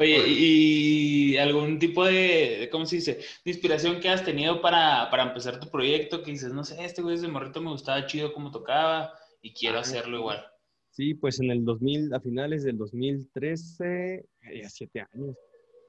Oye, 0.00 0.24
¿y 0.26 1.36
algún 1.36 1.78
tipo 1.78 2.06
de, 2.06 2.70
cómo 2.72 2.86
se 2.86 2.96
dice, 2.96 3.20
de 3.44 3.50
inspiración 3.50 4.00
que 4.00 4.08
has 4.08 4.24
tenido 4.24 4.62
para, 4.62 5.10
para 5.10 5.24
empezar 5.24 5.60
tu 5.60 5.68
proyecto? 5.68 6.22
Que 6.22 6.30
dices, 6.30 6.54
no 6.54 6.64
sé, 6.64 6.82
este 6.82 7.02
güey 7.02 7.18
de 7.18 7.28
morrito 7.28 7.60
me 7.60 7.70
gustaba 7.70 8.06
chido 8.06 8.32
cómo 8.32 8.50
tocaba 8.50 9.12
y 9.42 9.52
quiero 9.52 9.76
ah, 9.76 9.82
hacerlo 9.82 10.16
igual. 10.16 10.42
Sí, 10.88 11.12
pues 11.12 11.38
en 11.40 11.50
el 11.50 11.66
2000, 11.66 12.14
a 12.14 12.20
finales 12.20 12.64
del 12.64 12.78
2013, 12.78 14.24
ya 14.62 14.70
siete 14.70 15.04
años, 15.12 15.36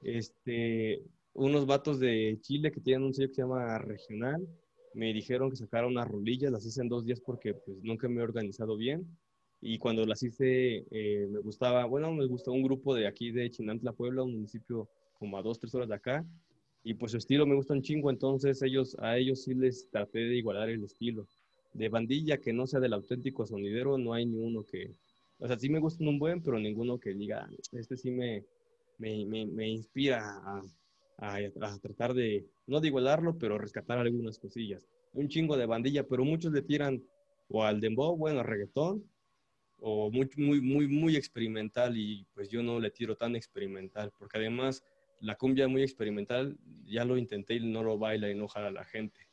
este, 0.02 1.02
unos 1.32 1.64
vatos 1.64 1.98
de 1.98 2.36
Chile 2.42 2.70
que 2.70 2.82
tienen 2.82 3.04
un 3.04 3.14
sello 3.14 3.28
que 3.28 3.34
se 3.36 3.42
llama 3.42 3.78
Regional, 3.78 4.46
me 4.92 5.14
dijeron 5.14 5.48
que 5.48 5.56
sacara 5.56 5.86
unas 5.86 6.06
rolillas, 6.06 6.52
las 6.52 6.66
hice 6.66 6.82
en 6.82 6.90
dos 6.90 7.06
días 7.06 7.22
porque 7.22 7.54
pues 7.54 7.78
nunca 7.82 8.10
me 8.10 8.20
he 8.20 8.24
organizado 8.24 8.76
bien 8.76 9.06
y 9.64 9.78
cuando 9.78 10.04
las 10.04 10.22
hice 10.24 10.84
eh, 10.90 11.28
me 11.30 11.38
gustaba, 11.38 11.84
bueno, 11.84 12.12
me 12.12 12.26
gustó 12.26 12.50
un 12.50 12.64
grupo 12.64 12.96
de 12.96 13.06
aquí 13.06 13.30
de 13.30 13.48
Chinantla, 13.48 13.92
Puebla, 13.92 14.24
un 14.24 14.32
municipio 14.32 14.88
como 15.20 15.38
a 15.38 15.42
dos, 15.42 15.60
tres 15.60 15.72
horas 15.76 15.88
de 15.88 15.94
acá, 15.94 16.26
y 16.82 16.94
pues 16.94 17.12
su 17.12 17.18
estilo 17.18 17.46
me 17.46 17.54
gusta 17.54 17.72
un 17.72 17.82
chingo, 17.82 18.10
entonces 18.10 18.60
ellos, 18.62 18.96
a 18.98 19.16
ellos 19.16 19.44
sí 19.44 19.54
les 19.54 19.88
traté 19.88 20.18
de 20.18 20.36
igualar 20.36 20.68
el 20.68 20.82
estilo. 20.82 21.28
De 21.74 21.88
bandilla 21.88 22.38
que 22.38 22.52
no 22.52 22.66
sea 22.66 22.80
del 22.80 22.92
auténtico 22.92 23.46
sonidero, 23.46 23.96
no 23.98 24.12
hay 24.12 24.26
ni 24.26 24.36
uno 24.36 24.64
que, 24.64 24.90
o 25.38 25.46
sea, 25.46 25.56
sí 25.56 25.70
me 25.70 25.78
gustan 25.78 26.08
un 26.08 26.18
buen, 26.18 26.42
pero 26.42 26.58
ninguno 26.58 26.98
que 26.98 27.14
diga, 27.14 27.48
este 27.70 27.96
sí 27.96 28.10
me, 28.10 28.44
me, 28.98 29.24
me, 29.46 29.68
inspira 29.68 30.40
a, 30.44 30.62
a, 31.18 31.36
a, 31.36 31.78
tratar 31.78 32.14
de, 32.14 32.44
no 32.66 32.80
de 32.80 32.88
igualarlo, 32.88 33.38
pero 33.38 33.58
rescatar 33.58 33.98
algunas 33.98 34.40
cosillas. 34.40 34.88
Un 35.12 35.28
chingo 35.28 35.56
de 35.56 35.66
bandilla, 35.66 36.02
pero 36.02 36.24
muchos 36.24 36.52
le 36.52 36.62
tiran 36.62 37.00
o 37.48 37.62
al 37.62 37.80
dembow, 37.80 38.16
bueno, 38.16 38.40
al 38.40 38.46
reggaetón, 38.46 39.04
o 39.82 40.10
muy, 40.10 40.30
muy, 40.36 40.60
muy, 40.60 40.86
muy 40.86 41.16
experimental 41.16 41.96
y 41.96 42.24
pues 42.34 42.48
yo 42.48 42.62
no 42.62 42.78
le 42.78 42.90
tiro 42.90 43.16
tan 43.16 43.34
experimental, 43.34 44.12
porque 44.16 44.38
además 44.38 44.84
la 45.20 45.36
cumbia 45.36 45.68
muy 45.68 45.82
experimental 45.82 46.56
ya 46.84 47.04
lo 47.04 47.16
intenté 47.16 47.54
y 47.54 47.60
no 47.60 47.82
lo 47.82 47.98
baila 47.98 48.30
y 48.30 48.34
no 48.34 48.48
jala 48.48 48.68
a 48.68 48.72
la 48.72 48.84
gente. 48.84 49.28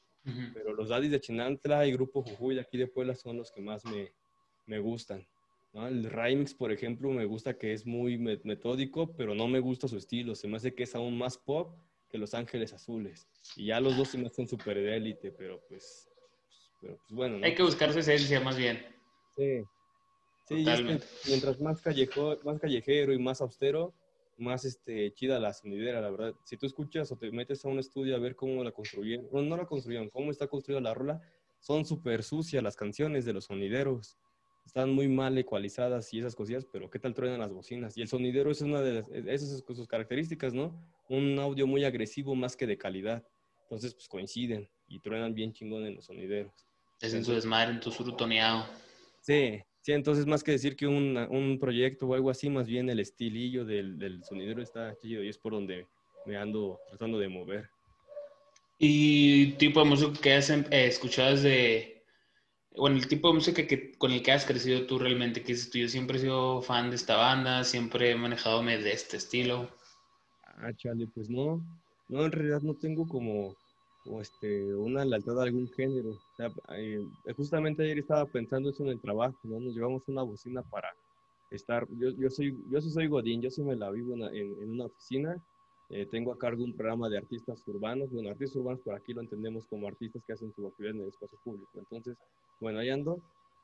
Pero 0.54 0.74
los 0.74 0.90
daddies 0.90 1.12
de 1.12 1.20
Chinantla 1.20 1.88
y 1.88 1.92
Grupo 1.92 2.22
Jujuy 2.22 2.54
de 2.54 2.62
aquí 2.62 2.78
de 2.78 2.86
Puebla 2.86 3.16
son 3.16 3.38
los 3.38 3.52
que 3.52 3.62
más 3.62 3.84
me, 3.86 4.12
me 4.68 4.78
gustan. 4.78 5.28
El 5.74 6.04
remix, 6.04 6.54
por 6.54 6.72
ejemplo, 6.72 7.10
me 7.10 7.26
gusta 7.26 7.58
que 7.58 7.74
es 7.74 7.86
muy 7.86 8.20
metódico, 8.20 9.12
pero 9.16 9.34
no 9.34 9.48
me 9.48 9.60
gusta 9.60 9.88
su 9.88 9.98
estilo. 9.98 10.36
Se 10.36 10.48
me 10.48 10.58
hace 10.58 10.76
que 10.76 10.84
es 10.84 10.94
aún 10.94 11.18
más 11.18 11.38
pop 11.40 11.76
que 12.12 12.20
Los 12.20 12.36
Ángeles 12.36 12.74
Azules. 12.74 13.28
Y 13.56 13.68
ya 13.68 13.80
los 13.80 13.98
dos 13.98 14.10
se 14.10 14.20
me 14.20 14.28
hacen 14.28 14.48
súper 14.48 14.78
de 14.78 14.98
élite, 14.98 15.32
pero 15.32 15.60
pues, 15.68 16.08
pero 16.80 16.98
pues 16.98 17.12
bueno. 17.12 17.40
Hay 17.44 17.56
que 17.56 17.64
buscar 17.64 17.92
su 17.92 18.00
esencia 18.00 18.40
más 18.40 18.58
bien. 18.58 18.86
Sí, 19.36 19.64
Sí, 20.50 20.66
mientras 21.28 21.62
más, 21.62 21.80
callejo, 21.80 22.36
más 22.44 22.60
callejero 22.60 23.14
y 23.14 23.20
más 23.20 23.40
austero, 23.40 23.94
más 24.36 24.66
este, 24.66 25.14
chida 25.14 25.40
la 25.40 25.54
sonidera, 25.54 26.02
la 26.02 26.10
verdad. 26.10 26.34
Si 26.44 26.58
tú 26.58 26.66
escuchas 26.66 27.12
o 27.12 27.18
te 27.18 27.30
metes 27.32 27.64
a 27.64 27.68
un 27.68 27.78
estudio 27.78 28.16
a 28.16 28.20
ver 28.20 28.36
cómo 28.36 28.64
la 28.64 28.72
construyeron, 28.72 29.28
no, 29.32 29.44
no 29.44 29.58
la 29.58 29.68
construyeron, 29.68 30.10
cómo 30.10 30.32
está 30.32 30.48
construida 30.48 30.82
la 30.82 30.96
rola, 30.96 31.22
son 31.60 31.86
súper 31.86 32.24
sucias 32.24 32.64
las 32.64 32.76
canciones 32.76 33.26
de 33.26 33.34
los 33.34 33.46
sonideros. 33.46 34.18
Están 34.66 34.92
muy 34.92 35.08
mal 35.08 35.38
ecualizadas 35.38 36.12
y 36.16 36.20
esas 36.20 36.36
cosillas, 36.36 36.66
pero 36.66 36.90
¿qué 36.90 36.98
tal 36.98 37.14
truenan 37.14 37.40
las 37.40 37.54
bocinas? 37.54 37.96
Y 37.96 38.02
el 38.02 38.08
sonidero 38.08 38.50
es 38.50 38.62
una 38.62 38.82
de 38.82 39.04
esas 39.28 39.64
sus 39.68 39.88
características, 39.88 40.56
¿no? 40.56 40.84
Un 41.10 41.38
audio 41.38 41.68
muy 41.68 41.84
agresivo 41.84 42.34
más 42.34 42.56
que 42.56 42.66
de 42.66 42.78
calidad. 42.78 43.24
Entonces, 43.64 43.94
pues 43.94 44.08
coinciden 44.08 44.68
y 44.88 45.00
truenan 45.00 45.36
bien 45.36 45.54
chingón 45.54 45.86
en 45.86 45.96
los 45.96 46.06
sonideros. 46.06 46.54
Es 47.02 47.14
en 47.14 47.24
su 47.24 47.34
desmadre, 47.34 47.74
en 47.74 47.80
tu 47.80 47.92
surutoneado. 47.92 48.66
Sí, 49.22 49.62
Sí, 49.90 49.94
entonces 49.94 50.28
más 50.28 50.44
que 50.44 50.52
decir 50.52 50.76
que 50.76 50.86
un, 50.86 51.18
un 51.18 51.58
proyecto 51.58 52.06
o 52.06 52.14
algo 52.14 52.30
así, 52.30 52.48
más 52.48 52.68
bien 52.68 52.92
el 52.92 53.00
estilillo 53.00 53.66
del, 53.66 53.98
del, 53.98 54.24
sonidero 54.24 54.62
está 54.62 54.96
chido 54.96 55.24
y 55.24 55.30
es 55.30 55.40
por 55.40 55.54
donde 55.54 55.88
me 56.28 56.38
ando 56.38 56.80
tratando 56.90 57.18
de 57.18 57.28
mover. 57.28 57.72
¿Y 58.78 59.54
tipo 59.54 59.80
de 59.80 59.90
música 59.90 60.14
que 60.22 60.34
has 60.34 60.52
em, 60.52 60.64
eh, 60.70 60.86
escuchado 60.86 61.32
desde, 61.32 62.04
bueno, 62.76 62.98
el 62.98 63.08
tipo 63.08 63.30
de 63.30 63.34
música 63.34 63.66
que, 63.66 63.94
con 63.94 64.12
el 64.12 64.22
que 64.22 64.32
has 64.32 64.46
crecido 64.46 64.86
tú 64.86 65.00
realmente, 65.00 65.42
que 65.42 65.54
dices 65.54 65.72
tú, 65.72 65.80
yo 65.80 65.88
siempre 65.88 66.18
he 66.18 66.22
sido 66.22 66.62
fan 66.62 66.92
de 66.92 66.96
esta 66.96 67.18
banda, 67.18 67.64
siempre 67.64 68.12
he 68.12 68.16
manejado 68.16 68.62
de 68.62 68.92
este 68.92 69.18
estilo? 69.18 69.76
Ah, 70.44 70.72
chale, 70.78 71.08
pues 71.16 71.32
no, 71.32 71.66
no, 72.10 72.26
en 72.26 72.32
realidad 72.32 72.62
no 72.62 72.76
tengo 72.76 73.08
como 73.08 73.56
o 74.06 74.22
este, 74.22 74.74
una 74.74 75.06
lealtad 75.06 75.40
a 75.40 75.44
algún 75.44 75.68
género. 75.70 76.12
O 76.12 76.36
sea, 76.36 76.52
eh, 76.76 77.06
justamente 77.36 77.84
ayer 77.84 78.00
estaba 78.00 78.26
pensando 78.26 78.70
eso 78.70 78.84
en 78.84 78.90
el 78.90 79.00
trabajo, 79.00 79.38
¿no? 79.44 79.60
Nos 79.60 79.76
llevamos 79.76 80.08
una 80.08 80.24
bocina 80.24 80.62
para 80.64 80.94
estar, 81.52 81.88
yo, 81.98 82.10
yo 82.12 82.30
soy, 82.30 82.58
yo 82.70 82.82
soy 82.82 83.08
Godín, 83.08 83.42
yo 83.42 83.50
sí 83.50 83.64
me 83.64 83.76
la 83.76 83.90
vivo 83.90 84.14
en, 84.14 84.24
en, 84.34 84.72
una 84.72 84.86
oficina, 84.86 85.44
eh, 85.90 86.06
tengo 86.06 86.32
a 86.32 86.38
cargo 86.38 86.64
un 86.64 86.76
programa 86.76 87.10
de 87.10 87.18
artistas 87.18 87.68
urbanos, 87.68 88.12
bueno, 88.12 88.30
artistas 88.30 88.58
urbanos 88.58 88.82
por 88.82 88.96
aquí 88.96 89.14
lo 89.14 89.22
entendemos 89.22 89.66
como 89.66 89.88
artistas 89.88 90.24
que 90.26 90.34
hacen 90.34 90.54
su 90.54 90.68
actividad 90.68 90.96
en 90.96 91.02
el 91.02 91.10
espacio 91.10 91.40
público. 91.44 91.72
Entonces, 91.76 92.16
bueno, 92.60 92.80
ahí 92.80 92.90
ando, 92.90 93.20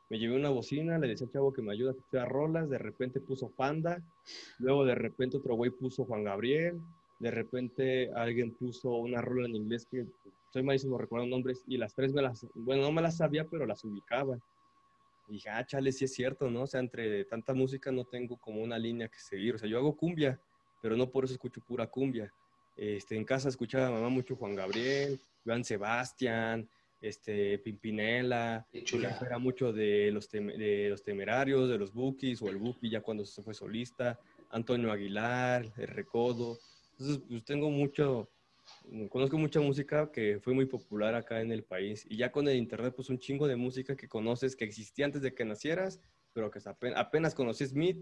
me 0.09 0.17
llevé 0.17 0.35
una 0.35 0.49
bocina, 0.49 0.97
le 0.97 1.07
decía 1.07 1.27
al 1.27 1.33
chavo 1.33 1.53
que 1.53 1.61
me 1.61 1.73
ayuda 1.73 1.91
a 1.91 1.93
escuchar 1.93 2.29
rolas, 2.29 2.69
de 2.69 2.77
repente 2.77 3.19
puso 3.19 3.49
Panda, 3.49 4.01
luego 4.59 4.85
de 4.85 4.95
repente 4.95 5.37
otro 5.37 5.55
güey 5.55 5.71
puso 5.71 6.05
Juan 6.05 6.23
Gabriel, 6.23 6.81
de 7.19 7.31
repente 7.31 8.11
alguien 8.13 8.51
puso 8.51 8.89
una 8.89 9.21
rola 9.21 9.47
en 9.47 9.55
inglés 9.55 9.87
que 9.89 10.05
soy 10.51 10.63
malísimo 10.63 10.97
recuerdo 10.97 11.25
nombres 11.27 11.63
y 11.67 11.77
las 11.77 11.93
tres 11.93 12.13
me 12.13 12.21
las, 12.21 12.45
bueno, 12.55 12.83
no 12.83 12.91
me 12.91 13.01
las 13.01 13.17
sabía, 13.17 13.45
pero 13.45 13.65
las 13.65 13.83
ubicaba. 13.83 14.37
Y 15.27 15.33
dije, 15.33 15.49
ah, 15.49 15.65
chale, 15.65 15.91
sí 15.91 16.05
es 16.05 16.13
cierto, 16.13 16.49
¿no? 16.49 16.61
O 16.61 16.67
sea, 16.67 16.79
entre 16.79 17.25
tanta 17.25 17.53
música 17.53 17.91
no 17.91 18.05
tengo 18.05 18.37
como 18.37 18.61
una 18.61 18.77
línea 18.77 19.07
que 19.07 19.19
seguir. 19.19 19.55
O 19.55 19.57
sea, 19.57 19.67
yo 19.67 19.77
hago 19.77 19.97
cumbia, 19.97 20.39
pero 20.81 20.95
no 20.95 21.09
por 21.09 21.25
eso 21.25 21.33
escucho 21.33 21.61
pura 21.61 21.87
cumbia. 21.87 22.31
Este, 22.77 23.15
en 23.15 23.25
casa 23.25 23.49
escuchaba 23.49 23.87
a 23.87 23.91
mamá 23.91 24.09
mucho 24.09 24.35
Juan 24.35 24.55
Gabriel, 24.55 25.19
Juan 25.43 25.63
Sebastián, 25.63 26.69
este, 27.01 27.57
Pimpinela, 27.59 28.65
era 28.71 29.37
mucho 29.39 29.73
de 29.73 30.11
los, 30.11 30.29
de 30.29 30.87
los 30.89 31.03
temerarios, 31.03 31.69
de 31.69 31.77
los 31.77 31.93
Bookies 31.93 32.41
o 32.41 32.49
el 32.49 32.57
Bookie 32.57 32.89
ya 32.89 33.01
cuando 33.01 33.25
se 33.25 33.43
fue 33.43 33.53
solista, 33.53 34.19
Antonio 34.51 34.91
Aguilar, 34.91 35.65
El 35.77 35.87
Recodo, 35.87 36.57
entonces, 36.97 37.23
pues 37.27 37.43
tengo 37.43 37.69
mucho, 37.69 38.31
conozco 39.09 39.37
mucha 39.37 39.59
música 39.59 40.11
que 40.11 40.39
fue 40.41 40.53
muy 40.53 40.65
popular 40.65 41.13
acá 41.13 41.41
en 41.41 41.51
el 41.51 41.63
país. 41.65 42.05
Y 42.09 42.15
ya 42.17 42.31
con 42.31 42.47
el 42.47 42.55
internet, 42.55 42.93
pues 42.95 43.09
un 43.09 43.19
chingo 43.19 43.47
de 43.47 43.57
música 43.57 43.97
que 43.97 44.07
conoces, 44.07 44.55
que 44.55 44.63
existía 44.63 45.05
antes 45.05 45.21
de 45.21 45.33
que 45.33 45.43
nacieras, 45.43 45.99
pero 46.31 46.49
que 46.49 46.59
apenas, 46.95 47.35
conocí 47.35 47.65
Smith. 47.65 47.97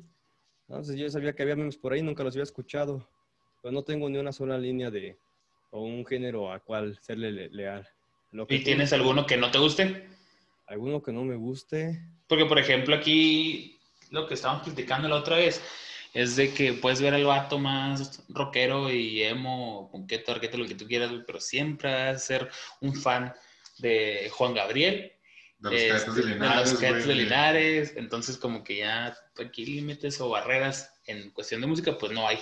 Entonces 0.67 0.95
yo 0.95 1.09
sabía 1.09 1.33
que 1.33 1.41
había 1.41 1.55
memes 1.55 1.77
por 1.77 1.93
ahí, 1.93 2.03
nunca 2.03 2.23
los 2.23 2.35
había 2.35 2.43
escuchado. 2.43 3.07
Pero 3.61 3.71
no 3.71 3.83
tengo 3.83 4.09
ni 4.09 4.19
una 4.19 4.31
sola 4.31 4.57
línea 4.59 4.91
de, 4.91 5.17
o 5.71 5.81
un 5.81 6.05
género 6.05 6.51
a 6.51 6.59
cual 6.59 6.99
serle 7.01 7.49
leal. 7.49 7.87
¿Y 8.49 8.63
tienes 8.63 8.93
alguno 8.93 9.25
que 9.25 9.37
no 9.37 9.49
te 9.49 9.57
guste? 9.57 10.07
Alguno 10.67 11.01
que 11.01 11.11
no 11.11 11.23
me 11.23 11.35
guste. 11.35 11.99
Porque, 12.27 12.45
por 12.45 12.59
ejemplo, 12.59 12.95
aquí 12.95 13.79
lo 14.11 14.27
que 14.27 14.35
estábamos 14.35 14.63
criticando 14.63 15.07
la 15.07 15.15
otra 15.15 15.37
vez, 15.37 15.61
es 16.13 16.35
de 16.35 16.53
que 16.53 16.73
puedes 16.73 17.01
ver 17.01 17.13
al 17.13 17.25
vato 17.25 17.57
más 17.57 18.23
rockero 18.29 18.91
y 18.91 19.23
emo, 19.23 19.89
punqueto, 19.91 20.31
arqueto, 20.31 20.57
lo 20.57 20.67
que 20.67 20.75
tú 20.75 20.85
quieras, 20.85 21.11
pero 21.25 21.39
siempre 21.39 21.91
vas 21.91 22.15
a 22.15 22.19
ser 22.19 22.49
un 22.81 22.93
fan 22.93 23.33
de 23.79 24.29
Juan 24.31 24.53
Gabriel. 24.53 25.11
De 25.57 25.89
los 25.89 26.03
Cats 26.03 26.15
de 26.15 26.23
Linares. 26.25 26.79
De 26.79 26.91
los 26.91 27.07
de 27.07 27.15
Linares. 27.15 27.93
Entonces, 27.95 28.37
como 28.37 28.63
que 28.63 28.77
ya 28.77 29.15
aquí 29.43 29.65
límites 29.65 30.19
o 30.21 30.29
barreras 30.29 30.93
en 31.07 31.31
cuestión 31.31 31.61
de 31.61 31.67
música, 31.67 31.97
pues 31.97 32.11
no 32.11 32.27
hay. 32.27 32.37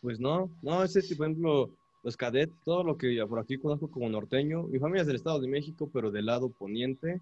Pues 0.00 0.20
no, 0.20 0.50
no, 0.62 0.84
ese, 0.84 1.00
por 1.16 1.26
ejemplo, 1.26 1.74
los 2.02 2.16
cadets, 2.16 2.52
todo 2.64 2.84
lo 2.84 2.96
que 2.96 3.24
por 3.28 3.38
aquí 3.38 3.56
conozco 3.58 3.90
como 3.90 4.08
norteño, 4.08 4.64
mi 4.64 4.78
familia 4.78 5.02
es 5.02 5.06
del 5.06 5.16
Estado 5.16 5.40
de 5.40 5.48
México, 5.48 5.90
pero 5.92 6.10
del 6.10 6.26
lado 6.26 6.50
poniente, 6.50 7.20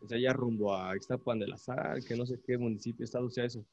o 0.00 0.08
sea, 0.08 0.18
ya 0.18 0.32
rumbo 0.32 0.76
a 0.76 0.94
Ixtapan 0.96 1.38
de 1.38 1.46
la 1.46 1.56
Sal, 1.56 2.04
que 2.04 2.16
no 2.16 2.26
sé 2.26 2.38
qué 2.44 2.58
municipio, 2.58 3.04
estado 3.04 3.30
sea 3.30 3.44
eso. 3.44 3.64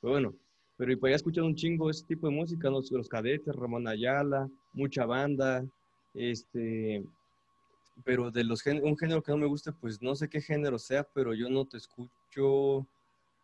Pero 0.00 0.12
bueno, 0.12 0.34
pero 0.82 0.90
y 0.94 0.96
pues 0.96 1.12
ya 1.12 1.14
escuchado 1.14 1.46
un 1.46 1.54
chingo 1.54 1.88
ese 1.90 2.04
tipo 2.04 2.26
de 2.26 2.34
música, 2.34 2.68
los, 2.68 2.90
los 2.90 3.08
cadetes, 3.08 3.54
Ramón 3.54 3.86
Ayala, 3.86 4.50
mucha 4.72 5.06
banda, 5.06 5.64
este, 6.12 7.04
pero 8.04 8.32
de 8.32 8.42
los 8.42 8.66
un 8.66 8.98
género 8.98 9.22
que 9.22 9.30
no 9.30 9.38
me 9.38 9.46
gusta, 9.46 9.70
pues 9.70 10.02
no 10.02 10.16
sé 10.16 10.28
qué 10.28 10.40
género 10.40 10.80
sea, 10.80 11.04
pero 11.04 11.34
yo 11.34 11.48
no 11.48 11.66
te 11.66 11.76
escucho, 11.76 12.84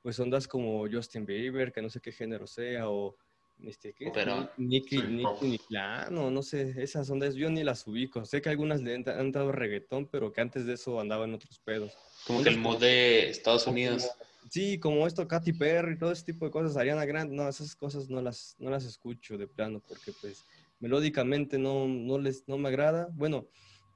pues 0.03 0.18
ondas 0.18 0.48
como 0.48 0.85
Justin 0.90 1.24
Bieber, 1.27 1.70
que 1.70 1.81
no 1.81 1.88
sé 1.90 2.01
qué 2.01 2.11
género 2.11 2.48
sea, 2.48 2.90
o 2.90 3.14
Este, 3.62 3.92
¿qué? 3.92 4.11
Pero- 4.12 4.51
Nicky, 4.57 4.98
Nicky. 5.01 5.46
Niclano, 5.48 6.33
no 6.33 6.42
sé, 6.42 6.74
esas 6.83 7.09
ondas 7.09 7.37
yo 7.37 7.51
ni 7.51 7.62
las 7.62 7.87
ubico. 7.87 8.24
Sé 8.24 8.42
que 8.42 8.48
algunas 8.48 8.83
le 8.83 8.96
han, 8.96 9.09
han 9.09 9.31
dado 9.31 9.53
reggaetón, 9.53 10.09
pero 10.09 10.33
que 10.33 10.40
antes 10.40 10.66
de 10.66 10.72
eso 10.72 10.98
andaba 11.01 11.24
en 11.24 11.35
otros 11.35 11.61
pedos. 11.61 11.92
Como 12.27 12.42
que 12.42 12.48
el 12.48 12.59
mood 12.59 12.81
de 12.81 13.31
Estados 13.31 13.68
Unidos. 13.68 14.09
Sí, 14.50 14.78
como 14.78 15.06
esto, 15.06 15.28
Katy 15.28 15.52
Perry, 15.52 15.98
todo 15.98 16.12
ese 16.12 16.24
tipo 16.24 16.44
de 16.44 16.50
cosas, 16.50 16.76
Ariana 16.76 17.04
Grande, 17.04 17.34
no, 17.34 17.48
esas 17.48 17.76
cosas 17.76 18.08
no 18.08 18.22
las, 18.22 18.56
no 18.58 18.70
las 18.70 18.84
escucho 18.84 19.37
de 19.37 19.46
plano, 19.46 19.82
porque 19.87 20.12
pues 20.20 20.44
melódicamente 20.80 21.58
no, 21.58 21.87
no, 21.87 22.18
les, 22.18 22.46
no 22.48 22.56
me 22.56 22.68
agrada. 22.68 23.08
Bueno, 23.12 23.48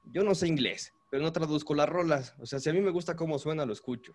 yo 0.05 0.23
no 0.25 0.35
sé 0.35 0.49
inglés, 0.49 0.93
pero 1.11 1.23
no 1.23 1.33
traduzco 1.33 1.75
las 1.75 1.89
rolas. 1.89 2.35
O 2.39 2.47
sea, 2.47 2.59
si 2.59 2.69
a 2.69 2.73
mí 2.73 2.81
me 2.81 2.91
gusta 2.91 3.17
cómo 3.17 3.39
suena, 3.39 3.65
lo 3.65 3.73
escucho. 3.73 4.15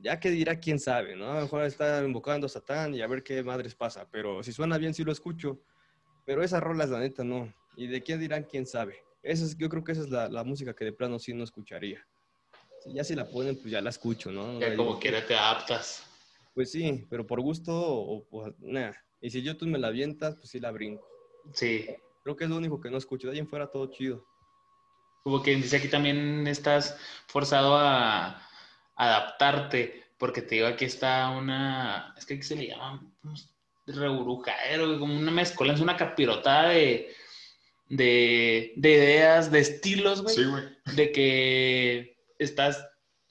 Ya 0.00 0.18
que 0.18 0.30
dirá 0.30 0.60
quién 0.60 0.78
sabe, 0.78 1.16
¿no? 1.16 1.30
A 1.30 1.36
lo 1.36 1.40
mejor 1.42 1.64
está 1.64 2.02
invocando 2.04 2.46
a 2.46 2.50
Satán 2.50 2.94
y 2.94 3.02
a 3.02 3.06
ver 3.06 3.22
qué 3.22 3.42
madres 3.42 3.74
pasa, 3.74 4.08
pero 4.10 4.42
si 4.42 4.52
suena 4.52 4.78
bien, 4.78 4.94
sí 4.94 5.04
lo 5.04 5.12
escucho. 5.12 5.60
Pero 6.24 6.42
esas 6.42 6.62
rolas, 6.62 6.90
la 6.90 7.00
neta, 7.00 7.22
no. 7.22 7.52
¿Y 7.76 7.86
de 7.86 8.02
quién 8.02 8.20
dirán 8.20 8.44
quién 8.44 8.66
sabe? 8.66 8.96
Esa 9.22 9.44
es, 9.44 9.56
yo 9.56 9.68
creo 9.68 9.84
que 9.84 9.92
esa 9.92 10.02
es 10.02 10.10
la, 10.10 10.28
la 10.28 10.44
música 10.44 10.74
que 10.74 10.84
de 10.84 10.92
plano 10.92 11.18
sí 11.18 11.34
no 11.34 11.44
escucharía. 11.44 12.06
Si 12.86 12.92
ya 12.94 13.04
si 13.04 13.14
la 13.14 13.28
ponen, 13.28 13.56
pues 13.56 13.70
ya 13.70 13.80
la 13.80 13.90
escucho, 13.90 14.30
¿no? 14.30 14.60
La 14.60 14.76
como 14.76 14.90
digo, 14.90 15.00
quiera 15.00 15.26
te 15.26 15.34
adaptas. 15.34 16.06
pues 16.54 16.70
sí, 16.70 17.04
pero 17.10 17.26
por 17.26 17.40
gusto 17.40 17.72
o 17.74 18.24
pues 18.28 18.54
nada. 18.60 18.96
Y 19.20 19.30
si 19.30 19.42
YouTube 19.42 19.68
me 19.68 19.78
la 19.78 19.88
avientas, 19.88 20.36
pues 20.36 20.50
sí 20.50 20.60
la 20.60 20.70
brinco. 20.70 21.06
Sí. 21.52 21.86
Creo 22.22 22.36
que 22.36 22.44
es 22.44 22.50
lo 22.50 22.56
único 22.56 22.80
que 22.80 22.90
no 22.90 22.98
escucho. 22.98 23.26
De 23.26 23.34
ahí 23.34 23.38
en 23.40 23.48
fuera 23.48 23.70
todo 23.70 23.90
chido. 23.90 24.24
Como 25.24 25.42
que 25.42 25.56
dice 25.56 25.78
aquí 25.78 25.88
también 25.88 26.46
estás 26.46 26.96
forzado 27.26 27.76
a 27.76 28.40
adaptarte, 28.94 30.04
porque 30.18 30.42
te 30.42 30.56
digo, 30.56 30.68
aquí 30.68 30.84
está 30.84 31.30
una, 31.30 32.14
es 32.16 32.24
que 32.24 32.34
aquí 32.34 32.42
se 32.44 32.54
le 32.56 32.68
llama 32.68 33.02
reburujadero, 33.86 34.98
como 34.98 35.16
una 35.16 35.30
mezcolanza, 35.30 35.82
una 35.82 35.96
capirotada 35.96 36.70
de, 36.70 37.12
de, 37.88 38.72
de 38.76 38.90
ideas, 38.90 39.50
de 39.50 39.58
estilos, 39.60 40.22
güey. 40.22 40.34
Sí, 40.34 40.44
güey. 40.44 40.64
de 40.94 41.12
que 41.12 42.15
estás, 42.38 42.86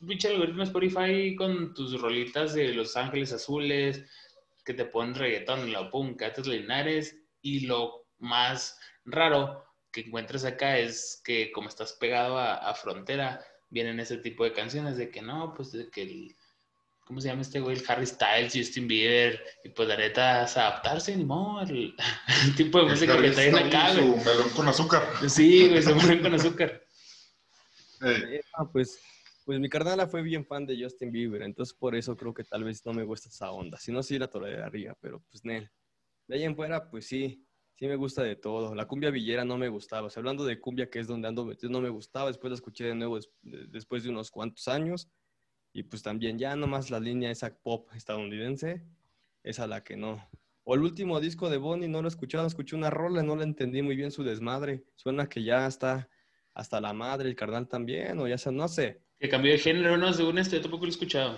pinche 0.05 0.27
algoritmo 0.27 0.63
Spotify 0.63 1.35
con 1.35 1.73
tus 1.73 1.99
rolitas 1.99 2.53
de 2.53 2.73
Los 2.73 2.95
Ángeles 2.97 3.33
Azules, 3.33 4.03
que 4.63 4.73
te 4.73 4.85
ponen 4.85 5.15
reggaetón 5.15 5.71
lo 5.71 5.89
pum, 5.89 6.15
Cates 6.15 6.47
Linares, 6.47 7.17
y 7.41 7.61
lo 7.67 8.07
más 8.17 8.79
raro 9.05 9.63
que 9.91 10.01
encuentras 10.01 10.43
acá 10.45 10.77
es 10.77 11.21
que 11.23 11.51
como 11.51 11.69
estás 11.69 11.93
pegado 11.93 12.37
a, 12.37 12.55
a 12.55 12.73
frontera, 12.73 13.45
vienen 13.69 13.99
ese 13.99 14.17
tipo 14.17 14.43
de 14.43 14.53
canciones 14.53 14.97
de 14.97 15.09
que 15.09 15.21
no, 15.21 15.53
pues 15.55 15.71
de 15.71 15.89
que 15.89 16.01
el, 16.01 16.35
¿cómo 17.05 17.21
se 17.21 17.27
llama 17.27 17.43
este 17.43 17.59
güey? 17.59 17.77
El 17.77 17.83
Harry 17.87 18.05
Styles, 18.05 18.53
Justin 18.53 18.87
Bieber, 18.87 19.41
y 19.63 19.69
pues 19.69 19.87
la 19.87 19.97
neta 19.97 20.43
es 20.43 20.57
adaptarse, 20.57 21.15
ni 21.15 21.23
modo, 21.23 21.61
el, 21.61 21.95
el 22.45 22.55
tipo 22.55 22.79
de 22.79 22.89
música 22.89 23.21
que 23.21 23.31
traen 23.31 23.55
acá, 23.55 23.93
güey. 23.93 24.05
su 24.05 24.17
melón 24.17 24.49
con 24.55 24.67
azúcar. 24.67 25.03
Sí, 25.27 25.69
güey, 25.69 25.81
se 25.81 25.93
mueren 25.93 26.21
con 26.21 26.33
azúcar. 26.33 26.84
Ey, 28.05 28.35
Eh, 28.37 28.41
ah, 28.53 28.69
pues, 28.71 28.99
pues 29.45 29.59
mi 29.59 29.69
carnala 29.69 30.07
fue 30.07 30.21
bien 30.21 30.45
fan 30.45 30.65
de 30.65 30.81
Justin 30.81 31.11
Bieber. 31.11 31.41
Entonces 31.41 31.73
por 31.75 31.95
eso 31.95 32.15
creo 32.15 32.33
que 32.33 32.43
tal 32.43 32.63
vez 32.63 32.85
no 32.85 32.93
me 32.93 33.03
gusta 33.03 33.29
esa 33.29 33.51
onda. 33.51 33.77
Si 33.77 33.91
no, 33.91 34.03
sí 34.03 34.17
la 34.19 34.27
toleraría, 34.29 34.95
pero 35.01 35.21
pues 35.29 35.43
Nel. 35.45 35.69
De 36.27 36.35
ahí 36.37 36.43
en 36.43 36.55
fuera, 36.55 36.89
pues 36.89 37.07
sí. 37.07 37.41
Sí 37.77 37.87
me 37.87 37.95
gusta 37.97 38.23
de 38.23 38.37
todo. 38.37 38.73
La 38.73 38.87
cumbia 38.87 39.11
villera 39.11 39.43
no 39.43 39.57
me 39.57 39.67
gustaba. 39.67 40.07
Hablando 40.15 40.45
de 40.45 40.59
cumbia, 40.61 40.89
que 40.89 40.99
es 40.99 41.07
donde 41.07 41.27
ando 41.27 41.45
metido, 41.45 41.71
no 41.71 41.81
me 41.81 41.89
gustaba. 41.89 42.27
Después 42.29 42.51
la 42.51 42.55
escuché 42.55 42.85
de 42.85 42.95
nuevo 42.95 43.17
des- 43.17 43.29
de- 43.41 43.67
después 43.67 44.03
de 44.03 44.09
unos 44.11 44.31
cuantos 44.31 44.67
años. 44.69 45.09
Y 45.73 45.83
pues 45.83 46.01
también 46.01 46.39
ya 46.39 46.55
nomás 46.55 46.89
la 46.89 47.01
línea 47.01 47.31
esa 47.31 47.53
pop 47.53 47.89
estadounidense, 47.93 48.85
esa 49.43 49.67
la 49.67 49.83
que 49.83 49.97
no. 49.97 50.25
O 50.63 50.73
el 50.75 50.81
último 50.81 51.19
disco 51.19 51.49
de 51.49 51.57
Bonnie, 51.57 51.89
no 51.89 52.01
lo 52.01 52.07
he 52.07 52.09
escuchado, 52.09 52.47
escuché 52.47 52.75
una 52.77 52.89
rola, 52.89 53.23
no 53.23 53.35
la 53.35 53.43
entendí 53.43 53.81
muy 53.81 53.95
bien 53.97 54.11
su 54.11 54.23
desmadre. 54.23 54.85
Suena 54.95 55.27
que 55.27 55.43
ya 55.43 55.67
está 55.67 56.09
hasta 56.55 56.81
la 56.81 56.93
madre, 56.93 57.29
el 57.29 57.35
carnal 57.35 57.67
también, 57.67 58.17
o 58.19 58.27
ya 58.27 58.37
sea, 58.37 58.51
no 58.51 58.67
sé. 58.67 59.01
Que 59.19 59.29
cambió 59.29 59.51
de 59.51 59.59
género, 59.59 59.97
no, 59.97 60.11
según 60.13 60.37
esto, 60.37 60.55
yo 60.55 60.61
tampoco 60.61 60.85
lo 60.85 60.89
he 60.89 60.91
escuchado. 60.91 61.37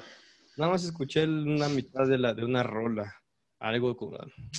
Nada 0.56 0.72
más 0.72 0.84
escuché 0.84 1.26
una 1.26 1.68
mitad 1.70 2.08
de, 2.08 2.18
la, 2.18 2.34
de 2.34 2.46
una 2.46 2.64
rola. 2.64 3.14
Algo 3.60 3.98
con... 3.98 4.16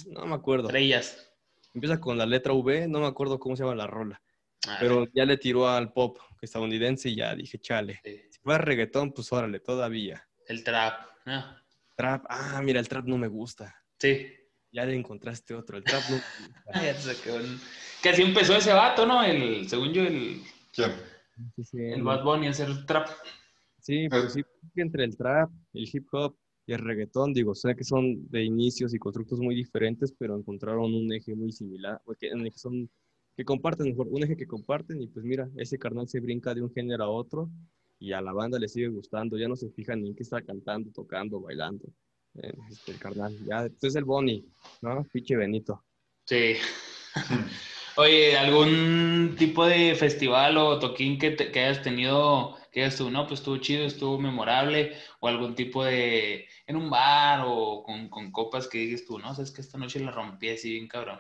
No 0.07 0.27
me 0.27 0.35
acuerdo. 0.35 0.69
Estrellas. 0.69 1.33
Empieza 1.75 2.01
con 2.01 2.19
la 2.19 2.27
letra 2.27 2.53
V, 2.53 2.89
no 2.89 3.01
me 3.01 3.07
acuerdo 3.07 3.39
cómo 3.39 3.57
se 3.57 3.63
llama 3.63 3.75
la 3.77 3.87
rola. 3.87 4.21
Ah, 4.67 4.77
Pero 4.81 5.07
ya 5.15 5.25
le 5.25 5.37
tiró 5.37 5.69
al 5.69 5.93
pop 5.93 6.19
estadounidense 6.41 7.09
y 7.09 7.17
ya 7.17 7.35
dije, 7.35 7.59
chale. 7.59 8.01
sí. 8.05 8.21
Si 8.31 8.39
fuera 8.41 8.59
reggaetón, 8.59 9.13
pues 9.13 9.33
órale, 9.33 9.61
todavía. 9.61 10.29
El 10.47 10.65
trap. 10.65 11.01
¿no? 11.27 11.57
Trap, 11.97 12.25
ah, 12.29 12.61
mira, 12.65 12.81
el 12.81 12.89
trap 12.89 13.05
no 13.07 13.17
me 13.19 13.29
gusta. 13.29 13.77
Sí. 13.99 14.29
Ya 14.73 14.85
le 14.85 14.95
encontraste 14.95 15.55
otro. 15.55 15.77
El 15.79 15.85
trap 15.85 16.03
no 16.11 16.17
me 16.17 16.23
gusta. 16.47 16.73
Ya 17.27 17.33
un- 17.35 17.61
que 18.03 18.09
así 18.11 18.23
empezó 18.23 18.57
ese 18.57 18.73
vato, 18.73 19.07
¿no? 19.07 19.23
El, 19.23 19.69
según 19.69 19.93
yo, 19.93 20.03
el, 20.03 20.43
¿Quién? 20.73 20.93
Sí, 21.57 21.65
sí, 21.65 21.79
el 21.79 22.03
Bad 22.03 22.25
Bunny 22.25 22.49
a 22.49 22.51
hacer 22.51 22.87
trap. 22.87 23.09
Sí, 23.81 24.09
pues 24.09 24.33
sí, 24.33 24.43
que 24.75 24.83
entre 24.83 25.05
el 25.05 25.17
trap, 25.17 25.51
el 25.73 25.89
hip 25.93 26.07
hop 26.13 26.37
y 26.67 26.73
el 26.73 26.81
reggaetón, 26.81 27.33
digo, 27.33 27.55
sé 27.55 27.75
que 27.75 27.85
son 27.85 28.29
de 28.29 28.45
inicios 28.45 28.93
y 28.93 28.99
constructos 28.99 29.39
muy 29.39 29.55
diferentes, 29.55 30.13
pero 30.19 30.37
encontraron 30.37 30.95
un 30.95 31.11
eje 31.13 31.35
muy 31.35 31.51
similar, 31.53 32.01
o 32.05 32.15
que, 32.15 32.29
en 32.29 32.41
el 32.41 32.53
que 32.53 32.59
son, 32.59 32.91
que 33.37 33.45
comparten, 33.45 33.89
mejor, 33.89 34.09
un 34.11 34.23
eje 34.23 34.37
que 34.37 34.47
comparten, 34.47 35.01
y 35.01 35.07
pues 35.07 35.25
mira, 35.25 35.49
ese 35.57 35.79
carnal 35.79 36.09
se 36.09 36.21
brinca 36.21 36.55
de 36.55 36.61
un 36.61 36.71
género 36.71 37.05
a 37.05 37.09
otro, 37.09 37.49
y 37.99 38.13
a 38.13 38.21
la 38.21 38.33
banda 38.33 38.59
le 38.59 38.69
sigue 38.69 38.89
gustando, 38.89 39.39
ya 39.39 39.49
no 39.49 39.57
se 39.57 39.71
fijan 39.71 40.03
ni 40.03 40.11
en 40.11 40.15
qué 40.15 40.23
está 40.23 40.43
cantando, 40.43 40.91
tocando, 40.93 41.41
bailando, 41.41 41.87
eh, 42.35 42.53
este, 42.71 42.93
el 42.93 42.99
carnal, 42.99 43.35
ya, 43.47 43.63
pues 43.63 43.85
es 43.85 43.97
el 43.97 44.05
Bonnie, 44.05 44.45
¿no? 44.83 45.07
Piche 45.11 45.37
Benito. 45.37 45.83
Sí. 46.27 46.57
Oye, 48.01 48.37
¿algún 48.39 49.35
tipo 49.37 49.67
de 49.67 49.97
festival 49.97 50.57
o 50.57 50.79
toquín 50.79 51.19
que, 51.19 51.33
te- 51.33 51.51
que 51.51 51.65
hayas 51.65 51.83
tenido, 51.83 52.55
que 52.71 52.85
hayas 52.85 53.01
no, 53.01 53.27
pues 53.27 53.41
estuvo 53.41 53.57
chido, 53.57 53.85
estuvo 53.85 54.21
memorable, 54.21 54.93
o 55.19 55.27
algún 55.27 55.57
tipo 55.57 55.83
de, 55.85 56.47
en 56.69 56.77
un 56.77 56.91
bar 56.91 57.43
o 57.45 57.83
con, 57.83 58.09
con 58.09 58.31
copas 58.31 58.69
que 58.69 58.79
digas 58.79 59.05
tú, 59.05 59.19
no, 59.19 59.35
sabes 59.35 59.51
que 59.51 59.63
esta 59.63 59.79
noche 59.79 59.99
la 59.99 60.13
rompí 60.13 60.49
así 60.49 60.71
bien 60.75 60.87
cabrón. 60.87 61.19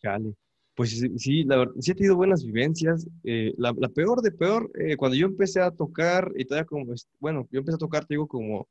Chale. 0.00 0.32
Pues 0.76 1.04
sí, 1.16 1.42
la 1.42 1.56
verdad, 1.56 1.74
sí 1.80 1.90
he 1.90 1.94
tenido 1.96 2.14
buenas 2.14 2.44
vivencias. 2.44 3.08
Eh, 3.24 3.52
la, 3.58 3.74
peor 3.88 4.22
de 4.22 4.30
peor, 4.30 4.70
eh, 4.78 4.96
cuando 4.96 5.16
yo 5.16 5.26
empecé 5.26 5.60
a 5.60 5.72
tocar, 5.72 6.30
y 6.36 6.44
todavía 6.44 6.64
como, 6.64 6.94
bueno, 7.18 7.48
yo 7.50 7.58
empecé 7.58 7.74
a 7.74 7.78
tocar, 7.78 8.04
te 8.04 8.14
digo, 8.14 8.28
como 8.28 8.68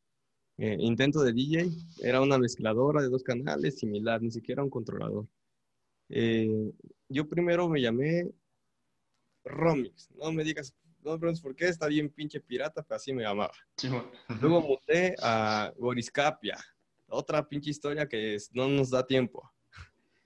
eh, 0.57 0.77
intento 0.79 1.21
de 1.23 1.33
DJ, 1.33 1.65
era 2.03 2.21
una 2.21 2.37
mezcladora 2.37 3.01
de 3.01 3.09
dos 3.09 3.21
canales, 3.21 3.79
similar, 3.79 4.21
ni 4.21 4.31
siquiera 4.31 4.63
un 4.63 4.69
controlador. 4.69 5.25
Eh, 6.09 6.71
yo 7.07 7.27
primero 7.27 7.69
me 7.69 7.81
llamé 7.81 8.29
Romix, 9.45 10.09
no 10.15 10.31
me 10.31 10.43
digas, 10.43 10.75
no 11.03 11.11
me 11.13 11.19
preguntes 11.19 11.41
por 11.41 11.55
qué, 11.55 11.67
está 11.67 11.87
bien 11.87 12.09
pinche 12.09 12.39
pirata, 12.39 12.83
pero 12.83 12.97
así 12.97 13.13
me 13.13 13.23
llamaba. 13.23 13.51
Sí, 13.77 13.87
bueno. 13.89 14.11
Luego 14.41 14.61
muté 14.67 15.15
a 15.21 15.71
Goriscapia, 15.77 16.57
otra 17.07 17.47
pinche 17.47 17.69
historia 17.69 18.07
que 18.07 18.35
es- 18.35 18.49
no 18.53 18.67
nos 18.67 18.89
da 18.89 19.05
tiempo. 19.05 19.51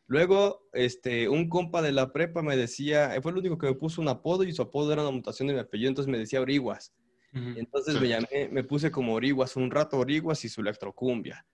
Luego, 0.07 0.67
este, 0.73 1.29
un 1.29 1.47
compa 1.47 1.81
de 1.81 1.91
la 1.93 2.11
prepa 2.11 2.41
me 2.41 2.57
decía, 2.57 3.17
fue 3.21 3.31
el 3.31 3.37
único 3.37 3.57
que 3.57 3.67
me 3.67 3.73
puso 3.75 4.01
un 4.01 4.09
apodo 4.09 4.43
y 4.43 4.51
su 4.53 4.61
apodo 4.61 4.91
era 4.91 5.01
una 5.01 5.11
mutación 5.11 5.47
de 5.47 5.53
mi 5.53 5.59
apellido, 5.61 5.89
entonces 5.89 6.11
me 6.11 6.17
decía 6.17 6.41
Origuas. 6.41 6.93
Entonces 7.33 7.95
Sí. 7.95 7.99
me 8.01 8.09
llamé, 8.09 8.49
me 8.51 8.63
puse 8.63 8.91
como 8.91 9.13
Origuas 9.15 9.55
un 9.55 9.71
rato, 9.71 9.97
Origuas 9.97 10.43
y 10.45 10.49
su 10.49 10.61
electrocumbia. 10.61 11.45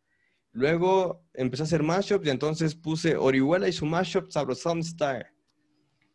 Luego 0.51 1.23
empecé 1.33 1.63
a 1.63 1.65
hacer 1.65 1.83
mashups 1.83 2.25
y 2.25 2.29
entonces 2.29 2.75
puse 2.75 3.15
Orihuela 3.15 3.67
y 3.67 3.71
su 3.73 3.85
mashup 3.85 4.31
Sabrosón 4.31 4.83
Style. 4.83 5.27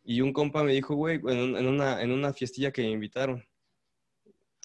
Y 0.03 0.21
un 0.21 0.33
compa 0.33 0.63
me 0.63 0.73
dijo, 0.73 0.95
güey, 0.95 1.15
en, 1.17 1.37
un- 1.39 1.57
en 1.57 1.67
una, 1.67 2.01
en 2.01 2.11
una 2.11 2.31
fiestilla 2.33 2.71
que 2.71 2.83
me 2.83 2.91
invitaron, 2.91 3.43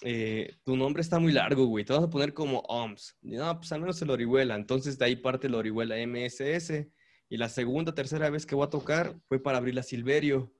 eh, 0.03 0.55
tu 0.63 0.75
nombre 0.75 1.01
está 1.01 1.19
muy 1.19 1.31
largo, 1.31 1.65
güey, 1.65 1.85
te 1.85 1.93
vas 1.93 2.03
a 2.03 2.09
poner 2.09 2.33
como 2.33 2.59
OMS. 2.67 3.17
Y, 3.21 3.31
no, 3.35 3.57
pues 3.57 3.71
al 3.71 3.81
menos 3.81 4.01
el 4.01 4.09
Orihuela. 4.09 4.55
Entonces 4.55 4.97
de 4.97 5.05
ahí 5.05 5.15
parte 5.15 5.47
el 5.47 5.55
Orihuela 5.55 5.95
MSS. 5.97 6.87
Y 7.29 7.37
la 7.37 7.47
segunda, 7.49 7.93
tercera 7.93 8.29
vez 8.29 8.45
que 8.45 8.55
voy 8.55 8.65
a 8.65 8.69
tocar 8.69 9.15
fue 9.27 9.41
para 9.41 9.57
abrir 9.59 9.75
la 9.75 9.83
Silverio. 9.83 10.51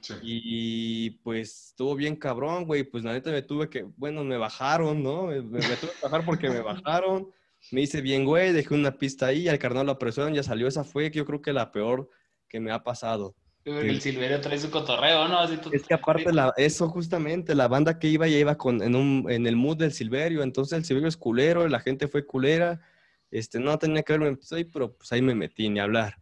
Sí. 0.00 0.14
Y 0.22 1.10
pues 1.22 1.66
estuvo 1.70 1.94
bien 1.94 2.16
cabrón, 2.16 2.64
güey. 2.64 2.84
Pues 2.84 3.04
la 3.04 3.12
neta 3.12 3.30
me 3.30 3.42
tuve 3.42 3.68
que, 3.68 3.82
bueno, 3.96 4.24
me 4.24 4.38
bajaron, 4.38 5.02
¿no? 5.02 5.26
Me- 5.26 5.42
me 5.42 5.58
tuve 5.76 5.90
que 5.90 6.02
bajar 6.02 6.24
porque 6.24 6.48
me 6.48 6.60
bajaron. 6.62 7.28
Me 7.72 7.82
hice 7.82 8.00
bien, 8.00 8.24
güey, 8.24 8.52
dejé 8.52 8.74
una 8.74 8.96
pista 8.96 9.26
ahí, 9.26 9.48
al 9.48 9.58
carnal 9.58 9.86
lo 9.86 9.92
apresuraron, 9.92 10.34
ya 10.34 10.42
salió. 10.42 10.66
Esa 10.66 10.84
fue, 10.84 11.10
yo 11.10 11.24
creo 11.24 11.40
que 11.42 11.52
la 11.52 11.72
peor 11.72 12.08
que 12.48 12.58
me 12.60 12.72
ha 12.72 12.82
pasado. 12.82 13.34
El 13.64 14.00
Silverio 14.00 14.40
trae 14.40 14.58
su 14.58 14.70
cotorreo, 14.70 15.28
¿no? 15.28 15.38
Así 15.38 15.58
tú- 15.58 15.70
Es 15.72 15.82
que 15.84 15.94
aparte, 15.94 16.32
la, 16.32 16.52
eso 16.56 16.88
justamente, 16.88 17.54
la 17.54 17.68
banda 17.68 17.98
que 17.98 18.08
iba 18.08 18.26
ya 18.26 18.38
iba 18.38 18.56
con, 18.56 18.82
en, 18.82 18.96
un, 18.96 19.26
en 19.28 19.46
el 19.46 19.54
mood 19.56 19.76
del 19.76 19.92
Silverio. 19.92 20.42
Entonces 20.42 20.78
el 20.78 20.84
Silverio 20.84 21.08
es 21.08 21.16
culero, 21.16 21.68
la 21.68 21.80
gente 21.80 22.08
fue 22.08 22.24
culera. 22.24 22.80
Este, 23.30 23.60
no 23.60 23.78
tenía 23.78 24.02
que 24.02 24.16
verme 24.16 24.36
ahí, 24.52 24.64
pero 24.64 24.96
pues 24.96 25.12
ahí 25.12 25.22
me 25.22 25.34
metí, 25.34 25.68
ni 25.68 25.78
hablar. 25.78 26.16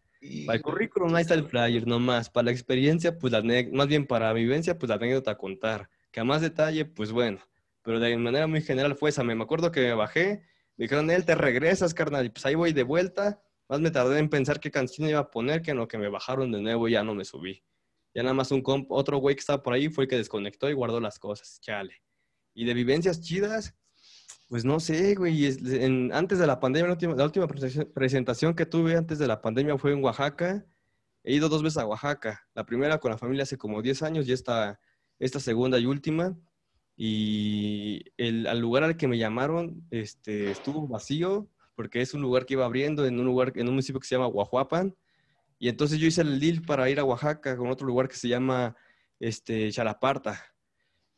Para 0.46 0.56
el 0.56 0.62
currículum 0.62 1.14
ahí 1.14 1.22
está 1.22 1.34
el 1.34 1.44
flyer 1.44 1.86
nomás. 1.86 2.28
Para 2.28 2.46
la 2.46 2.50
experiencia, 2.50 3.16
pues 3.18 3.32
la 3.32 3.42
más 3.72 3.86
bien 3.86 4.06
para 4.06 4.26
la 4.26 4.32
vivencia, 4.32 4.76
pues 4.76 4.88
la 4.88 4.96
anécdota 4.96 5.30
a 5.30 5.38
contar. 5.38 5.88
Que 6.10 6.20
a 6.20 6.24
más 6.24 6.42
detalle, 6.42 6.84
pues 6.84 7.12
bueno. 7.12 7.38
Pero 7.82 8.00
de 8.00 8.16
manera 8.16 8.46
muy 8.48 8.60
general 8.62 8.96
fue 8.96 9.10
esa. 9.10 9.22
Me 9.22 9.40
acuerdo 9.40 9.70
que 9.70 9.80
me 9.80 9.94
bajé, 9.94 10.42
me 10.78 10.84
dijeron, 10.84 11.10
él 11.10 11.24
te 11.24 11.34
regresas, 11.34 11.92
carnal. 11.92 12.24
Y 12.24 12.28
pues 12.30 12.46
ahí 12.46 12.54
voy 12.54 12.72
de 12.72 12.84
vuelta. 12.84 13.42
Más 13.68 13.80
me 13.80 13.90
tardé 13.90 14.18
en 14.18 14.30
pensar 14.30 14.60
qué 14.60 14.70
canción 14.70 15.08
iba 15.08 15.18
a 15.18 15.30
poner 15.30 15.60
que 15.60 15.72
en 15.72 15.76
lo 15.76 15.88
que 15.88 15.98
me 15.98 16.08
bajaron 16.08 16.52
de 16.52 16.62
nuevo 16.62 16.88
y 16.88 16.92
ya 16.92 17.02
no 17.02 17.14
me 17.14 17.24
subí. 17.24 17.64
Ya 18.14 18.22
nada 18.22 18.32
más 18.32 18.52
un 18.52 18.62
comp, 18.62 18.90
otro 18.90 19.18
güey 19.18 19.34
que 19.34 19.40
estaba 19.40 19.62
por 19.62 19.74
ahí 19.74 19.88
fue 19.88 20.04
el 20.04 20.10
que 20.10 20.16
desconectó 20.16 20.70
y 20.70 20.72
guardó 20.72 21.00
las 21.00 21.18
cosas, 21.18 21.60
chale. 21.60 22.00
Y 22.54 22.64
de 22.64 22.74
vivencias 22.74 23.20
chidas, 23.20 23.76
pues 24.48 24.64
no 24.64 24.78
sé, 24.78 25.16
güey. 25.16 25.46
antes 26.12 26.38
de 26.38 26.46
la 26.46 26.60
pandemia, 26.60 26.96
la 27.16 27.24
última, 27.24 27.48
presentación 27.48 28.54
que 28.54 28.64
tuve 28.64 28.96
antes 28.96 29.18
de 29.18 29.26
la 29.26 29.42
pandemia 29.42 29.76
fue 29.78 29.92
en 29.92 30.02
Oaxaca. 30.02 30.64
He 31.24 31.34
ido 31.34 31.48
dos 31.48 31.62
veces 31.62 31.78
a 31.78 31.86
Oaxaca. 31.86 32.48
La 32.54 32.64
primera 32.64 32.98
con 32.98 33.10
la 33.10 33.18
familia 33.18 33.42
hace 33.42 33.58
como 33.58 33.82
10 33.82 34.02
años 34.04 34.28
y 34.28 34.32
esta, 34.32 34.80
esta 35.18 35.40
segunda 35.40 35.78
y 35.78 35.86
última. 35.86 36.38
Y 37.00 38.02
el, 38.16 38.48
al 38.48 38.58
lugar 38.58 38.82
al 38.82 38.96
que 38.96 39.06
me 39.06 39.18
llamaron 39.18 39.86
este, 39.92 40.50
estuvo 40.50 40.88
vacío 40.88 41.48
porque 41.76 42.00
es 42.00 42.12
un 42.12 42.22
lugar 42.22 42.44
que 42.44 42.54
iba 42.54 42.64
abriendo 42.64 43.06
en 43.06 43.20
un 43.20 43.24
lugar, 43.24 43.52
en 43.54 43.68
un 43.68 43.74
municipio 43.74 44.00
que 44.00 44.06
se 44.08 44.16
llama 44.16 44.26
Guajuapan. 44.26 44.96
Y 45.60 45.68
entonces 45.68 46.00
yo 46.00 46.08
hice 46.08 46.22
el 46.22 46.40
deal 46.40 46.60
para 46.62 46.90
ir 46.90 46.98
a 46.98 47.04
Oaxaca 47.04 47.56
con 47.56 47.70
otro 47.70 47.86
lugar 47.86 48.08
que 48.08 48.16
se 48.16 48.26
llama 48.26 48.74
este, 49.20 49.70
Chalaparta. 49.70 50.44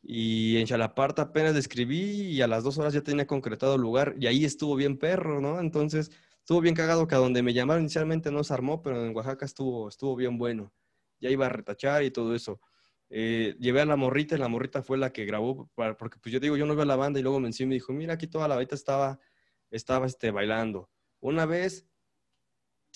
Y 0.03 0.57
en 0.57 0.67
Chalaparta 0.67 1.23
apenas 1.23 1.53
le 1.53 1.59
escribí 1.59 2.27
y 2.27 2.43
a 2.43 2.47
las 2.47 2.63
dos 2.63 2.77
horas 2.77 2.93
ya 2.93 3.01
tenía 3.01 3.25
concretado 3.25 3.73
el 3.73 3.81
lugar 3.81 4.13
y 4.19 4.27
ahí 4.27 4.45
estuvo 4.45 4.75
bien 4.75 4.99
perro, 4.99 5.41
¿no? 5.41 5.59
Entonces 5.59 6.11
estuvo 6.37 6.61
bien 6.61 6.75
cagado 6.75 7.07
que 7.07 7.15
a 7.15 7.17
donde 7.17 7.41
me 7.41 7.53
llamaron 7.53 7.81
inicialmente 7.81 8.29
no 8.31 8.43
se 8.43 8.53
armó, 8.53 8.83
pero 8.83 9.03
en 9.03 9.15
Oaxaca 9.15 9.45
estuvo, 9.45 9.89
estuvo 9.89 10.15
bien 10.15 10.37
bueno. 10.37 10.71
Ya 11.19 11.31
iba 11.31 11.47
a 11.47 11.49
retachar 11.49 12.03
y 12.03 12.11
todo 12.11 12.35
eso. 12.35 12.59
Eh, 13.13 13.57
llevé 13.59 13.81
a 13.81 13.85
la 13.85 13.97
morrita 13.97 14.35
y 14.35 14.39
la 14.39 14.47
morrita 14.47 14.81
fue 14.81 14.97
la 14.97 15.11
que 15.11 15.25
grabó, 15.25 15.69
porque 15.75 16.17
pues 16.21 16.31
yo 16.31 16.39
digo, 16.39 16.55
yo 16.55 16.65
no 16.65 16.75
veo 16.75 16.83
a 16.83 16.85
la 16.85 16.95
banda 16.95 17.19
y 17.19 17.23
luego 17.23 17.41
me 17.41 17.47
encima 17.47 17.69
me 17.69 17.75
dijo, 17.75 17.91
mira, 17.91 18.13
aquí 18.13 18.25
toda 18.25 18.47
la 18.47 18.55
banda 18.55 18.73
estaba, 18.73 19.19
estaba 19.69 20.05
este, 20.05 20.31
bailando. 20.31 20.89
Una 21.19 21.45
vez 21.45 21.85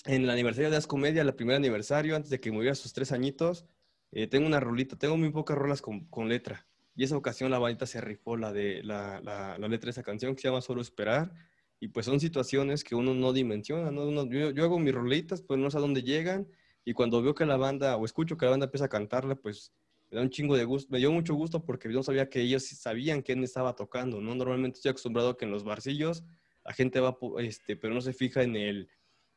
en 0.06 0.22
el 0.22 0.30
aniversario 0.30 0.70
de 0.70 0.78
Ascomedia, 0.78 1.20
el 1.20 1.34
primer 1.34 1.56
aniversario, 1.56 2.16
antes 2.16 2.30
de 2.30 2.40
que 2.40 2.50
muriera 2.50 2.74
sus 2.74 2.94
tres 2.94 3.12
añitos, 3.12 3.66
eh, 4.10 4.26
tengo 4.26 4.46
una 4.46 4.58
rolita, 4.58 4.96
tengo 4.96 5.18
muy 5.18 5.30
pocas 5.30 5.58
rolas 5.58 5.82
con, 5.82 6.06
con 6.06 6.30
letra. 6.30 6.66
Y 6.94 7.04
esa 7.04 7.16
ocasión 7.18 7.50
la 7.50 7.58
bandita 7.58 7.84
se 7.84 8.00
rifó 8.00 8.38
la, 8.38 8.54
de, 8.54 8.82
la, 8.82 9.20
la, 9.20 9.58
letra 9.68 9.88
de 9.88 9.90
esa 9.90 10.02
canción 10.02 10.34
que 10.34 10.40
se 10.40 10.48
llama 10.48 10.62
Solo 10.62 10.80
Esperar. 10.80 11.30
Y 11.78 11.88
pues 11.88 12.06
son 12.06 12.20
situaciones 12.20 12.84
que 12.84 12.94
uno 12.94 13.12
no 13.12 13.34
dimensiona. 13.34 13.90
¿no? 13.90 14.10
yo, 14.30 14.50
yo, 14.50 14.64
hago 14.64 14.78
mis 14.78 14.94
rolitas, 14.94 15.42
pues 15.42 15.60
no 15.60 15.70
sé 15.70 15.76
a 15.76 15.80
dónde 15.80 16.02
llegan. 16.02 16.48
Y 16.86 16.94
cuando 16.94 17.20
veo 17.20 17.34
que 17.34 17.44
la 17.44 17.58
banda, 17.58 17.96
o 17.96 18.06
escucho 18.06 18.38
que 18.38 18.46
la 18.46 18.52
banda 18.52 18.64
empieza 18.64 18.86
a 18.86 18.88
cantarla, 18.88 19.34
pues 19.34 19.74
me 20.10 20.16
da 20.16 20.22
un 20.22 20.30
chingo 20.30 20.56
de 20.56 20.64
gusto. 20.64 20.92
Me 20.92 20.98
dio 20.98 21.10
mucho 21.12 21.34
gusto 21.34 21.64
porque 21.64 21.88
yo 21.88 21.94
no 21.94 22.02
sabía 22.02 22.28
que 22.28 22.40
ellos 22.40 22.66
sabían 22.66 23.22
quién 23.22 23.42
estaba 23.42 23.74
tocando, 23.74 24.20
¿no? 24.20 24.34
Normalmente 24.34 24.78
estoy 24.78 24.90
acostumbrado 24.90 25.30
a 25.30 25.36
que 25.36 25.44
en 25.44 25.50
los 25.50 25.64
barcillos 25.64 26.24
la 26.64 26.72
gente 26.72 27.00
va, 27.00 27.16
este, 27.38 27.76
pero 27.76 27.94
no 27.94 28.00
se 28.00 28.12
fija 28.12 28.42
en 28.42 28.56
el, 28.56 28.88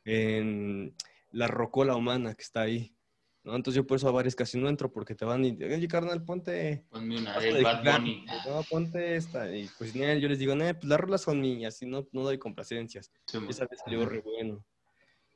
en 0.05 0.95
la 1.31 1.47
rocola 1.47 1.95
humana 1.95 2.33
que 2.33 2.43
está 2.43 2.61
ahí. 2.61 2.95
¿no? 3.43 3.55
Entonces 3.55 3.75
yo 3.75 3.87
por 3.87 3.97
eso 3.97 4.09
a 4.09 4.11
varias 4.11 4.35
casi 4.35 4.59
no 4.59 4.67
entro 4.67 4.91
porque 4.91 5.15
te 5.15 5.25
van 5.25 5.45
y, 5.45 5.51
oye, 5.63 5.87
carnal, 5.87 6.23
ponte... 6.23 6.85
Ponme 6.89 7.17
una 7.17 7.39
del 7.39 7.63
Bad 7.63 7.83
Bunny. 7.83 8.25
No, 8.47 8.63
ponte 8.69 9.15
esta. 9.15 9.55
Y 9.55 9.69
pues 9.77 9.93
yo 9.93 10.05
les 10.05 10.39
digo, 10.39 10.55
no, 10.55 10.65
pues 10.73 10.85
las 10.85 10.99
rolas 10.99 11.21
son 11.21 11.39
mías, 11.39 11.75
así 11.75 11.85
no, 11.85 12.07
no 12.11 12.23
doy 12.23 12.37
complacencias. 12.37 13.11
Esa 13.47 13.65
vez 13.65 13.79
salió 13.83 14.05
re 14.05 14.21
bueno. 14.21 14.65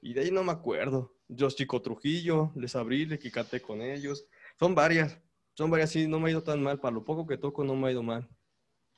Y 0.01 0.13
de 0.13 0.21
ahí 0.21 0.31
no 0.31 0.43
me 0.43 0.51
acuerdo. 0.51 1.15
Yo 1.29 1.49
Chico 1.49 1.81
Trujillo, 1.81 2.51
les 2.55 2.75
abrí, 2.75 3.05
le 3.05 3.17
quicate 3.17 3.61
con 3.61 3.81
ellos. 3.81 4.25
Son 4.59 4.75
varias, 4.75 5.19
son 5.55 5.69
varias, 5.69 5.91
sí, 5.91 6.07
no 6.07 6.19
me 6.19 6.29
ha 6.29 6.31
ido 6.31 6.43
tan 6.43 6.61
mal. 6.61 6.79
Para 6.79 6.95
lo 6.95 7.03
poco 7.03 7.27
que 7.27 7.37
toco 7.37 7.63
no 7.63 7.75
me 7.75 7.87
ha 7.87 7.91
ido 7.91 8.03
mal. 8.03 8.29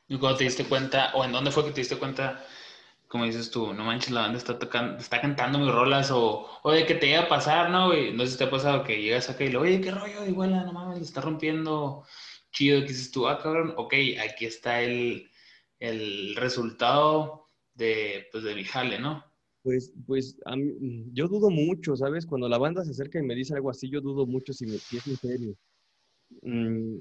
¿Y 0.08 0.18
cuando 0.18 0.38
te 0.38 0.44
diste 0.44 0.66
cuenta, 0.66 1.12
o 1.16 1.24
en 1.24 1.32
dónde 1.32 1.52
fue 1.52 1.66
que 1.66 1.72
te 1.72 1.82
diste 1.82 1.98
cuenta 1.98 2.46
como 3.08 3.26
dices 3.26 3.52
tú, 3.52 3.74
no 3.74 3.86
manches, 3.86 4.12
la 4.12 4.22
banda 4.22 4.38
está 4.38 4.58
tocando, 4.60 4.98
está 4.98 5.22
cantando 5.22 5.60
mis 5.60 5.72
rolas, 5.72 6.12
o, 6.12 6.50
o 6.64 6.72
de 6.72 6.86
que 6.86 6.96
te 6.96 7.08
iba 7.08 7.22
a 7.22 7.30
pasar, 7.30 7.70
¿no? 7.70 7.94
Y 7.94 8.12
no 8.14 8.26
sé 8.26 8.34
si 8.34 8.38
te 8.38 8.44
ha 8.46 8.50
pasado 8.50 8.84
que 8.84 9.02
llegas 9.02 9.30
acá 9.30 9.44
y 9.44 9.50
le, 9.50 9.58
oye, 9.58 9.82
qué 9.82 9.92
rollo, 9.92 10.26
igual, 10.26 10.52
no 10.66 10.74
mames, 10.74 10.98
le 10.98 11.04
está 11.06 11.22
rompiendo 11.22 12.06
chido, 12.52 12.82
que 12.82 12.88
dices 12.88 13.12
tú, 13.12 13.28
ah, 13.28 13.42
cabrón, 13.42 13.74
ok, 13.78 13.94
aquí 14.22 14.46
está 14.46 14.82
el, 14.82 15.30
el 15.80 16.36
resultado 16.36 17.50
de, 17.74 18.28
pues, 18.32 18.44
de 18.44 18.56
mi 18.56 18.64
jale, 18.64 19.00
¿no? 19.00 19.24
Pues, 19.66 19.92
pues 20.06 20.38
a 20.46 20.56
mí, 20.56 21.10
yo 21.12 21.28
dudo 21.28 21.50
mucho, 21.50 21.96
¿sabes? 21.96 22.28
Cuando 22.28 22.48
la 22.48 22.60
banda 22.60 22.86
se 22.86 22.92
acerca 22.92 23.18
y 23.18 23.24
me 23.24 23.34
dice 23.34 23.56
algo 23.56 23.72
así, 23.72 23.90
yo 23.90 24.00
dudo 24.00 24.28
mucho 24.28 24.54
si, 24.54 24.68
me, 24.68 24.78
si 24.78 24.98
es 24.98 25.08
en 25.08 25.16
serio. 25.16 25.56
Mm, 26.44 26.98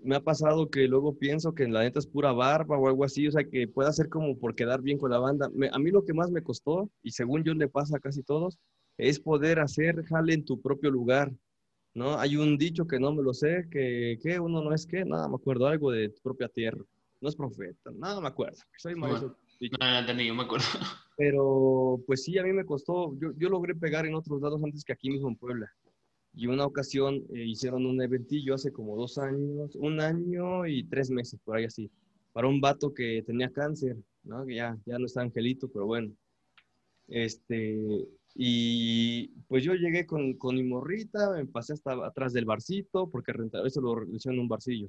me 0.00 0.16
ha 0.16 0.20
pasado 0.20 0.68
que 0.68 0.86
luego 0.86 1.16
pienso 1.16 1.54
que 1.54 1.62
en 1.62 1.72
la 1.72 1.80
neta 1.80 1.98
es 1.98 2.06
pura 2.06 2.32
barba 2.32 2.76
o 2.76 2.88
algo 2.88 3.04
así, 3.04 3.26
o 3.26 3.32
sea, 3.32 3.44
que 3.44 3.66
pueda 3.68 3.90
ser 3.90 4.10
como 4.10 4.36
por 4.36 4.54
quedar 4.54 4.82
bien 4.82 4.98
con 4.98 5.12
la 5.12 5.18
banda. 5.18 5.46
a 5.72 5.78
mí 5.78 5.90
lo 5.90 6.04
que 6.04 6.12
más 6.12 6.30
me 6.30 6.42
costó, 6.42 6.90
y 7.02 7.12
según 7.12 7.42
yo 7.42 7.54
le 7.54 7.68
pasa 7.68 7.96
a 7.96 8.00
casi 8.00 8.22
todos, 8.22 8.58
es 8.98 9.18
poder 9.18 9.58
hacer 9.58 10.04
jale 10.04 10.34
en 10.34 10.44
tu 10.44 10.60
propio 10.60 10.90
lugar, 10.90 11.32
¿no? 11.94 12.18
Hay 12.18 12.36
un 12.36 12.58
dicho 12.58 12.86
que 12.86 13.00
no 13.00 13.14
me 13.14 13.22
lo 13.22 13.32
sé, 13.32 13.66
que, 13.70 14.18
que 14.22 14.38
uno 14.38 14.62
no 14.62 14.74
es 14.74 14.84
que, 14.84 15.06
nada, 15.06 15.26
me 15.26 15.36
acuerdo 15.36 15.68
algo 15.68 15.90
de 15.90 16.10
tu 16.10 16.20
propia 16.20 16.48
tierra. 16.48 16.84
No 17.18 17.30
es 17.30 17.34
profeta, 17.34 17.90
nada 17.94 18.20
me 18.20 18.28
acuerdo. 18.28 18.58
Soy 18.76 18.94
no, 19.70 20.02
no, 20.02 20.14
no, 20.14 20.22
yo 20.22 20.34
me 20.34 20.42
acuerdo. 20.42 20.66
Pero, 21.16 22.02
pues 22.06 22.24
sí, 22.24 22.38
a 22.38 22.42
mí 22.42 22.52
me 22.52 22.64
costó, 22.64 23.14
yo, 23.18 23.32
yo 23.36 23.48
logré 23.48 23.74
pegar 23.74 24.06
en 24.06 24.14
otros 24.14 24.40
lados 24.40 24.60
antes 24.64 24.84
que 24.84 24.92
aquí 24.92 25.10
mismo 25.10 25.28
en 25.28 25.36
Puebla. 25.36 25.72
Y 26.34 26.46
una 26.46 26.64
ocasión 26.64 27.16
eh, 27.34 27.44
hicieron 27.44 27.86
un 27.86 28.00
eventillo 28.02 28.54
hace 28.54 28.72
como 28.72 28.96
dos 28.96 29.18
años, 29.18 29.76
un 29.76 30.00
año 30.00 30.66
y 30.66 30.84
tres 30.84 31.10
meses, 31.10 31.38
por 31.44 31.56
ahí 31.56 31.64
así, 31.64 31.90
para 32.32 32.48
un 32.48 32.60
vato 32.60 32.94
que 32.94 33.22
tenía 33.26 33.52
cáncer, 33.52 33.98
¿no? 34.24 34.46
Que 34.46 34.56
ya, 34.56 34.78
ya 34.86 34.98
no 34.98 35.06
está 35.06 35.20
angelito, 35.20 35.68
pero 35.68 35.86
bueno. 35.86 36.12
Este, 37.08 38.08
y 38.34 39.28
pues 39.48 39.62
yo 39.62 39.74
llegué 39.74 40.06
con, 40.06 40.34
con 40.34 40.56
mi 40.56 40.64
morrita, 40.64 41.32
me 41.32 41.46
pasé 41.46 41.74
hasta 41.74 42.06
atrás 42.06 42.32
del 42.32 42.46
barcito, 42.46 43.10
porque 43.10 43.32
rentaba, 43.32 43.66
eso 43.66 43.80
lo 43.82 44.04
hicieron 44.14 44.36
en 44.36 44.42
un 44.42 44.48
barcillo. 44.48 44.88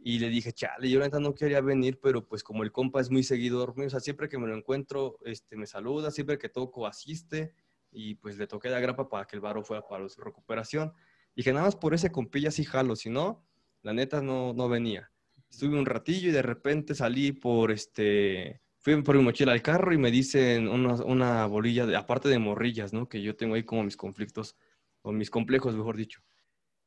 Y 0.00 0.18
le 0.18 0.28
dije, 0.28 0.52
chale, 0.52 0.88
yo 0.88 1.00
ahorita 1.00 1.18
no 1.20 1.34
quería 1.34 1.60
venir, 1.60 1.98
pero 2.00 2.26
pues 2.26 2.42
como 2.42 2.62
el 2.62 2.72
compa 2.72 3.00
es 3.00 3.10
muy 3.10 3.22
seguidor 3.22 3.76
mío, 3.76 3.88
o 3.88 3.90
sea, 3.90 4.00
siempre 4.00 4.28
que 4.28 4.38
me 4.38 4.46
lo 4.46 4.56
encuentro, 4.56 5.18
este, 5.24 5.56
me 5.56 5.66
saluda, 5.66 6.10
siempre 6.10 6.38
que 6.38 6.48
toco 6.48 6.86
asiste, 6.86 7.54
y 7.90 8.14
pues 8.14 8.38
le 8.38 8.46
toqué 8.46 8.68
la 8.68 8.80
grapa 8.80 9.08
para 9.08 9.26
que 9.26 9.36
el 9.36 9.40
varo 9.40 9.62
fuera 9.62 9.86
para 9.86 10.08
su 10.08 10.20
recuperación. 10.20 10.92
Dije, 11.34 11.52
nada 11.52 11.66
más 11.66 11.76
por 11.76 11.94
ese 11.94 12.10
compilla 12.10 12.50
sí 12.50 12.64
jalo, 12.64 12.96
si 12.96 13.10
no, 13.10 13.44
la 13.82 13.92
neta 13.92 14.22
no, 14.22 14.52
no 14.54 14.68
venía. 14.68 15.10
Estuve 15.50 15.78
un 15.78 15.86
ratillo 15.86 16.28
y 16.28 16.32
de 16.32 16.42
repente 16.42 16.94
salí 16.94 17.32
por 17.32 17.70
este, 17.70 18.60
fui 18.78 19.00
por 19.02 19.16
mi 19.16 19.22
mochila 19.22 19.52
al 19.52 19.62
carro 19.62 19.92
y 19.92 19.98
me 19.98 20.10
dicen 20.10 20.68
una, 20.68 20.94
una 21.04 21.46
bolilla, 21.46 21.86
de, 21.86 21.96
aparte 21.96 22.28
de 22.28 22.38
morrillas, 22.38 22.92
¿no? 22.92 23.08
Que 23.08 23.22
yo 23.22 23.36
tengo 23.36 23.54
ahí 23.54 23.64
como 23.64 23.82
mis 23.82 23.96
conflictos, 23.96 24.56
o 25.02 25.12
mis 25.12 25.30
complejos, 25.30 25.74
mejor 25.74 25.96
dicho. 25.96 26.22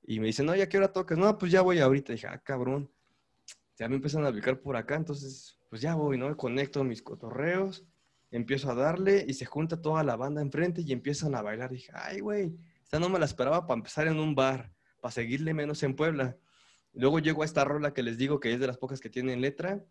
Y 0.04 0.19
me 0.19 0.28
dicen, 0.28 0.45
no, 0.45 0.56
¿ya 0.56 0.67
qué 0.67 0.78
hora 0.78 0.91
tocas? 0.91 1.17
No, 1.17 1.38
pues 1.38 1.52
ya 1.52 1.62
voy 1.62 1.80
ahorita. 1.80 2.13
dije, 2.13 2.28
ah, 2.28 2.39
cabrón. 2.39 2.91
Ya 3.82 3.89
me 3.89 3.96
empiezan 3.96 4.24
a 4.24 4.30
ubicar 4.30 4.62
por 4.62 4.76
acá, 4.76 4.94
entonces, 4.94 5.58
pues 5.67 5.82
ya 5.82 5.96
voy, 5.96 6.15
¿no? 6.15 6.38
Conecto 6.38 6.84
mis 6.84 7.02
cotorreos 7.02 7.84
empiezo 8.30 8.70
a 8.70 8.76
darle 8.76 9.26
y 9.28 9.34
se 9.34 9.46
junta 9.46 9.82
toda 9.82 10.04
la 10.04 10.15
banda 10.15 10.39
enfrente 10.39 10.84
y 10.84 10.91
empiezan 10.91 11.34
a 11.34 11.41
bailar. 11.41 11.72
dije, 11.72 11.91
ay, 11.96 12.20
güey, 12.20 12.56
esta 12.84 13.00
no 13.00 13.10
me 13.10 13.17
la 13.17 13.26
esperaba 13.26 13.65
para 13.65 13.80
empezar 13.80 14.06
en 14.06 14.20
un 14.20 14.36
bar, 14.36 14.72
para 15.02 15.12
seguirle 15.12 15.56
menos 15.56 15.82
en 15.82 15.96
Puebla. 15.96 16.38
Luego 16.94 17.17
llego 17.17 17.41
a 17.41 17.46
esta 17.46 17.65
rola 17.65 17.91
que 17.91 18.04
les 18.04 18.20
digo 18.20 18.39
que 18.39 18.54
es 18.54 18.60
de 18.60 18.67
las 18.67 18.78
pocas 18.78 19.00
que 19.00 19.10
tienen 19.10 19.41
letra. 19.41 19.84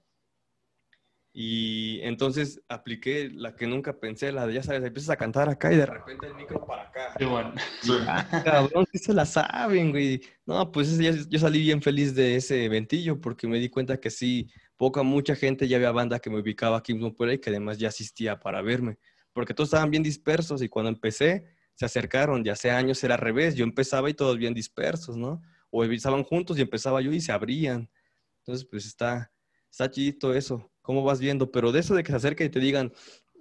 Y 1.33 2.01
entonces 2.03 2.61
apliqué 2.69 3.31
la 3.33 3.55
que 3.55 3.67
nunca 3.67 3.99
pensé, 4.01 4.33
la 4.33 4.47
de 4.49 4.55
ya 4.55 4.63
sabes, 4.65 4.83
empiezas 4.83 5.11
a 5.11 5.17
cantar 5.17 5.49
acá 5.49 5.73
y 5.73 5.77
de 5.77 5.87
repente 5.87 6.27
el 6.27 6.35
micro 6.35 6.67
para 6.67 6.83
acá. 6.83 7.15
Qué 7.17 7.25
bueno. 7.25 7.55
Ah, 8.09 8.43
cabrón, 8.45 8.85
sí 8.93 8.99
se 8.99 9.15
la 9.15 9.25
saben, 9.25 9.91
güey. 9.91 10.21
No, 10.45 10.73
pues 10.73 10.99
yo 10.99 11.39
salí 11.39 11.61
bien 11.61 11.83
feliz 11.83 12.15
de 12.17 12.35
ese 12.35 12.65
eventillo 12.65 13.21
porque 13.21 13.47
me 13.47 13.61
di 13.61 13.69
cuenta 13.69 14.01
que 14.01 14.11
sí, 14.11 14.51
poca, 14.77 15.05
mucha 15.05 15.37
gente 15.37 15.69
ya 15.69 15.77
había 15.77 15.93
banda 15.93 16.19
que 16.19 16.31
me 16.31 16.41
ubicaba 16.41 16.79
aquí 16.79 16.95
mismo 16.95 17.15
por 17.15 17.29
ahí, 17.29 17.39
que 17.39 17.51
además 17.51 17.79
ya 17.79 17.89
asistía 17.89 18.41
para 18.41 18.61
verme, 18.61 18.99
porque 19.33 19.55
todos 19.55 19.69
estaban 19.69 19.91
bien 19.91 20.03
dispersos 20.03 20.63
y 20.63 20.69
cuando 20.69 20.89
empecé 20.89 21.45
se 21.75 21.87
acercaron, 21.87 22.45
ya 22.45 22.53
hace 22.53 22.71
años 22.71 23.03
era 23.05 23.15
al 23.15 23.21
revés, 23.21 23.55
yo 23.55 23.65
empezaba 23.65 24.11
y 24.11 24.15
todos 24.15 24.37
bien 24.37 24.53
dispersos, 24.53 25.17
¿no? 25.17 25.41
O 25.71 25.85
estaban 25.85 26.25
juntos 26.25 26.59
y 26.59 26.61
empezaba 26.61 27.01
yo 27.01 27.13
y 27.13 27.21
se 27.21 27.33
abrían. 27.33 27.89
Entonces, 28.41 28.67
pues 28.69 28.85
está, 28.85 29.33
está 29.71 29.91
chidito 29.91 30.35
eso, 30.35 30.70
cómo 30.83 31.03
vas 31.03 31.21
viendo, 31.21 31.51
pero 31.51 31.73
de 31.73 31.81
eso 31.81 31.95
de 31.95 32.03
que 32.03 32.13
se 32.13 32.17
acerquen 32.17 32.47
y 32.49 32.51
te 32.51 32.61
digan, 32.61 32.93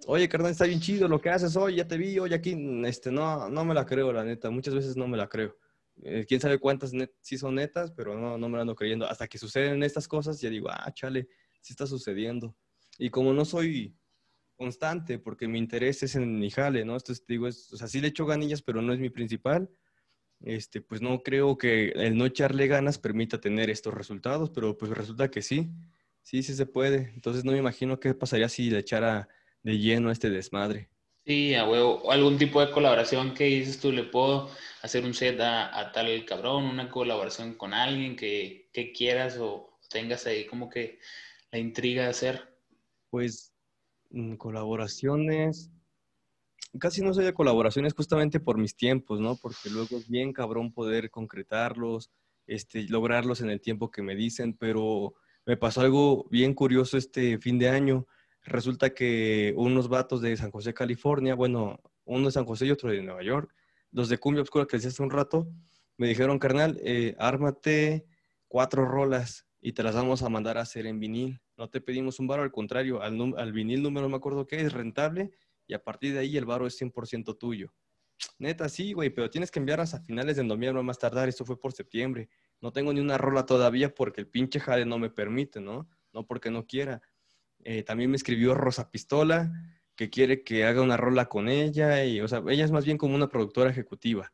oye, 0.08 0.30
carnal, 0.30 0.52
está 0.52 0.66
bien 0.66 0.80
chido 0.80 1.08
lo 1.08 1.22
que 1.22 1.30
haces 1.30 1.56
hoy, 1.56 1.76
ya 1.76 1.88
te 1.88 1.98
vi, 1.98 2.20
hoy 2.20 2.34
aquí, 2.34 2.56
este, 2.86 3.12
no, 3.12 3.50
no 3.50 3.66
me 3.66 3.74
la 3.74 3.86
creo, 3.86 4.12
la 4.12 4.24
neta, 4.24 4.50
muchas 4.50 4.74
veces 4.74 4.96
no 4.98 5.08
me 5.08 5.18
la 5.18 5.28
creo. 5.28 5.58
Eh, 6.02 6.26
quién 6.28 6.40
sabe 6.40 6.60
cuántas 6.60 6.92
sí 7.22 7.38
son 7.38 7.56
netas, 7.56 7.92
pero 7.92 8.18
no, 8.18 8.38
no 8.38 8.50
me 8.50 8.56
lo 8.56 8.62
ando 8.62 8.76
creyendo. 8.76 9.06
Hasta 9.06 9.28
que 9.28 9.38
suceden 9.38 9.84
estas 9.84 10.08
cosas, 10.08 10.40
ya 10.40 10.50
digo, 10.50 10.70
ah, 10.70 10.92
chale, 10.94 11.28
sí 11.62 11.74
está 11.74 11.86
sucediendo. 11.86 12.56
Y 12.98 13.10
como 13.10 13.34
no 13.34 13.46
soy 13.46 13.96
constante, 14.56 15.20
porque 15.20 15.48
mi 15.48 15.58
interés 15.58 16.04
es 16.04 16.16
en 16.16 16.40
mi 16.40 16.50
jale, 16.50 16.86
¿no? 16.86 16.94
Entonces, 16.94 17.26
digo, 17.28 17.48
es, 17.48 17.72
o 17.74 17.78
sea, 17.78 17.88
sí 17.88 18.02
le 18.02 18.10
echo 18.10 18.26
ganillas, 18.26 18.62
pero 18.62 18.82
no 18.82 18.94
es 18.94 19.00
mi 19.00 19.10
principal. 19.10 19.70
Este, 20.42 20.82
pues 20.82 21.02
no 21.02 21.22
creo 21.22 21.58
que 21.58 21.90
el 21.90 22.18
no 22.18 22.26
echarle 22.26 22.68
ganas 22.68 22.98
permita 22.98 23.42
tener 23.42 23.70
estos 23.70 23.94
resultados, 23.94 24.50
pero 24.52 24.78
pues 24.78 24.92
resulta 24.92 25.30
que 25.30 25.42
sí, 25.42 25.70
sí, 26.22 26.44
sí 26.44 26.54
se 26.54 26.66
puede. 26.66 27.12
Entonces 27.16 27.44
no 27.46 27.52
me 27.52 27.58
imagino 27.58 28.00
qué 28.00 28.14
pasaría 28.14 28.50
si 28.50 28.70
le 28.70 28.80
echara 28.80 29.30
de 29.64 29.78
lleno 29.78 30.10
a 30.10 30.14
este 30.14 30.30
desmadre 30.30 30.90
Sí, 31.26 31.54
a 31.54 31.70
huevo. 31.70 32.12
Algún 32.12 32.40
tipo 32.40 32.60
de 32.60 32.72
colaboración 32.72 33.36
que 33.36 33.44
dices 33.44 33.80
tú, 33.80 33.92
le 33.92 34.04
puedo 34.04 34.50
hacer 34.82 35.06
un 35.06 35.14
set 35.14 35.40
a, 35.42 35.92
tal 35.92 36.26
cabrón, 36.26 36.66
una 36.66 36.90
colaboración 36.90 37.54
con 37.54 37.74
alguien 37.74 38.16
que, 38.16 38.70
que 38.74 38.92
quieras 38.92 39.38
o 39.38 39.78
tengas 39.92 40.26
ahí 40.26 40.48
como 40.48 40.70
que 40.70 40.98
la 41.52 41.60
intriga 41.60 42.04
de 42.04 42.10
hacer. 42.10 42.58
Pues 43.12 43.54
mm, 44.10 44.38
colaboraciones, 44.38 45.70
casi 46.80 47.02
no 47.02 47.14
soy 47.14 47.26
de 47.26 47.34
colaboraciones 47.34 47.94
justamente 47.94 48.40
por 48.40 48.58
mis 48.58 48.76
tiempos, 48.76 49.20
¿no? 49.20 49.36
Porque 49.36 49.70
luego 49.70 49.98
es 49.98 50.10
bien 50.10 50.34
cabrón 50.34 50.74
poder 50.74 51.12
concretarlos, 51.12 52.10
este, 52.48 52.84
lograrlos 52.90 53.42
en 53.42 53.52
el 53.52 53.62
tiempo 53.62 53.92
que 53.92 54.02
me 54.02 54.16
dicen, 54.16 54.56
pero 54.58 55.14
me 55.50 55.58
pasó 55.58 55.82
algo 55.82 56.28
bien 56.30 56.54
curioso 56.54 56.96
este 56.96 57.40
fin 57.40 57.58
de 57.58 57.70
año. 57.70 58.06
Resulta 58.44 58.92
que 58.92 59.52
unos 59.58 59.90
vatos 59.90 60.22
de 60.22 60.38
San 60.38 60.52
José, 60.52 60.76
California, 60.76 61.34
bueno, 61.34 61.80
uno 62.06 62.28
de 62.28 62.32
San 62.32 62.46
José 62.46 62.68
y 62.68 62.72
otro 62.72 62.92
de 62.92 63.02
Nueva 63.02 63.24
York, 63.24 63.52
los 63.90 64.10
de 64.10 64.20
Cumbia 64.20 64.44
Obscura 64.44 64.68
que 64.68 64.78
decía 64.78 64.92
hace 64.92 65.02
un 65.02 65.10
rato, 65.10 65.50
me 65.98 66.08
dijeron, 66.08 66.38
carnal, 66.38 66.80
eh, 66.84 67.16
ármate 67.18 68.06
cuatro 68.48 68.86
rolas 68.86 69.48
y 69.60 69.74
te 69.74 69.82
las 69.82 69.96
vamos 69.96 70.22
a 70.22 70.30
mandar 70.30 70.60
a 70.60 70.62
hacer 70.62 70.86
en 70.86 71.00
vinil. 71.00 71.42
No 71.58 71.68
te 71.68 71.82
pedimos 71.82 72.20
un 72.20 72.28
varo, 72.28 72.44
al 72.44 72.52
contrario, 72.52 73.02
al, 73.02 73.52
vinil 73.52 73.82
número 73.82 74.04
no 74.04 74.10
me 74.10 74.18
acuerdo 74.18 74.46
qué, 74.46 74.62
es 74.62 74.72
rentable 74.72 75.32
y 75.66 75.74
a 75.74 75.84
partir 75.84 76.14
de 76.14 76.20
ahí 76.20 76.38
el 76.38 76.46
varo 76.46 76.68
es 76.68 76.80
100% 76.80 77.40
tuyo. 77.40 77.74
Neta, 78.38 78.70
sí, 78.70 78.94
güey, 78.94 79.10
pero 79.10 79.32
tienes 79.32 79.50
que 79.50 79.58
enviarlas 79.58 79.96
a 79.96 80.00
finales 80.00 80.36
de 80.38 80.44
noviembre 80.44 80.84
más 80.84 81.00
tardar. 81.00 81.28
Esto 81.28 81.44
fue 81.44 81.60
por 81.60 81.72
septiembre. 81.72 82.30
No 82.62 82.72
tengo 82.72 82.94
ni 82.94 83.00
una 83.00 83.18
rola 83.18 83.46
todavía 83.46 83.94
porque 83.94 84.22
el 84.22 84.28
pinche 84.28 84.60
jale 84.60 84.86
no 84.86 85.00
me 85.00 85.10
permite, 85.10 85.62
¿no? 85.62 85.90
No 86.14 86.26
porque 86.26 86.52
no 86.52 86.66
quiera. 86.66 87.02
Eh, 87.64 87.84
también 87.84 88.10
me 88.10 88.18
escribió 88.18 88.54
Rosa 88.54 88.92
Pistola, 88.92 89.52
que 89.96 90.10
quiere 90.10 90.44
que 90.44 90.66
haga 90.66 90.82
una 90.82 90.98
rola 90.98 91.28
con 91.28 91.50
ella. 91.50 92.04
Y, 92.06 92.22
o 92.22 92.28
sea, 92.28 92.44
ella 92.48 92.66
es 92.66 92.72
más 92.72 92.86
bien 92.86 92.98
como 92.98 93.16
una 93.16 93.30
productora 93.30 93.70
ejecutiva. 93.70 94.34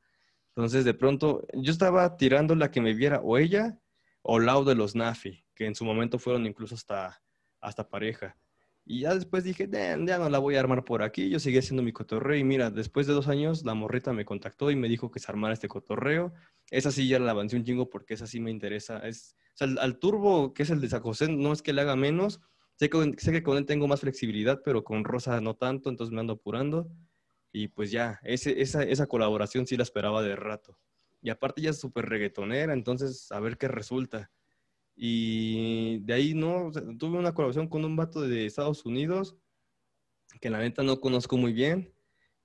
Entonces, 0.50 0.86
de 0.86 0.94
pronto, 0.94 1.46
yo 1.54 1.72
estaba 1.72 2.18
tirando 2.18 2.56
la 2.56 2.72
que 2.72 2.82
me 2.82 2.94
viera 2.94 3.20
o 3.22 3.38
ella 3.38 3.80
o 4.22 4.40
Lau 4.40 4.64
de 4.64 4.76
los 4.76 4.96
Nafi, 4.96 5.46
que 5.54 5.66
en 5.68 5.76
su 5.76 5.86
momento 5.86 6.18
fueron 6.18 6.46
incluso 6.46 6.76
hasta, 6.76 7.22
hasta 7.62 7.90
pareja. 7.90 8.38
Y 8.88 9.02
ya 9.02 9.16
después 9.16 9.44
dije, 9.44 9.68
ya 9.72 9.98
no 9.98 10.30
la 10.30 10.38
voy 10.38 10.56
a 10.56 10.60
armar 10.60 10.86
por 10.86 11.02
aquí. 11.02 11.30
Yo 11.30 11.40
seguí 11.40 11.58
haciendo 11.58 11.82
mi 11.82 11.92
cotorreo. 11.92 12.38
Y 12.38 12.44
mira, 12.44 12.70
después 12.70 13.08
de 13.08 13.14
dos 13.14 13.28
años, 13.28 13.66
la 13.66 13.74
morrita 13.74 14.14
me 14.14 14.26
contactó 14.26 14.70
y 14.70 14.76
me 14.76 14.88
dijo 14.88 15.10
que 15.10 15.20
se 15.20 15.32
armara 15.32 15.56
este 15.56 15.68
cotorreo. 15.68 16.34
Esa 16.70 16.92
sí 16.92 17.08
ya 17.08 17.18
la 17.18 17.32
avancé 17.32 17.56
un 17.56 17.64
chingo 17.66 17.90
porque 17.90 18.14
esa 18.14 18.28
sí 18.28 18.40
me 18.40 18.52
interesa. 18.52 19.00
Es, 19.00 19.36
o 19.60 19.64
al, 19.80 19.98
turbo, 19.98 20.54
que 20.54 20.64
es 20.64 20.70
el 20.70 20.82
de 20.82 20.90
San 20.90 21.02
no 21.42 21.52
es 21.52 21.64
que 21.64 21.74
le 21.74 21.82
haga 21.82 21.96
menos. 21.96 22.42
Sé 22.76 22.90
que, 22.90 23.16
sé 23.18 23.32
que 23.32 23.42
con 23.42 23.58
él 23.58 23.66
tengo 23.66 23.88
más 23.88 24.02
flexibilidad, 24.02 24.62
pero 24.64 24.84
con 24.84 25.04
Rosa 25.04 25.42
no 25.42 25.56
tanto, 25.56 25.90
entonces 25.90 26.14
me 26.14 26.20
ando 26.20 26.34
apurando. 26.34 26.88
Y 27.52 27.70
pues 27.70 27.90
ya, 27.90 28.20
esa, 28.24 28.84
esa 28.84 29.08
colaboración 29.08 29.66
sí 29.66 29.78
la 29.78 29.84
esperaba 29.84 30.22
de 30.22 30.36
rato. 30.36 30.78
Y 31.22 31.32
aparte 31.32 31.62
ya 31.62 31.72
es 31.72 31.80
súper 31.80 32.06
reggaetonera, 32.06 32.74
entonces 32.74 33.32
a 33.32 33.40
ver 33.40 33.58
qué 33.58 33.68
resulta. 33.68 34.30
Y 34.96 36.00
de 36.00 36.14
ahí, 36.14 36.34
no, 36.34 36.72
tuve 36.98 37.18
una 37.18 37.34
colaboración 37.34 37.68
con 37.68 37.84
un 37.84 37.96
vato 37.96 38.22
de 38.22 38.46
Estados 38.46 38.86
Unidos, 38.86 39.36
que 40.40 40.50
la 40.50 40.60
neta 40.60 40.84
no 40.84 41.02
conozco 41.02 41.38
muy 41.38 41.54
bien, 41.54 41.94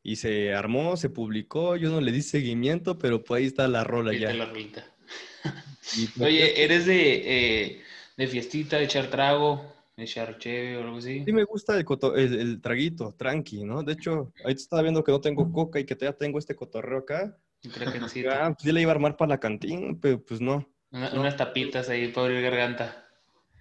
y 0.03 0.17
se 0.17 0.55
armó, 0.55 0.97
se 0.97 1.11
publicó, 1.11 1.77
yo 1.77 1.91
no 1.91 2.01
le 2.01 2.13
di 2.13 2.23
seguimiento, 2.23 2.99
pero 2.99 3.23
pues 3.23 3.41
ahí 3.41 3.47
está 3.47 3.69
la 3.69 3.85
rola 3.85 4.13
ya. 4.15 4.33
La 4.33 4.53
pues, 4.53 6.21
Oye, 6.21 6.65
¿eres 6.65 6.87
de, 6.87 7.13
eh, 7.25 7.83
de 8.17 8.27
fiestita, 8.27 8.79
de 8.79 8.85
echar 8.85 9.11
trago, 9.11 9.75
de 9.97 10.05
echar 10.05 10.39
cheve 10.39 10.77
o 10.79 10.83
algo 10.83 10.99
así? 10.99 11.25
Sí, 11.25 11.33
me 11.33 11.45
gusta 11.45 11.79
el, 11.79 11.87
el, 12.17 12.61
traguito, 12.61 13.15
tranqui, 13.17 13.65
¿no? 13.65 13.83
De 13.83 13.93
hecho, 13.93 14.33
ahorita 14.43 14.61
estaba 14.61 14.83
viendo 14.83 15.05
que 15.05 15.13
no 15.13 15.21
tengo 15.21 15.53
coca 15.53 15.79
y 15.79 15.85
que 15.85 15.97
ya 16.01 16.13
tengo 16.13 16.39
este 16.39 16.55
cotorreo 16.55 17.01
acá. 17.01 17.37
Creo 17.61 17.93
que 17.93 17.99
ah, 18.31 18.55
pues 18.55 18.63
sí 18.63 18.73
le 18.73 18.81
iba 18.81 18.91
a 18.91 18.95
armar 18.95 19.17
para 19.17 19.31
la 19.31 19.41
cantina, 19.41 19.97
pero 20.01 20.23
pues 20.25 20.41
no. 20.41 20.67
Unas 20.90 21.37
tapitas 21.37 21.88
ahí 21.88 22.09
para 22.09 22.26
abrir 22.26 22.42
garganta. 22.42 23.07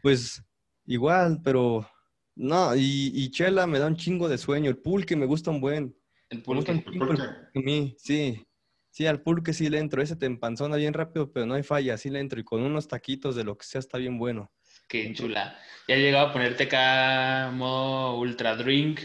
Pues 0.01 0.43
igual, 0.85 1.39
pero 1.43 1.87
no, 2.35 2.75
y, 2.75 3.29
chela 3.31 3.67
me 3.67 3.79
da 3.79 3.87
un 3.87 3.97
chingo 3.97 4.29
de 4.29 4.37
sueño. 4.37 4.69
El 4.69 4.77
pulque 4.77 5.15
me 5.15 5.25
gusta 5.25 5.51
un 5.51 5.59
buen. 5.59 5.95
El 6.29 6.41
pulque. 6.41 6.71
El 6.71 6.83
pulque. 6.83 7.21
A 7.21 7.49
mí, 7.53 7.95
sí. 7.97 8.45
Sí, 8.91 9.05
al 9.05 9.21
pulque 9.21 9.53
sí 9.53 9.69
le 9.69 9.77
entro. 9.77 10.01
Ese 10.01 10.15
te 10.15 10.25
empanzona 10.25 10.77
bien 10.77 10.93
rápido, 10.93 11.31
pero 11.31 11.45
no 11.45 11.53
hay 11.53 11.63
falla. 11.63 11.97
Sí 11.97 12.09
le 12.09 12.19
entro. 12.19 12.39
Y 12.39 12.43
con 12.43 12.61
unos 12.61 12.87
taquitos 12.87 13.35
de 13.35 13.43
lo 13.43 13.57
que 13.57 13.65
sea 13.65 13.79
está 13.79 13.97
bien 13.97 14.17
bueno. 14.17 14.51
Qué 14.87 15.13
chula. 15.13 15.59
¿Ya 15.87 15.95
has 15.95 16.01
llegado 16.01 16.27
a 16.27 16.33
ponerte 16.33 16.63
acá 16.63 17.51
modo 17.53 18.17
ultra 18.17 18.55
drink 18.55 19.01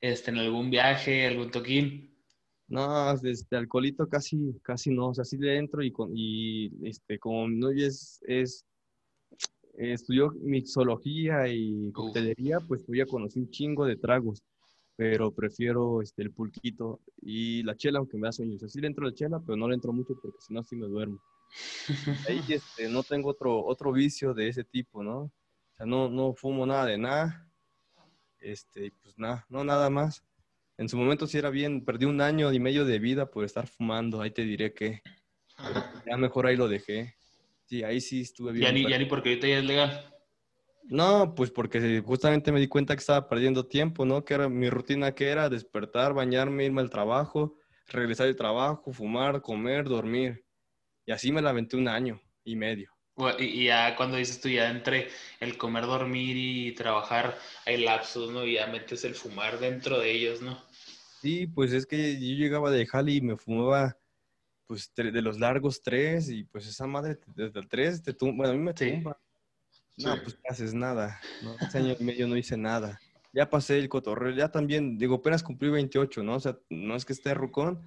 este, 0.00 0.30
en 0.30 0.38
algún 0.38 0.70
viaje, 0.70 1.26
algún 1.26 1.50
toquín? 1.50 2.11
No, 2.72 3.14
desde 3.18 3.54
alcoholito 3.54 4.08
casi, 4.08 4.58
casi 4.62 4.90
no, 4.90 5.08
o 5.08 5.14
sea, 5.14 5.26
sí 5.26 5.36
le 5.36 5.58
entro 5.58 5.82
y, 5.82 5.92
con, 5.92 6.10
y 6.14 6.72
este, 6.88 7.18
como 7.18 7.46
no 7.46 7.68
es, 7.68 8.18
es 8.26 8.64
estudió 9.76 10.30
mixología 10.40 11.48
y 11.48 11.92
coctelería, 11.92 12.60
pues 12.60 12.86
voy 12.86 13.02
a 13.02 13.06
conocer 13.06 13.42
un 13.42 13.50
chingo 13.50 13.84
de 13.84 13.96
tragos, 13.96 14.42
pero 14.96 15.32
prefiero 15.32 16.00
este, 16.00 16.22
el 16.22 16.30
pulquito 16.30 17.00
y 17.20 17.62
la 17.62 17.76
chela, 17.76 17.98
aunque 17.98 18.16
me 18.16 18.28
da 18.28 18.32
sueño. 18.32 18.56
O 18.56 18.58
sea, 18.58 18.68
sí 18.68 18.80
le 18.80 18.86
entro 18.86 19.04
la 19.04 19.12
chela, 19.12 19.38
pero 19.40 19.54
no 19.54 19.68
le 19.68 19.74
entro 19.74 19.92
mucho 19.92 20.14
porque 20.22 20.40
si 20.40 20.54
no, 20.54 20.62
sí 20.64 20.74
me 20.74 20.86
duermo. 20.86 21.20
Ahí 22.26 22.42
este, 22.48 22.88
no 22.88 23.02
tengo 23.02 23.28
otro, 23.28 23.62
otro 23.66 23.92
vicio 23.92 24.32
de 24.32 24.48
ese 24.48 24.64
tipo, 24.64 25.02
¿no? 25.02 25.18
O 25.18 25.30
sea, 25.76 25.84
no, 25.84 26.08
no 26.08 26.32
fumo 26.32 26.64
nada 26.64 26.86
de 26.86 26.96
nada, 26.96 27.46
este, 28.40 28.94
pues 29.02 29.18
nada, 29.18 29.44
no 29.50 29.62
nada 29.62 29.90
más. 29.90 30.24
En 30.82 30.88
su 30.88 30.96
momento 30.96 31.28
sí 31.28 31.38
era 31.38 31.48
bien, 31.48 31.84
perdí 31.84 32.06
un 32.06 32.20
año 32.20 32.52
y 32.52 32.58
medio 32.58 32.84
de 32.84 32.98
vida 32.98 33.30
por 33.30 33.44
estar 33.44 33.68
fumando, 33.68 34.20
ahí 34.20 34.32
te 34.32 34.42
diré 34.42 34.74
que 34.74 35.00
ya 36.04 36.16
mejor 36.16 36.46
ahí 36.46 36.56
lo 36.56 36.66
dejé. 36.66 37.14
Sí, 37.66 37.84
ahí 37.84 38.00
sí 38.00 38.22
estuve 38.22 38.50
bien. 38.50 38.64
Ya 38.64 38.72
ni, 38.72 38.90
ya 38.90 38.98
ni 38.98 39.04
porque 39.04 39.28
ahorita 39.28 39.46
ya 39.46 39.58
es 39.58 39.64
legal. 39.64 40.12
No, 40.82 41.36
pues 41.36 41.52
porque 41.52 42.02
justamente 42.04 42.50
me 42.50 42.58
di 42.58 42.66
cuenta 42.66 42.96
que 42.96 43.00
estaba 43.00 43.28
perdiendo 43.28 43.66
tiempo, 43.66 44.04
¿no? 44.04 44.24
Que 44.24 44.34
era 44.34 44.48
mi 44.48 44.68
rutina 44.70 45.14
que 45.14 45.28
era 45.28 45.48
despertar, 45.48 46.14
bañarme, 46.14 46.64
irme 46.64 46.80
al 46.80 46.90
trabajo, 46.90 47.56
regresar 47.86 48.26
al 48.26 48.34
trabajo, 48.34 48.92
fumar, 48.92 49.40
comer, 49.40 49.84
dormir. 49.84 50.44
Y 51.06 51.12
así 51.12 51.30
me 51.30 51.42
la 51.42 51.50
aventé 51.50 51.76
un 51.76 51.86
año 51.86 52.20
y 52.42 52.56
medio. 52.56 52.90
Y, 53.38 53.66
ya 53.66 53.94
cuando 53.94 54.16
dices 54.16 54.40
tú, 54.40 54.48
ya 54.48 54.70
entre 54.70 55.08
el 55.38 55.56
comer, 55.56 55.86
dormir 55.86 56.36
y 56.36 56.72
trabajar, 56.72 57.38
hay 57.66 57.76
lapsos, 57.76 58.32
¿no? 58.32 58.44
Y 58.44 58.54
ya 58.54 58.66
metes 58.66 59.04
el 59.04 59.14
fumar 59.14 59.60
dentro 59.60 60.00
de 60.00 60.10
ellos, 60.10 60.40
¿no? 60.40 60.58
Sí, 61.22 61.46
pues 61.46 61.72
es 61.72 61.86
que 61.86 62.14
yo 62.14 62.34
llegaba 62.34 62.72
de 62.72 62.84
Jali 62.84 63.18
y 63.18 63.20
me 63.20 63.36
fumaba 63.36 63.96
pues 64.66 64.92
de 64.96 65.22
los 65.22 65.38
largos 65.38 65.80
tres 65.80 66.28
y 66.28 66.42
pues 66.42 66.66
esa 66.66 66.84
madre 66.88 67.16
desde 67.36 67.60
el 67.60 67.68
tres 67.68 68.02
te 68.02 68.12
tumba, 68.12 68.38
bueno, 68.38 68.52
a 68.52 68.56
mí 68.56 68.60
me 68.60 68.74
tumba. 68.74 69.20
No, 69.98 70.20
pues 70.20 70.34
no 70.34 70.50
haces 70.50 70.74
nada, 70.74 71.20
¿no? 71.44 71.54
Ese 71.64 71.78
año 71.78 71.94
y 71.96 72.02
medio 72.02 72.26
no 72.26 72.36
hice 72.36 72.56
nada. 72.56 72.98
Ya 73.32 73.48
pasé 73.48 73.78
el 73.78 73.88
cotorreo, 73.88 74.34
ya 74.34 74.50
también, 74.50 74.98
digo, 74.98 75.14
apenas 75.14 75.44
cumplí 75.44 75.70
28, 75.70 76.24
¿no? 76.24 76.34
O 76.34 76.40
sea, 76.40 76.58
no 76.70 76.96
es 76.96 77.04
que 77.04 77.12
esté 77.12 77.34
rucón, 77.34 77.80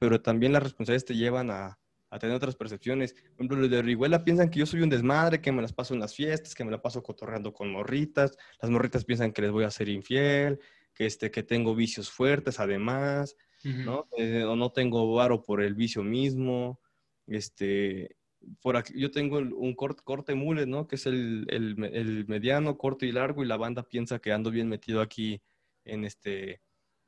pero 0.00 0.20
también 0.20 0.52
las 0.52 0.64
responsabilidades 0.64 1.04
te 1.04 1.14
llevan 1.14 1.52
a, 1.52 1.78
a 2.10 2.18
tener 2.18 2.34
otras 2.34 2.56
percepciones. 2.56 3.14
Por 3.14 3.34
ejemplo, 3.34 3.58
los 3.58 3.70
de 3.70 3.78
Orihuela 3.78 4.24
piensan 4.24 4.50
que 4.50 4.58
yo 4.58 4.66
soy 4.66 4.82
un 4.82 4.90
desmadre, 4.90 5.40
que 5.40 5.52
me 5.52 5.62
las 5.62 5.72
paso 5.72 5.94
en 5.94 6.00
las 6.00 6.16
fiestas, 6.16 6.56
que 6.56 6.64
me 6.64 6.72
la 6.72 6.82
paso 6.82 7.00
cotorreando 7.00 7.52
con 7.52 7.70
morritas. 7.70 8.36
Las 8.60 8.72
morritas 8.72 9.04
piensan 9.04 9.32
que 9.32 9.42
les 9.42 9.52
voy 9.52 9.62
a 9.62 9.70
ser 9.70 9.88
infiel, 9.88 10.58
que, 10.94 11.06
este, 11.06 11.30
que 11.30 11.42
tengo 11.42 11.74
vicios 11.74 12.10
fuertes 12.10 12.60
además, 12.60 13.36
¿no? 13.64 14.08
Eh, 14.16 14.42
o 14.44 14.56
no 14.56 14.70
tengo 14.72 15.14
varo 15.14 15.42
por 15.42 15.62
el 15.62 15.74
vicio 15.74 16.02
mismo. 16.02 16.80
Este, 17.26 18.16
por 18.60 18.76
aquí, 18.76 18.98
yo 18.98 19.10
tengo 19.10 19.38
un 19.38 19.74
corte, 19.74 20.02
corte 20.04 20.34
mule, 20.34 20.66
¿no? 20.66 20.86
Que 20.86 20.96
es 20.96 21.06
el, 21.06 21.46
el, 21.48 21.82
el, 21.92 22.26
mediano, 22.26 22.76
corto 22.76 23.06
y 23.06 23.12
largo, 23.12 23.42
y 23.42 23.46
la 23.46 23.56
banda 23.56 23.82
piensa 23.82 24.18
que 24.18 24.32
ando 24.32 24.50
bien 24.50 24.68
metido 24.68 25.00
aquí 25.00 25.40
en 25.84 26.04
este, 26.04 26.60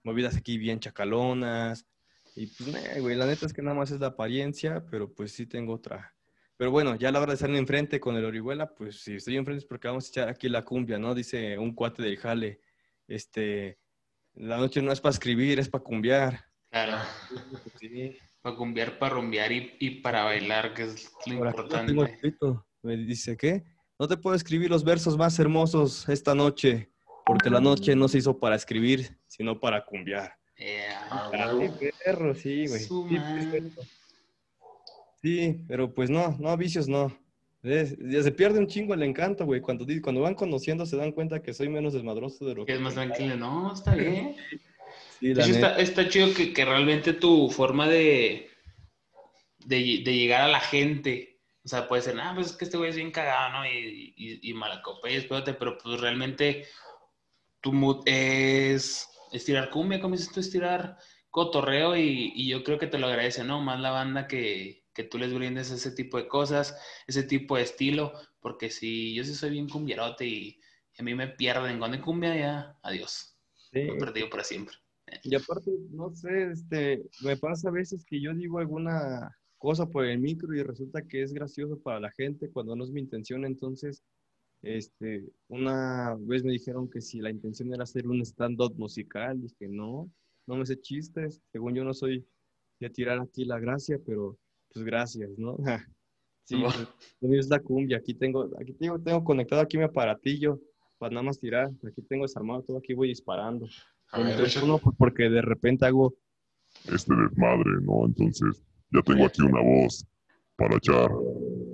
movidas 0.03 0.37
aquí 0.37 0.59
bien 0.59 0.80
chacalonas. 0.80 1.87
Y 2.37 2.47
pues, 2.47 3.01
güey, 3.01 3.16
la 3.16 3.26
neta 3.26 3.47
es 3.47 3.53
que 3.53 3.62
nada 3.62 3.76
más 3.76 3.91
es 3.91 4.01
la 4.01 4.09
apariencia, 4.09 4.85
pero 4.91 5.12
pues 5.12 5.32
sí 5.32 5.47
tengo 5.47 5.74
otra. 5.74 6.14
Pero 6.57 6.70
bueno, 6.70 6.95
ya 6.97 7.09
a 7.09 7.12
la 7.12 7.20
hora 7.20 7.32
de 7.32 7.35
estar 7.35 7.51
enfrente 7.51 7.99
con 7.99 8.16
el 8.16 8.24
Orihuela, 8.24 8.74
pues 8.74 9.01
si 9.03 9.14
estoy 9.16 9.37
enfrente 9.37 9.59
es 9.59 9.64
porque 9.64 9.89
vamos 9.89 10.07
a 10.07 10.09
echar 10.09 10.28
aquí 10.28 10.49
la 10.49 10.64
cumbia, 10.64 10.99
¿no? 10.99 11.14
Dice 11.14 11.59
un 11.59 11.74
cuate 11.74 12.03
del 12.03 12.16
jale 12.16 12.61
este, 13.09 13.79
la 14.35 14.57
noche 14.57 14.83
no 14.83 14.93
es 14.93 15.01
para 15.01 15.13
escribir, 15.13 15.59
es 15.59 15.69
para 15.69 15.85
cumbiar. 15.85 16.45
Claro. 16.71 16.99
Para 18.43 18.57
cumbiar, 18.57 18.99
para 18.99 19.15
rumbear 19.15 19.53
y, 19.53 20.01
para 20.01 20.25
bailar, 20.25 20.75
que 20.75 20.85
es 20.85 21.11
lo 21.27 21.35
importante. 21.35 21.95
Me 22.83 22.97
dice, 22.97 23.37
¿qué? 23.37 23.65
No 23.99 24.09
te 24.09 24.17
puedo 24.17 24.37
escribir 24.37 24.71
los 24.71 24.85
versos 24.85 25.17
más 25.17 25.39
hermosos 25.39 26.09
esta 26.09 26.35
noche, 26.35 26.93
porque 27.25 27.49
la 27.49 27.61
noche 27.61 27.95
no 27.95 28.09
se 28.09 28.19
hizo 28.19 28.39
para 28.39 28.57
escribir, 28.57 29.19
sino 29.29 29.59
para 29.59 29.85
cumbiar. 29.85 30.37
Ah, 31.11 31.31
perro, 32.05 32.35
sí, 32.35 32.67
güey. 32.67 32.87
Sí, 35.23 35.65
pero 35.67 35.95
pues 35.95 36.11
no, 36.11 36.37
no, 36.39 36.57
vicios 36.57 36.87
no. 36.87 37.17
Ya 37.65 38.23
se 38.23 38.31
pierde 38.31 38.59
un 38.59 38.67
chingo 38.67 38.93
el 38.93 39.03
encanto, 39.03 39.47
güey. 39.47 39.62
Cuando, 39.62 39.87
cuando 40.03 40.21
van 40.21 40.35
conociendo 40.35 40.85
se 40.85 40.99
dan 40.99 41.12
cuenta 41.12 41.41
que 41.41 41.55
soy 41.55 41.71
menos 41.71 41.95
desmadroso 41.95 42.45
de 42.45 42.55
lo 42.55 42.67
que... 42.67 42.75
Es 42.75 42.81
más 42.81 42.93
tranquilo, 42.93 43.37
no, 43.37 43.73
está 43.73 43.95
bien. 43.95 44.37
Sí, 45.19 45.33
la 45.33 45.47
está, 45.47 45.79
está 45.79 46.09
chido 46.09 46.35
que, 46.35 46.53
que 46.53 46.65
realmente 46.67 47.15
tu 47.15 47.49
forma 47.49 47.89
de, 47.89 48.51
de, 49.61 50.03
de 50.05 50.15
llegar 50.15 50.43
a 50.43 50.49
la 50.49 50.61
gente, 50.61 51.41
o 51.65 51.69
sea, 51.69 51.89
puede 51.89 52.03
ser, 52.03 52.21
ah, 52.21 52.33
pues 52.35 52.49
es 52.49 52.53
que 52.57 52.67
este 52.67 52.77
güey 52.77 52.91
es 52.91 52.97
bien 52.97 53.11
cagado, 53.11 53.61
¿no? 53.61 53.67
Y, 53.67 54.12
y, 54.15 54.51
y 54.51 54.53
malacopa 54.53 55.09
y 55.09 55.15
espérate, 55.15 55.55
pero 55.55 55.79
pues 55.79 55.99
realmente 56.01 56.67
tu 57.62 57.73
mood 57.73 58.03
es 58.05 59.09
estirar 59.33 59.71
cumbia, 59.71 60.01
como 60.03 60.17
dices 60.17 60.31
tú, 60.31 60.41
estirar 60.41 60.99
cotorreo 61.31 61.97
y, 61.97 62.33
y 62.37 62.49
yo 62.49 62.62
creo 62.62 62.79
que 62.79 62.89
te 62.89 62.99
lo 62.99 63.07
agradece, 63.07 63.43
¿no? 63.43 63.62
Más 63.62 63.81
la 63.81 63.91
banda 63.91 64.27
que, 64.27 64.84
que 64.95 65.05
tú 65.05 65.19
les 65.19 65.35
brindes 65.35 65.71
ese 65.71 65.91
tipo 65.91 66.17
de 66.19 66.29
cosas, 66.29 66.79
ese 67.07 67.25
tipo 67.25 67.57
de 67.57 67.63
estilo, 67.63 68.13
porque 68.41 68.71
si 68.71 69.15
yo 69.15 69.25
sí 69.25 69.35
soy 69.35 69.51
bien 69.51 69.69
cumbierote 69.69 70.27
y, 70.27 70.61
y 70.97 71.01
a 71.01 71.03
mí 71.03 71.15
me 71.15 71.29
pierden 71.29 71.79
con 71.79 71.93
de 71.93 72.01
cumbia, 72.01 72.37
ya, 72.37 72.79
adiós, 72.83 73.37
Sí. 73.73 73.81
me 73.81 73.95
he 73.95 73.99
perdido 73.99 74.31
para 74.31 74.45
siempre. 74.45 74.77
Y 75.23 75.35
aparte, 75.35 75.71
no 75.91 76.15
sé, 76.15 76.51
este, 76.53 77.03
me 77.23 77.37
pasa 77.37 77.69
a 77.69 77.73
veces 77.73 78.05
que 78.05 78.21
yo 78.21 78.33
digo 78.35 78.59
alguna 78.59 79.37
cosa 79.59 79.87
por 79.87 80.05
el 80.05 80.19
micro 80.19 80.55
y 80.55 80.63
resulta 80.63 81.03
que 81.03 81.23
es 81.23 81.33
gracioso 81.33 81.79
para 81.81 82.01
la 82.01 82.11
gente 82.13 82.51
cuando 82.51 82.77
no 82.77 82.85
es 82.85 82.91
mi 82.91 83.01
intención. 83.01 83.45
Entonces, 83.45 84.03
este, 84.63 85.25
una 85.49 86.17
vez 86.19 86.43
me 86.45 86.53
dijeron 86.53 86.89
que 86.89 87.01
si 87.01 87.21
la 87.21 87.31
intención 87.31 87.73
era 87.73 87.85
hacer 87.85 88.07
un 88.09 88.21
stand-up 88.23 88.75
musical, 88.77 89.41
dije, 89.41 89.69
no, 89.69 90.11
no 90.47 90.57
me 90.57 90.67
sé 90.67 90.81
chistes. 90.81 91.43
Según 91.53 91.75
yo 91.75 91.85
no 91.85 91.95
soy 91.95 92.27
de 92.81 92.91
tirar 92.91 93.21
aquí 93.21 93.45
la 93.45 93.59
gracia, 93.59 93.99
pero 94.05 94.39
pues 94.75 94.85
gracias, 94.85 95.31
¿no? 95.39 95.57
Sí, 96.47 96.57
Wow. 96.57 96.64
pues, 96.64 96.89
lo 97.22 97.29
mío 97.31 97.41
es 97.41 97.49
la 97.49 97.59
cumbia. 97.59 97.97
Aquí 97.97 98.12
tengo, 98.12 98.51
aquí 98.61 98.75
tengo, 98.75 98.99
tengo 99.01 99.25
conectado 99.25 99.62
aquí 99.62 99.79
mi 99.79 99.85
aparatillo 99.85 100.61
para 100.99 101.11
nada 101.14 101.22
más 101.22 101.41
tirar. 101.41 101.70
Aquí 101.89 102.03
tengo 102.03 102.25
desarmado 102.25 102.62
todo, 102.64 102.77
aquí 102.77 102.93
voy 102.93 103.09
disparando. 103.09 103.66
A 104.12 104.18
El 104.18 104.25
ver, 104.25 104.35
micrófono, 104.43 104.79
pues, 104.79 104.95
porque 104.99 105.31
de 105.31 105.41
repente 105.41 105.87
hago 105.87 106.12
este 106.93 107.14
desmadre, 107.14 107.70
¿no? 107.81 108.05
Entonces, 108.05 108.62
ya 108.91 109.01
tengo 109.01 109.25
aquí 109.25 109.41
una 109.41 109.62
voz 109.62 110.05
para 110.57 110.77
echar 110.77 111.09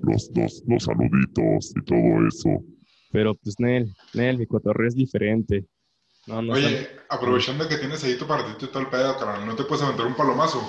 los, 0.03 0.31
los, 0.37 0.63
los 0.69 0.85
saluditos 0.85 1.73
y 1.77 1.83
todo 1.85 2.29
eso. 2.29 2.65
Pero 3.11 3.35
pues 3.35 3.57
Nel, 3.59 3.93
Nel, 4.15 4.39
mi 4.39 4.47
cotorreo 4.47 4.87
es 4.87 4.95
diferente. 4.95 5.67
No, 6.29 6.41
no 6.43 6.53
Oye, 6.53 6.87
aprovechando 7.09 7.67
que 7.67 7.77
tienes 7.77 8.05
ahí 8.05 8.17
tu 8.17 8.25
partito 8.29 8.67
y 8.67 8.69
todo 8.69 8.85
el 8.85 8.89
pedo, 8.89 9.19
carnal, 9.19 9.45
¿no 9.49 9.57
te 9.57 9.65
puedes 9.65 9.83
aventar 9.85 10.07
un 10.07 10.15
palomazo? 10.15 10.61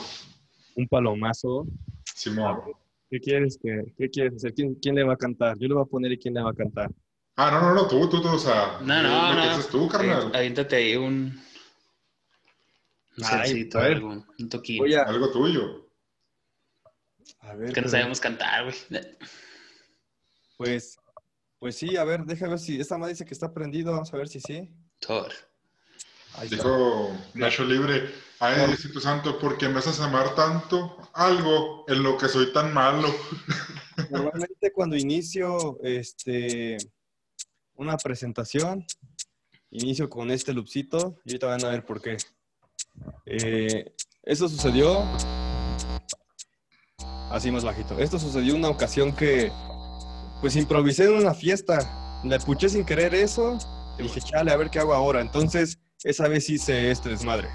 un 0.75 0.87
palomazo. 0.87 1.67
Simón. 2.15 2.61
¿Qué 3.09 3.19
quieres 3.19 3.57
que, 3.61 3.93
qué 3.97 4.09
quieres 4.09 4.35
hacer? 4.35 4.53
¿Quién, 4.53 4.75
quién 4.75 4.95
le 4.95 5.03
va 5.03 5.13
a 5.13 5.17
cantar? 5.17 5.57
Yo 5.59 5.67
le 5.67 5.73
voy 5.73 5.83
a 5.83 5.85
poner 5.89 6.11
y 6.13 6.17
quién 6.17 6.33
le 6.33 6.41
va 6.41 6.51
a 6.51 6.53
cantar. 6.53 6.89
Ah, 7.35 7.49
no, 7.51 7.61
no, 7.61 7.73
no, 7.73 7.87
tú, 7.87 8.07
tú, 8.09 8.21
tú, 8.21 8.27
o 8.29 8.39
sea. 8.39 8.79
No, 8.81 9.01
no, 9.03 9.33
no. 9.33 9.41
haces 9.41 9.67
tú, 9.69 9.87
carnal. 9.87 10.27
Ahí- 10.27 10.39
Aviéntate 10.39 10.75
ahí 10.75 10.95
un. 10.95 11.41
Un 13.17 13.23
Ay, 13.25 13.29
salsito, 13.29 13.79
a 13.79 13.83
ver. 13.83 13.93
algo, 13.97 14.25
un 14.39 14.49
toquín. 14.49 14.93
A, 14.97 15.01
Algo 15.03 15.31
tuyo. 15.31 15.89
a 17.41 17.55
ver. 17.55 17.73
que 17.73 17.81
no 17.81 17.85
pero- 17.85 17.89
sabemos 17.89 18.19
cantar, 18.21 18.63
güey. 18.63 18.75
Pues, 20.57 20.97
pues 21.59 21.75
sí, 21.75 21.97
a 21.97 22.03
ver, 22.03 22.23
déjame 22.25 22.51
ver 22.51 22.59
si 22.59 22.79
esta 22.79 22.97
madre 22.97 23.13
dice 23.13 23.25
que 23.25 23.33
está 23.33 23.53
prendido. 23.53 23.91
Vamos 23.91 24.13
a 24.13 24.17
ver 24.17 24.27
si 24.29 24.39
sí. 24.39 24.69
Thor. 24.99 25.31
Dijo 26.49 27.11
Nacho 27.33 27.65
Libre, 27.65 28.09
ay, 28.41 28.67
Diosito 28.67 28.99
Santo, 28.99 29.37
¿por 29.37 29.57
qué 29.57 29.69
me 29.69 29.79
haces 29.79 29.99
amar 29.99 30.33
tanto 30.33 30.97
algo 31.13 31.85
en 31.87 32.01
lo 32.01 32.17
que 32.17 32.27
soy 32.27 32.51
tan 32.51 32.73
malo? 32.73 33.07
Normalmente 34.09 34.73
cuando 34.73 34.95
inicio 34.95 35.77
este, 35.83 36.77
una 37.75 37.97
presentación, 37.97 38.83
inicio 39.69 40.09
con 40.09 40.31
este 40.31 40.53
loopcito 40.53 41.19
y 41.23 41.31
ahorita 41.31 41.47
van 41.47 41.65
a 41.65 41.69
ver 41.69 41.85
por 41.85 42.01
qué. 42.01 42.17
Eh, 43.27 43.93
eso 44.23 44.49
sucedió 44.49 45.03
así 47.29 47.51
más 47.51 47.63
bajito. 47.63 47.99
Esto 47.99 48.17
sucedió 48.17 48.55
una 48.55 48.69
ocasión 48.69 49.15
que 49.15 49.51
pues 50.41 50.55
improvisé 50.55 51.05
en 51.05 51.13
una 51.13 51.35
fiesta. 51.35 52.21
Le 52.23 52.39
puché 52.39 52.69
sin 52.69 52.85
querer 52.85 53.13
eso 53.13 53.59
y 53.99 54.03
dije, 54.03 54.19
chale, 54.19 54.51
a 54.51 54.57
ver 54.57 54.71
qué 54.71 54.79
hago 54.79 54.95
ahora. 54.95 55.21
Entonces, 55.21 55.79
esa 56.03 56.27
vez 56.27 56.49
hice 56.49 56.89
este 56.89 57.09
desmadre. 57.09 57.49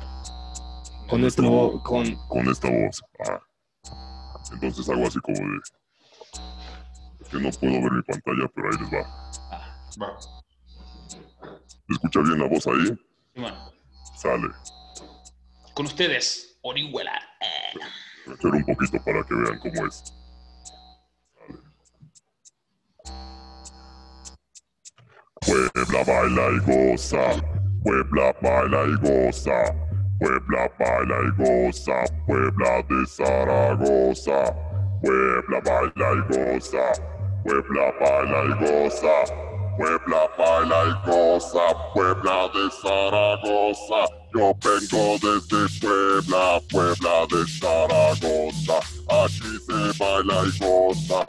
Con 1.09 1.21
Con 1.21 1.25
esto, 1.25 1.43
esta- 1.43 1.83
con, 1.85 2.15
con 2.29 2.49
esta 2.49 2.69
voz. 2.71 3.03
Ah. 3.29 3.41
Entonces 4.53 4.89
hago 4.89 5.07
así 5.07 5.19
como 5.21 5.39
de... 5.39 5.59
Es 7.21 7.29
que 7.29 7.39
no 7.41 7.51
puedo 7.51 7.73
ver 7.83 7.93
mi 7.93 8.03
pantalla, 8.03 8.51
pero 8.55 8.69
ahí 8.71 8.79
les 8.81 8.93
va. 8.93 9.31
Va. 10.03 10.19
¿Se 11.09 11.93
escucha 11.93 12.21
bien 12.21 12.39
la 12.39 12.49
voz 12.49 12.67
ahí? 12.67 12.99
Simón. 13.35 13.55
Sale. 14.17 14.49
Con 15.75 15.87
ustedes, 15.87 16.59
Orihuela. 16.63 17.13
Voy 18.27 18.33
a 18.33 18.37
echar 18.37 18.51
un 18.53 18.65
poquito 18.65 19.05
para 19.05 19.25
que 19.25 19.35
vean 19.35 19.59
cómo 19.61 19.87
es. 19.87 20.05
Sale. 25.43 25.71
Puebla 25.75 26.05
baila 26.05 26.51
y 26.51 26.59
goza. 26.91 27.43
Puebla 27.85 28.35
baila 28.43 28.85
y 28.85 28.95
goza. 28.97 29.86
Puebla 30.19 30.71
baila 30.79 31.17
y 31.23 31.31
goza. 31.43 32.05
Puebla 32.27 32.83
de 32.89 33.07
Zaragoza. 33.07 34.55
Puebla 35.03 35.61
baila 35.65 36.09
y 36.13 36.33
goza. 36.33 36.93
Puebla 37.45 37.93
baila 38.01 38.45
y 38.45 38.65
goza. 38.65 39.17
Puebla 39.77 40.31
baila 40.39 40.85
y 40.85 41.11
goza. 41.11 41.65
Puebla 41.95 42.49
de 42.55 42.71
Zaragoza. 42.83 44.17
Yo 44.37 44.53
vengo 44.63 45.17
desde 45.23 45.81
Puebla, 45.81 46.61
Puebla 46.71 47.27
de 47.31 47.47
Zaragoza. 47.59 48.79
Aquí 49.09 49.59
se 49.65 49.99
baila 49.99 50.43
y 50.45 50.59
goza, 50.59 51.21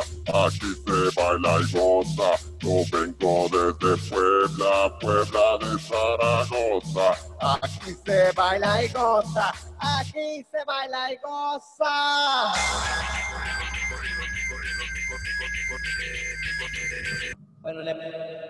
aquí 0.45 0.73
se 0.85 1.21
baila 1.21 1.59
y 1.61 1.71
goza. 1.71 2.31
Yo 2.67 2.83
vengo 2.91 3.47
desde 3.47 4.09
Puebla, 4.09 4.99
Puebla 4.99 5.57
de 5.61 5.79
Zaragoza. 5.79 7.15
Aquí 7.39 7.95
se 8.05 8.31
baila 8.33 8.83
y 8.83 8.89
goza, 8.89 9.53
aquí 9.79 10.45
se 10.51 10.65
baila 10.65 11.13
y 11.13 11.17
goza. 11.23 12.53
Bueno, 17.61 17.79
le, 17.83 17.93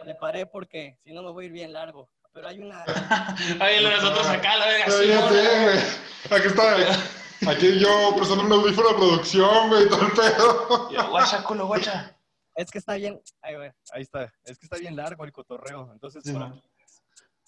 le 0.04 0.16
paré 0.16 0.48
porque 0.48 0.98
si 1.04 1.14
no 1.14 1.22
me 1.22 1.32
voy 1.32 1.44
a 1.44 1.48
ir 1.50 1.54
bien 1.54 1.74
largo. 1.74 2.10
Pero 2.34 2.48
hay 2.48 2.60
una. 2.60 2.84
Oye, 3.62 3.82
lo 3.82 3.92
nosotros 3.92 4.26
acá, 4.26 4.58
la 4.58 4.66
verga. 4.66 4.86
Ya, 4.88 5.04
ya 5.04 5.30
sé. 5.30 6.36
Aquí 6.36 6.48
está. 6.48 7.52
Aquí 7.52 7.80
yo 7.80 8.16
prestando 8.16 8.46
un 8.46 8.52
audífono 8.52 8.90
de 8.90 8.96
producción, 8.96 9.70
güey, 9.70 9.88
todo 9.88 10.02
el 10.02 10.12
pedo. 10.12 10.90
Ya, 10.90 11.04
Guacha, 11.04 11.44
culo, 11.44 11.68
guacha. 11.68 12.17
Es 12.58 12.72
que 12.72 12.80
está 12.80 12.96
bien. 12.96 13.22
Ahí, 13.44 13.56
güey, 13.56 13.72
ahí 13.92 14.02
está. 14.02 14.34
Es 14.44 14.58
que 14.58 14.66
está 14.66 14.78
bien 14.78 14.96
largo 14.96 15.24
el 15.24 15.32
cotorreo. 15.32 15.92
Entonces, 15.94 16.24
Sí, 16.26 16.34
man. 16.34 16.60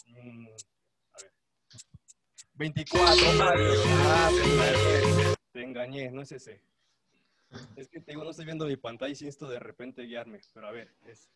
Mm, 0.06 0.48
a 0.48 1.22
ver. 1.24 1.34
24 2.54 3.34
mayo. 3.34 3.72
Ah, 3.88 4.30
te, 4.32 5.36
te 5.52 5.64
engañé, 5.64 6.12
no 6.12 6.22
es 6.22 6.32
ese. 6.32 6.62
Es 7.76 7.90
que 7.90 8.02
te 8.02 8.12
digo, 8.12 8.24
no 8.24 8.30
estoy 8.30 8.46
viendo 8.46 8.68
mi 8.68 8.78
pantalla 8.78 9.12
y 9.12 9.16
siento 9.16 9.50
de 9.50 9.58
repente 9.58 10.04
guiarme. 10.04 10.42
Pero 10.54 10.68
a 10.68 10.72
ver, 10.72 10.94
es. 11.08 11.28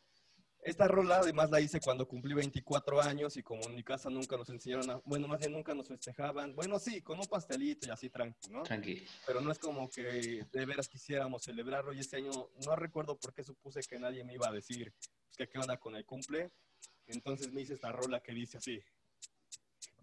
Esta 0.66 0.88
rola 0.88 1.18
además 1.18 1.50
la 1.50 1.60
hice 1.60 1.80
cuando 1.80 2.08
cumplí 2.08 2.34
24 2.34 3.02
años 3.02 3.36
y 3.38 3.44
como 3.44 3.64
en 3.64 3.76
mi 3.76 3.84
casa 3.84 4.10
nunca 4.10 4.38
nos 4.38 4.50
enseñaron 4.50 4.90
a, 4.90 5.02
bueno, 5.06 5.28
más 5.28 5.40
bien 5.40 5.52
nunca 5.52 5.74
nos 5.74 5.88
festejaban, 5.88 6.56
bueno, 6.56 6.80
sí, 6.80 7.02
con 7.02 7.20
un 7.20 7.26
pastelito 7.26 7.88
y 7.88 7.90
así 7.90 8.10
tranquilo, 8.10 8.60
¿no? 8.60 8.64
Tranqui. 8.64 9.06
pero 9.28 9.42
no 9.42 9.52
es 9.52 9.60
como 9.60 9.90
que 9.90 10.46
de 10.52 10.66
veras 10.66 10.88
quisiéramos 10.88 11.44
celebrarlo 11.44 11.94
y 11.94 12.00
este 12.00 12.18
año 12.18 12.32
no 12.66 12.76
recuerdo 12.76 13.18
por 13.18 13.34
qué 13.34 13.44
supuse 13.44 13.82
que 13.82 14.00
nadie 14.00 14.24
me 14.24 14.34
iba 14.34 14.48
a 14.48 14.52
decir 14.52 14.94
que 15.38 15.48
qué 15.48 15.60
onda 15.60 15.78
con 15.78 15.96
el 15.96 16.06
cumple. 16.06 16.52
Entonces 17.08 17.52
me 17.52 17.62
hice 17.62 17.74
esta 17.74 17.92
rola 17.92 18.22
que 18.22 18.34
dice 18.34 18.58
así. 18.58 18.82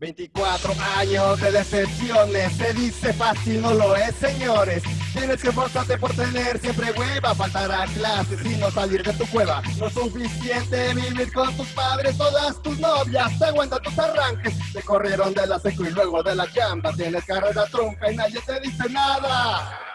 24 0.00 0.72
años 0.96 1.38
de 1.42 1.52
decepciones, 1.52 2.52
se 2.54 2.72
dice 2.72 3.12
fácil, 3.12 3.60
no 3.60 3.74
lo 3.74 3.94
es, 3.94 4.14
señores. 4.14 4.82
Tienes 5.12 5.42
que 5.42 5.50
esforzarte 5.50 5.98
por 5.98 6.10
tener 6.14 6.58
siempre 6.58 6.90
hueva, 6.92 7.34
faltar 7.34 7.70
a 7.70 7.84
clases 7.84 8.40
y 8.46 8.56
no 8.56 8.70
salir 8.70 9.02
de 9.02 9.12
tu 9.12 9.26
cueva. 9.26 9.60
No 9.78 9.88
es 9.88 9.92
suficiente 9.92 10.94
vivir 10.94 11.30
con 11.34 11.54
tus 11.54 11.68
padres, 11.68 12.16
todas 12.16 12.62
tus 12.62 12.78
novias 12.78 13.38
te 13.38 13.44
aguantan 13.44 13.82
tus 13.82 13.98
arranques. 13.98 14.54
Te 14.72 14.82
corrieron 14.82 15.34
de 15.34 15.46
la 15.46 15.58
seco 15.58 15.84
y 15.84 15.90
luego 15.90 16.22
de 16.22 16.34
la 16.34 16.50
chamba, 16.50 16.94
tienes 16.94 17.24
carrera 17.26 17.66
trunca 17.66 18.10
y 18.10 18.16
nadie 18.16 18.40
te 18.40 18.58
dice 18.60 18.88
nada. 18.88 19.89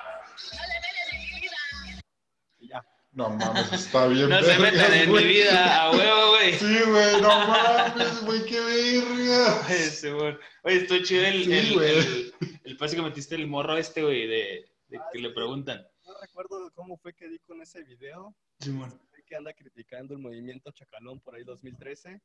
No 3.16 3.30
mames, 3.30 3.72
está 3.72 4.07
bien. 4.07 4.28
No 4.30 4.39
se 4.41 4.47
vergas, 4.47 4.74
metan 4.74 4.93
en 4.93 5.05
mi 5.05 5.11
güey. 5.11 5.28
vida, 5.28 5.82
a 5.84 5.91
huevo, 5.91 6.30
güey. 6.32 6.53
Sí, 6.53 6.80
güey, 6.86 7.22
no 7.22 7.30
mames, 7.47 8.22
güey, 8.26 8.45
qué 8.45 8.59
verga. 8.59 9.66
Oye, 9.66 9.89
Simón. 9.89 10.39
Oye, 10.63 10.76
estoy 10.76 11.03
chido 11.03 11.24
el, 11.26 11.45
Sí, 11.45 11.53
el, 11.53 11.74
güey. 11.74 11.97
el, 11.97 12.34
el 12.66 12.78
paso 12.78 12.95
que 12.97 13.01
metiste 13.01 13.36
el 13.36 13.47
morro 13.47 13.78
este, 13.78 14.03
güey, 14.03 14.28
de, 14.28 14.70
de 14.88 14.99
que 15.13 15.20
le 15.20 15.30
preguntan. 15.32 15.88
No 16.05 16.13
recuerdo 16.22 16.70
cómo 16.76 16.97
fue 16.97 17.13
que 17.13 17.28
di 17.30 17.39
con 17.39 17.61
ese 17.61 17.84
video. 17.84 18.36
Simón. 18.59 18.91
Fue 19.09 19.24
que 19.26 19.36
anda 19.38 19.53
criticando 19.53 20.13
el 20.13 20.20
movimiento 20.20 20.72
Chacalón 20.72 21.22
por 21.22 21.36
ahí 21.36 21.43
2013. 21.45 22.22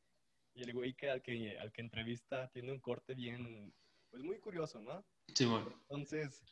Y 0.54 0.62
el 0.64 0.72
güey 0.74 0.94
que 0.94 1.08
al 1.08 1.22
que, 1.22 1.56
al 1.60 1.72
que 1.72 1.82
entrevista 1.82 2.48
tiene 2.52 2.72
un 2.72 2.80
corte 2.80 3.14
bien, 3.14 3.72
pues 4.10 4.24
muy 4.24 4.40
curioso, 4.40 4.80
¿no? 4.80 5.06
Sí, 5.34 5.44
bueno. 5.44 5.72
Entonces, 5.88 6.42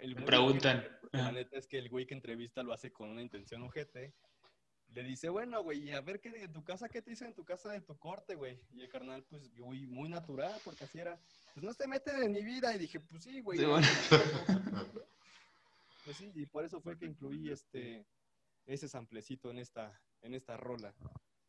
el 0.00 0.14
preguntan. 0.16 0.84
La 1.12 1.32
neta 1.32 1.58
es 1.58 1.66
que 1.66 1.78
el 1.78 1.88
güey 1.88 2.06
que 2.06 2.14
entrevista 2.14 2.62
lo 2.62 2.72
hace 2.72 2.92
con 2.92 3.10
una 3.10 3.22
intención 3.22 3.62
ojete. 3.62 4.14
Le 4.92 5.04
dice, 5.04 5.28
bueno, 5.28 5.62
güey, 5.62 5.92
a 5.92 6.00
ver 6.00 6.20
qué 6.20 6.30
de 6.30 6.48
tu 6.48 6.64
casa, 6.64 6.88
qué 6.88 7.00
te 7.00 7.10
dicen 7.10 7.28
en 7.28 7.34
tu 7.34 7.44
casa 7.44 7.70
de 7.70 7.80
tu 7.80 7.96
corte, 7.96 8.34
güey. 8.34 8.60
Y 8.72 8.80
el 8.80 8.88
carnal, 8.88 9.22
pues, 9.24 9.48
muy, 9.52 9.86
muy 9.86 10.08
natural, 10.08 10.60
porque 10.64 10.84
así 10.84 10.98
era. 10.98 11.20
Pues 11.54 11.62
no 11.62 11.72
se 11.72 11.86
meten 11.86 12.22
en 12.22 12.32
mi 12.32 12.42
vida. 12.44 12.74
Y 12.74 12.78
dije, 12.78 12.98
pues 12.98 13.22
sí, 13.22 13.40
güey. 13.40 13.58
Sí, 13.58 13.64
no, 13.64 13.70
bueno. 13.70 13.86
Pues 16.04 16.16
sí, 16.16 16.32
y 16.34 16.46
por 16.46 16.64
eso 16.64 16.80
fue 16.80 16.98
que 16.98 17.04
incluí 17.04 17.50
este, 17.50 18.06
ese 18.66 18.88
samplecito 18.88 19.50
en 19.50 19.58
esta, 19.58 20.00
en 20.22 20.34
esta 20.34 20.56
rola. 20.56 20.94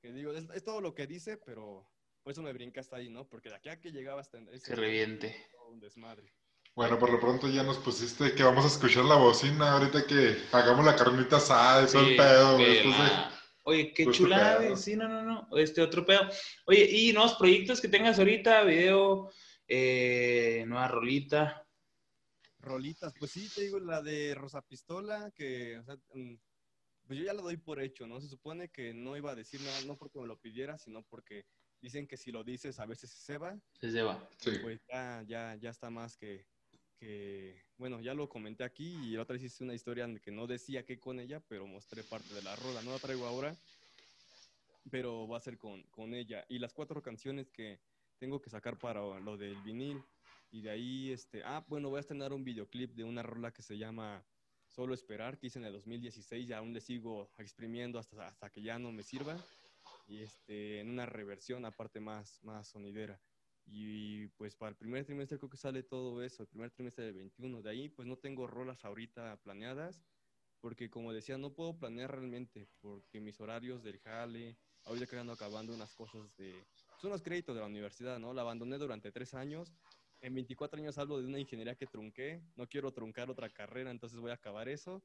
Que 0.01 0.11
digo, 0.11 0.33
es, 0.33 0.49
es 0.53 0.63
todo 0.63 0.81
lo 0.81 0.93
que 0.93 1.07
dice, 1.07 1.37
pero 1.37 1.89
por 2.21 2.31
eso 2.31 2.43
me 2.43 2.53
brinca 2.53 2.81
hasta 2.81 2.97
ahí, 2.97 3.09
¿no? 3.09 3.27
Porque 3.27 3.49
de 3.49 3.55
aquí 3.55 3.69
a 3.69 3.79
que 3.79 3.91
llegaba 3.91 4.21
hasta 4.21 4.37
ese 4.51 4.67
Se 4.67 4.75
reviente. 4.75 5.47
un 5.69 5.79
desmadre. 5.79 6.33
Bueno, 6.73 6.97
por 6.97 7.11
lo 7.11 7.19
pronto 7.19 7.49
ya 7.49 7.63
nos 7.63 7.77
pusiste 7.77 8.33
que 8.33 8.43
vamos 8.43 8.63
a 8.63 8.67
escuchar 8.69 9.03
la 9.05 9.15
bocina 9.15 9.73
ahorita 9.73 10.05
que 10.07 10.37
hagamos 10.53 10.85
la 10.85 10.95
carnita 10.95 11.37
asada 11.37 11.83
y 11.83 11.91
todo 11.91 12.03
Sí, 12.05 12.11
el 12.11 12.17
pedo, 12.17 12.53
güey. 12.55 12.75
de- 12.77 12.85
la- 12.85 13.37
Oye, 13.63 13.93
qué 13.93 14.09
chulada, 14.09 14.55
güey. 14.63 14.75
Sí, 14.77 14.95
no, 14.95 15.07
no, 15.07 15.21
no. 15.21 15.57
Este 15.57 15.81
otro 15.81 16.05
pedo. 16.05 16.21
Oye, 16.65 16.83
y 16.89 17.13
nuevos 17.13 17.35
proyectos 17.35 17.79
que 17.79 17.87
tengas 17.89 18.17
ahorita, 18.17 18.63
video, 18.63 19.29
eh, 19.67 20.63
nueva 20.67 20.87
rolita. 20.87 21.67
Rolitas, 22.59 23.13
pues 23.19 23.31
sí, 23.31 23.49
te 23.53 23.61
digo, 23.61 23.79
la 23.79 24.01
de 24.01 24.33
Rosa 24.35 24.61
Pistola, 24.61 25.31
que, 25.35 25.77
o 25.79 25.83
sea, 25.83 25.95
mm, 26.13 26.35
pues 27.05 27.19
yo 27.19 27.25
ya 27.25 27.33
lo 27.33 27.41
doy 27.41 27.57
por 27.57 27.81
hecho, 27.81 28.07
¿no? 28.07 28.21
Se 28.21 28.27
supone 28.29 28.69
que 28.69 28.93
no 28.93 29.17
iba 29.17 29.31
a 29.31 29.35
decir 29.35 29.59
nada, 29.61 29.81
no 29.85 29.97
porque 29.97 30.19
me 30.19 30.27
lo 30.27 30.37
pidiera, 30.39 30.77
sino 30.77 31.03
porque 31.03 31.45
dicen 31.81 32.07
que 32.07 32.17
si 32.17 32.31
lo 32.31 32.43
dices 32.43 32.79
a 32.79 32.85
veces 32.85 33.11
se 33.11 33.37
va, 33.37 33.59
Se 33.79 33.87
lleva. 33.91 34.27
Sí. 34.37 34.51
pues 34.61 34.79
ya, 34.87 35.23
ya, 35.27 35.55
ya 35.59 35.69
está 35.71 35.89
más 35.89 36.15
que, 36.17 36.45
que, 37.01 37.59
bueno, 37.77 37.99
ya 37.99 38.13
lo 38.13 38.29
comenté 38.29 38.63
aquí 38.63 38.95
y 39.03 39.15
la 39.15 39.23
otra 39.23 39.33
vez 39.33 39.43
hice 39.43 39.63
una 39.63 39.73
historia 39.73 40.05
en 40.05 40.19
que 40.19 40.29
no 40.29 40.45
decía 40.45 40.85
qué 40.85 40.99
con 40.99 41.19
ella, 41.19 41.39
pero 41.39 41.65
mostré 41.65 42.03
parte 42.03 42.31
de 42.35 42.43
la 42.43 42.55
rola, 42.55 42.83
no 42.83 42.91
la 42.91 42.99
traigo 42.99 43.25
ahora, 43.25 43.55
pero 44.91 45.27
va 45.27 45.37
a 45.37 45.41
ser 45.41 45.57
con, 45.57 45.81
con 45.89 46.13
ella. 46.13 46.45
Y 46.47 46.59
las 46.59 46.73
cuatro 46.73 47.01
canciones 47.01 47.49
que 47.49 47.79
tengo 48.19 48.39
que 48.39 48.51
sacar 48.51 48.77
para 48.77 49.19
lo 49.19 49.35
del 49.35 49.55
vinil. 49.63 49.99
Y 50.51 50.61
de 50.61 50.69
ahí, 50.69 51.11
este, 51.11 51.43
ah, 51.43 51.65
bueno, 51.67 51.89
voy 51.89 51.97
a 51.97 52.01
estrenar 52.01 52.33
un 52.33 52.43
videoclip 52.43 52.93
de 52.93 53.03
una 53.03 53.23
rola 53.23 53.51
que 53.51 53.63
se 53.63 53.79
llama 53.79 54.23
Solo 54.67 54.93
Esperar, 54.93 55.39
que 55.39 55.47
hice 55.47 55.57
en 55.57 55.65
el 55.65 55.73
2016 55.73 56.47
y 56.47 56.53
aún 56.53 56.71
le 56.71 56.81
sigo 56.81 57.31
exprimiendo 57.39 57.97
hasta, 57.97 58.27
hasta 58.27 58.51
que 58.51 58.61
ya 58.61 58.77
no 58.77 58.91
me 58.91 59.01
sirva. 59.01 59.35
Y 60.07 60.19
este, 60.19 60.81
en 60.81 60.91
una 60.91 61.07
reversión, 61.07 61.65
aparte 61.65 61.99
más, 61.99 62.43
más 62.43 62.67
sonidera. 62.67 63.19
Y 63.73 64.27
pues 64.35 64.53
para 64.57 64.71
el 64.71 64.75
primer 64.75 65.05
trimestre 65.05 65.37
creo 65.37 65.49
que 65.49 65.55
sale 65.55 65.81
todo 65.81 66.21
eso, 66.21 66.43
el 66.43 66.49
primer 66.49 66.71
trimestre 66.71 67.05
del 67.05 67.15
21. 67.15 67.61
De 67.61 67.69
ahí 67.69 67.87
pues 67.87 68.05
no 68.05 68.17
tengo 68.17 68.45
rolas 68.45 68.83
ahorita 68.83 69.37
planeadas, 69.37 70.03
porque 70.59 70.89
como 70.89 71.13
decía, 71.13 71.37
no 71.37 71.53
puedo 71.53 71.77
planear 71.79 72.11
realmente, 72.11 72.67
porque 72.81 73.21
mis 73.21 73.39
horarios 73.39 73.81
del 73.81 73.97
jale, 73.99 74.57
ahorita 74.83 75.07
que 75.07 75.17
ando 75.17 75.31
acabando 75.31 75.73
unas 75.73 75.93
cosas 75.93 76.35
de... 76.35 76.53
Son 76.99 77.11
los 77.11 77.21
créditos 77.21 77.55
de 77.55 77.61
la 77.61 77.67
universidad, 77.67 78.19
¿no? 78.19 78.33
La 78.33 78.41
abandoné 78.41 78.77
durante 78.77 79.09
tres 79.09 79.33
años. 79.33 79.73
En 80.19 80.35
24 80.35 80.77
años 80.81 80.97
hablo 80.97 81.19
de 81.19 81.27
una 81.27 81.39
ingeniería 81.39 81.75
que 81.75 81.87
trunqué. 81.87 82.43
No 82.57 82.67
quiero 82.67 82.91
truncar 82.91 83.29
otra 83.29 83.49
carrera, 83.49 83.89
entonces 83.89 84.19
voy 84.19 84.31
a 84.31 84.35
acabar 84.35 84.67
eso. 84.67 85.01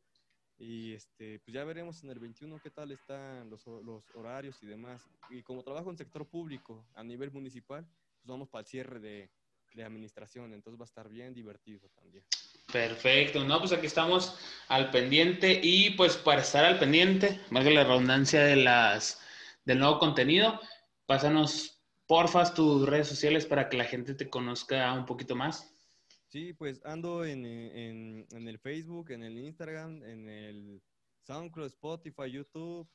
Y 0.59 0.93
este, 0.93 1.39
pues 1.39 1.55
ya 1.55 1.63
veremos 1.63 2.03
en 2.03 2.11
el 2.11 2.19
21 2.19 2.59
qué 2.61 2.71
tal 2.71 2.91
están 2.91 3.49
los, 3.49 3.65
los 3.67 4.05
horarios 4.17 4.61
y 4.63 4.67
demás. 4.67 5.09
Y 5.31 5.43
como 5.45 5.63
trabajo 5.63 5.89
en 5.89 5.97
sector 5.97 6.27
público 6.27 6.85
a 6.95 7.05
nivel 7.05 7.31
municipal, 7.31 7.87
pues 8.27 8.35
vamos 8.35 8.49
para 8.49 8.61
el 8.63 8.67
cierre 8.67 8.99
de, 8.99 9.31
de 9.75 9.85
administración, 9.85 10.53
entonces 10.53 10.81
va 10.81 10.85
a 10.85 10.87
estar 10.87 11.09
bien 11.09 11.33
divertido 11.33 11.89
también. 11.91 12.25
Perfecto, 12.73 13.45
no, 13.45 13.61
pues 13.61 13.73
aquí 13.73 13.87
estamos 13.87 14.37
al 14.69 14.91
pendiente 14.91 15.61
y 15.63 15.91
pues 15.91 16.17
para 16.17 16.41
estar 16.41 16.65
al 16.65 16.79
pendiente, 16.81 17.41
valga 17.51 17.71
la 17.71 17.85
redundancia 17.85 18.43
de 18.43 18.57
las 18.57 19.23
del 19.65 19.79
nuevo 19.79 19.99
contenido, 19.99 20.61
pásanos 21.07 21.81
porfas 22.07 22.53
tus 22.55 22.89
redes 22.89 23.09
sociales 23.09 23.47
para 23.47 23.69
que 23.69 23.77
la 23.77 23.85
gente 23.85 24.15
te 24.15 24.29
conozca 24.29 24.93
un 24.93 25.07
poquito 25.07 25.37
más. 25.37 25.73
Sí, 26.29 26.53
pues 26.53 26.81
ando 26.85 27.25
en, 27.25 27.47
en, 27.47 28.27
en 28.33 28.49
el 28.49 28.59
Facebook, 28.59 29.11
en 29.13 29.23
el 29.23 29.39
Instagram, 29.39 30.03
en 30.03 30.29
el 30.29 30.83
SoundCloud, 31.23 31.67
Spotify, 31.67 32.31
YouTube, 32.31 32.89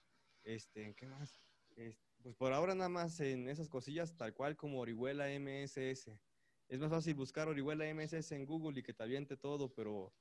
este, 0.44 0.84
¿en 0.84 0.94
¿qué 0.94 1.06
más? 1.08 1.34
Es- 1.78 2.11
pues 2.22 2.36
por 2.36 2.54
ahora 2.54 2.76
nada 2.76 2.90
más 2.90 3.20
en 3.20 3.48
esas 3.50 3.70
cosillas, 3.70 4.18
tal 4.18 4.34
cual 4.34 4.58
como 4.58 4.80
Orihuela 4.80 5.32
MSS. 5.32 6.22
Es 6.68 6.80
más 6.80 6.90
fácil 6.90 7.16
buscar 7.16 7.48
Orihuela 7.48 7.88
MSS 7.88 8.36
en 8.36 8.46
Google 8.46 8.80
y 8.80 8.84
que 8.84 8.94
te 8.94 9.04
aviente 9.04 9.38
todo, 9.38 9.74
pero 9.74 10.16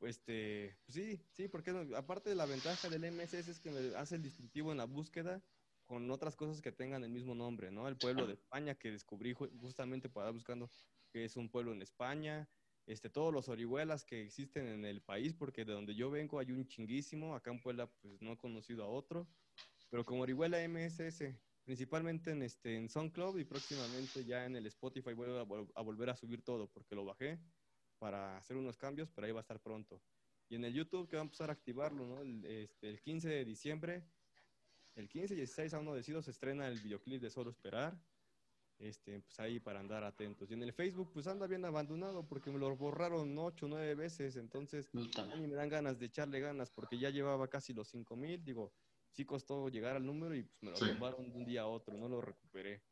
este, 0.00 0.78
pues 0.86 0.94
sí, 0.96 1.26
sí, 1.32 1.48
porque 1.48 1.72
no? 1.72 1.96
aparte 1.96 2.30
de 2.30 2.36
la 2.36 2.46
ventaja 2.46 2.88
del 2.88 3.04
MSS 3.04 3.50
es 3.50 3.60
que 3.60 3.70
me 3.70 3.96
hace 3.96 4.16
el 4.16 4.22
distintivo 4.22 4.72
en 4.72 4.78
la 4.78 4.86
búsqueda 4.86 5.44
con 5.84 6.10
otras 6.10 6.36
cosas 6.36 6.62
que 6.62 6.72
tengan 6.72 7.04
el 7.04 7.10
mismo 7.10 7.34
nombre, 7.34 7.70
¿no? 7.70 7.88
El 7.88 7.98
pueblo 7.98 8.26
de 8.26 8.34
España 8.34 8.76
que 8.76 8.90
descubrí 8.92 9.34
ju- 9.34 9.58
justamente 9.60 10.08
para 10.08 10.30
buscando 10.30 10.68
que 11.12 11.24
es 11.24 11.36
un 11.36 11.50
pueblo 11.50 11.72
en 11.72 11.82
España, 11.82 12.50
este, 12.86 13.10
todos 13.10 13.32
los 13.32 13.48
orihuelas 13.48 14.04
que 14.04 14.22
existen 14.22 14.66
en 14.68 14.84
el 14.84 15.02
país, 15.04 15.34
porque 15.34 15.64
de 15.64 15.72
donde 15.72 15.94
yo 15.94 16.10
vengo 16.10 16.38
hay 16.38 16.52
un 16.52 16.66
chinguísimo, 16.66 17.34
acá 17.34 17.50
en 17.50 17.60
Puebla 17.60 17.92
pues 18.00 18.22
no 18.22 18.32
he 18.32 18.38
conocido 18.38 18.84
a 18.84 18.88
otro, 18.88 19.28
pero 19.90 20.04
como 20.04 20.22
Orihuela 20.22 20.62
MSS, 20.62 21.36
principalmente 21.64 22.30
en, 22.30 22.42
este, 22.42 22.76
en 22.76 22.88
SoundCloud 22.88 23.38
y 23.38 23.44
próximamente 23.44 24.24
ya 24.24 24.46
en 24.46 24.56
el 24.56 24.66
Spotify 24.66 25.12
voy 25.12 25.28
a, 25.36 25.44
vol- 25.44 25.70
a 25.74 25.82
volver 25.82 26.10
a 26.10 26.16
subir 26.16 26.42
todo, 26.42 26.68
porque 26.72 26.94
lo 26.94 27.04
bajé 27.04 27.38
para 27.98 28.38
hacer 28.38 28.56
unos 28.56 28.76
cambios, 28.78 29.10
pero 29.10 29.26
ahí 29.26 29.32
va 29.32 29.40
a 29.40 29.42
estar 29.42 29.60
pronto. 29.60 30.00
Y 30.48 30.54
en 30.56 30.64
el 30.64 30.72
YouTube 30.72 31.08
que 31.08 31.16
va 31.16 31.22
a 31.22 31.24
empezar 31.24 31.50
a 31.50 31.52
activarlo, 31.52 32.06
¿no? 32.06 32.22
El, 32.22 32.44
este, 32.46 32.88
el 32.88 33.00
15 33.00 33.28
de 33.28 33.44
diciembre, 33.44 34.04
el 34.96 35.08
15 35.08 35.34
y 35.34 35.36
16 35.36 35.74
aún 35.74 35.84
no 35.84 35.94
decido, 35.94 36.22
se 36.22 36.30
estrena 36.30 36.66
el 36.66 36.80
videoclip 36.80 37.20
de 37.20 37.30
Solo 37.30 37.50
Esperar 37.50 37.96
este, 38.78 39.20
pues 39.20 39.38
ahí 39.38 39.60
para 39.60 39.78
andar 39.80 40.02
atentos. 40.04 40.50
Y 40.50 40.54
en 40.54 40.62
el 40.62 40.72
Facebook, 40.72 41.10
pues 41.12 41.26
anda 41.26 41.46
bien 41.46 41.64
abandonado 41.66 42.26
porque 42.26 42.50
me 42.50 42.58
lo 42.58 42.74
borraron 42.76 43.36
ocho, 43.38 43.68
nueve 43.68 43.94
veces, 43.94 44.36
entonces 44.36 44.88
a 45.20 45.36
mí 45.36 45.46
me 45.46 45.54
dan 45.54 45.68
ganas 45.68 45.98
de 45.98 46.06
echarle 46.06 46.40
ganas 46.40 46.70
porque 46.70 46.98
ya 46.98 47.10
llevaba 47.10 47.48
casi 47.48 47.74
los 47.74 47.88
cinco 47.88 48.16
mil, 48.16 48.42
digo, 48.42 48.72
sí 49.10 49.24
costó 49.24 49.68
llegar 49.68 49.96
al 49.96 50.04
número 50.06 50.34
y 50.34 50.42
pues 50.42 50.62
me 50.62 50.70
lo 50.70 50.76
Sí. 50.76 50.86
tumbaron 50.86 51.30
de 51.30 51.36
un 51.38 51.44
día 51.44 51.62
a 51.62 51.66
otro, 51.66 51.96
no 51.96 52.08
lo 52.08 52.20
recuperé. 52.20 52.82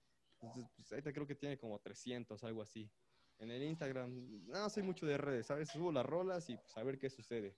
Entonces, 0.41 0.71
pues 0.77 0.93
ahorita 0.93 1.13
creo 1.13 1.27
que 1.27 1.35
tiene 1.35 1.59
como 1.59 1.79
300, 1.81 2.43
algo 2.45 2.63
así. 2.63 2.91
En 3.39 3.51
el 3.51 3.63
Instagram, 3.63 4.47
no 4.47 4.69
soy 4.71 4.83
mucho 4.83 5.07
de 5.07 5.17
redes, 5.17 5.47
¿sabes? 5.47 5.69
Subo 5.69 5.93
las 5.93 6.05
rolas 6.05 6.49
y 6.51 6.57
pues 6.57 6.77
a 6.77 6.83
ver 6.83 6.99
qué 6.99 7.09
sucede. 7.09 7.57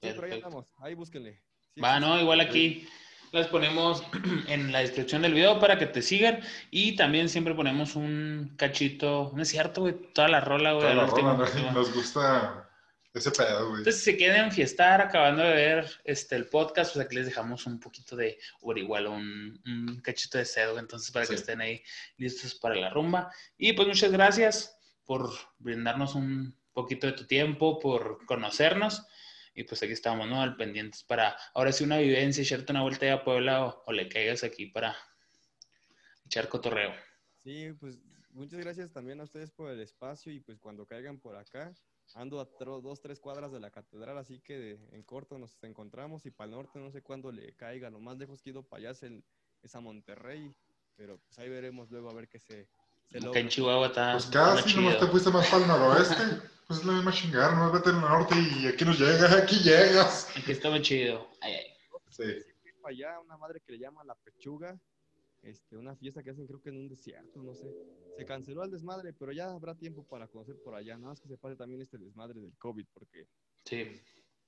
Sí, 0.00 0.10
pero 0.14 0.24
ahí 0.24 0.32
andamos, 0.32 0.66
ahí 0.78 0.94
búsquenle. 0.94 1.42
Sí 1.74 1.80
Va, 1.80 1.98
no, 1.98 2.20
igual 2.20 2.40
aquí 2.40 2.86
las 3.32 3.48
ponemos 3.48 4.02
en 4.48 4.72
la 4.72 4.78
descripción 4.80 5.22
del 5.22 5.34
video 5.34 5.58
para 5.58 5.76
que 5.78 5.86
te 5.86 6.02
sigan 6.02 6.40
y 6.70 6.94
también 6.96 7.28
siempre 7.28 7.54
ponemos 7.54 7.96
un 7.96 8.54
cachito, 8.56 9.32
no 9.34 9.42
es 9.42 9.48
cierto, 9.48 9.82
güey, 9.82 9.94
toda 10.12 10.28
la 10.28 10.40
rola, 10.40 10.72
güey, 10.72 10.82
Toda 10.82 10.94
la 10.94 11.06
rola. 11.06 11.72
Nos 11.72 11.92
gusta 11.92 12.67
ese 13.18 13.30
pedo, 13.30 13.68
güey. 13.68 13.78
Entonces, 13.78 14.02
si 14.02 14.12
se 14.12 14.16
quieren 14.16 14.50
fiestar 14.50 15.00
acabando 15.00 15.42
de 15.42 15.52
ver 15.52 15.90
este, 16.04 16.36
el 16.36 16.46
podcast, 16.46 16.94
pues 16.94 17.04
aquí 17.04 17.16
les 17.16 17.26
dejamos 17.26 17.66
un 17.66 17.78
poquito 17.78 18.16
de 18.16 18.38
igual 18.76 19.06
un, 19.06 19.60
un 19.66 20.00
cachito 20.00 20.38
de 20.38 20.44
cedo, 20.44 20.78
entonces 20.78 21.10
para 21.10 21.26
que 21.26 21.34
estén 21.34 21.60
ahí 21.60 21.82
listos 22.16 22.54
para 22.54 22.74
la 22.74 22.90
rumba. 22.90 23.32
Y 23.56 23.72
pues 23.72 23.86
muchas 23.88 24.12
gracias 24.12 24.78
por 25.04 25.30
brindarnos 25.58 26.14
un 26.14 26.56
poquito 26.72 27.06
de 27.06 27.12
tu 27.12 27.26
tiempo, 27.26 27.78
por 27.78 28.24
conocernos. 28.26 29.06
Y 29.54 29.64
pues 29.64 29.82
aquí 29.82 29.92
estamos, 29.92 30.28
¿no? 30.28 30.40
Al 30.40 30.56
pendientes 30.56 31.02
para 31.02 31.36
ahora 31.54 31.72
sí 31.72 31.82
una 31.82 31.98
vivencia, 31.98 32.42
echarte 32.42 32.70
una 32.72 32.82
vuelta 32.82 33.12
a 33.12 33.24
Puebla 33.24 33.66
o, 33.66 33.82
o 33.86 33.92
le 33.92 34.08
caigas 34.08 34.44
aquí 34.44 34.66
para 34.66 34.96
echar 36.26 36.48
cotorreo. 36.48 36.94
Sí, 37.42 37.72
pues 37.80 37.98
muchas 38.30 38.60
gracias 38.60 38.92
también 38.92 39.20
a 39.20 39.24
ustedes 39.24 39.50
por 39.50 39.70
el 39.70 39.80
espacio 39.80 40.30
y 40.32 40.40
pues 40.40 40.58
cuando 40.60 40.86
caigan 40.86 41.18
por 41.18 41.36
acá, 41.36 41.72
ando 42.14 42.40
a 42.40 42.48
dos, 42.80 43.00
tres 43.00 43.20
cuadras 43.20 43.52
de 43.52 43.60
la 43.60 43.70
catedral, 43.70 44.18
así 44.18 44.40
que 44.40 44.58
de- 44.58 44.88
en 44.92 45.02
corto 45.02 45.38
nos 45.38 45.56
encontramos 45.62 46.24
y 46.26 46.30
para 46.30 46.50
el 46.50 46.56
norte 46.56 46.78
no 46.78 46.90
sé 46.90 47.02
cuándo 47.02 47.30
le 47.32 47.54
caiga, 47.54 47.90
lo 47.90 48.00
más 48.00 48.16
lejos 48.18 48.42
que 48.42 48.50
he 48.50 48.52
ido 48.52 48.62
para 48.62 48.80
allá 48.80 48.90
es, 48.90 49.02
el- 49.02 49.24
es 49.62 49.74
a 49.74 49.80
Monterrey, 49.80 50.54
pero 50.96 51.18
pues 51.18 51.38
ahí 51.38 51.48
veremos 51.48 51.90
luego 51.90 52.10
a 52.10 52.14
ver 52.14 52.28
qué 52.28 52.38
se, 52.38 52.68
se 53.10 53.20
logra. 53.20 53.40
en 53.40 53.48
Chihuahua 53.48 53.86
está, 53.88 54.12
Pues 54.12 54.24
está 54.24 54.54
casi, 54.56 54.76
nomás 54.76 54.94
chido. 54.94 55.06
te 55.06 55.10
fuiste 55.12 55.30
más 55.30 55.46
para 55.48 55.62
el 55.62 55.68
noroeste. 55.68 56.14
Pues 56.66 56.80
es 56.80 56.84
la 56.86 56.92
misma 56.92 57.12
chingada, 57.12 57.52
nomás 57.54 57.72
vete 57.72 57.88
al 57.90 58.00
norte 58.00 58.34
y 58.60 58.66
aquí 58.66 58.84
nos 58.84 58.98
llega, 58.98 59.08
aquí 59.42 59.56
llegas. 59.62 60.28
Aquí 60.36 60.52
estaba 60.52 60.80
chido. 60.82 61.30
Ay, 61.40 61.54
ay. 61.54 61.66
Sí. 62.10 62.24
Para 62.82 62.92
allá, 62.94 63.20
una 63.20 63.36
madre 63.38 63.60
que 63.60 63.72
le 63.72 63.78
llaman 63.78 64.06
La 64.06 64.14
Pechuga, 64.14 64.78
este, 65.42 65.76
una 65.76 65.96
fiesta 65.96 66.22
que 66.22 66.30
hacen 66.30 66.46
creo 66.46 66.60
que 66.60 66.70
en 66.70 66.78
un 66.78 66.88
desierto, 66.88 67.42
no 67.42 67.54
sé. 67.54 67.72
Se 68.16 68.24
canceló 68.24 68.64
el 68.64 68.70
desmadre, 68.70 69.12
pero 69.12 69.32
ya 69.32 69.50
habrá 69.50 69.74
tiempo 69.74 70.04
para 70.04 70.26
conocer 70.28 70.56
por 70.62 70.74
allá, 70.74 70.96
nada 70.96 71.10
más 71.10 71.20
que 71.20 71.28
se 71.28 71.38
pase 71.38 71.56
también 71.56 71.80
este 71.80 71.98
desmadre 71.98 72.40
del 72.40 72.56
COVID, 72.58 72.86
porque 72.92 73.28
Sí. 73.64 74.00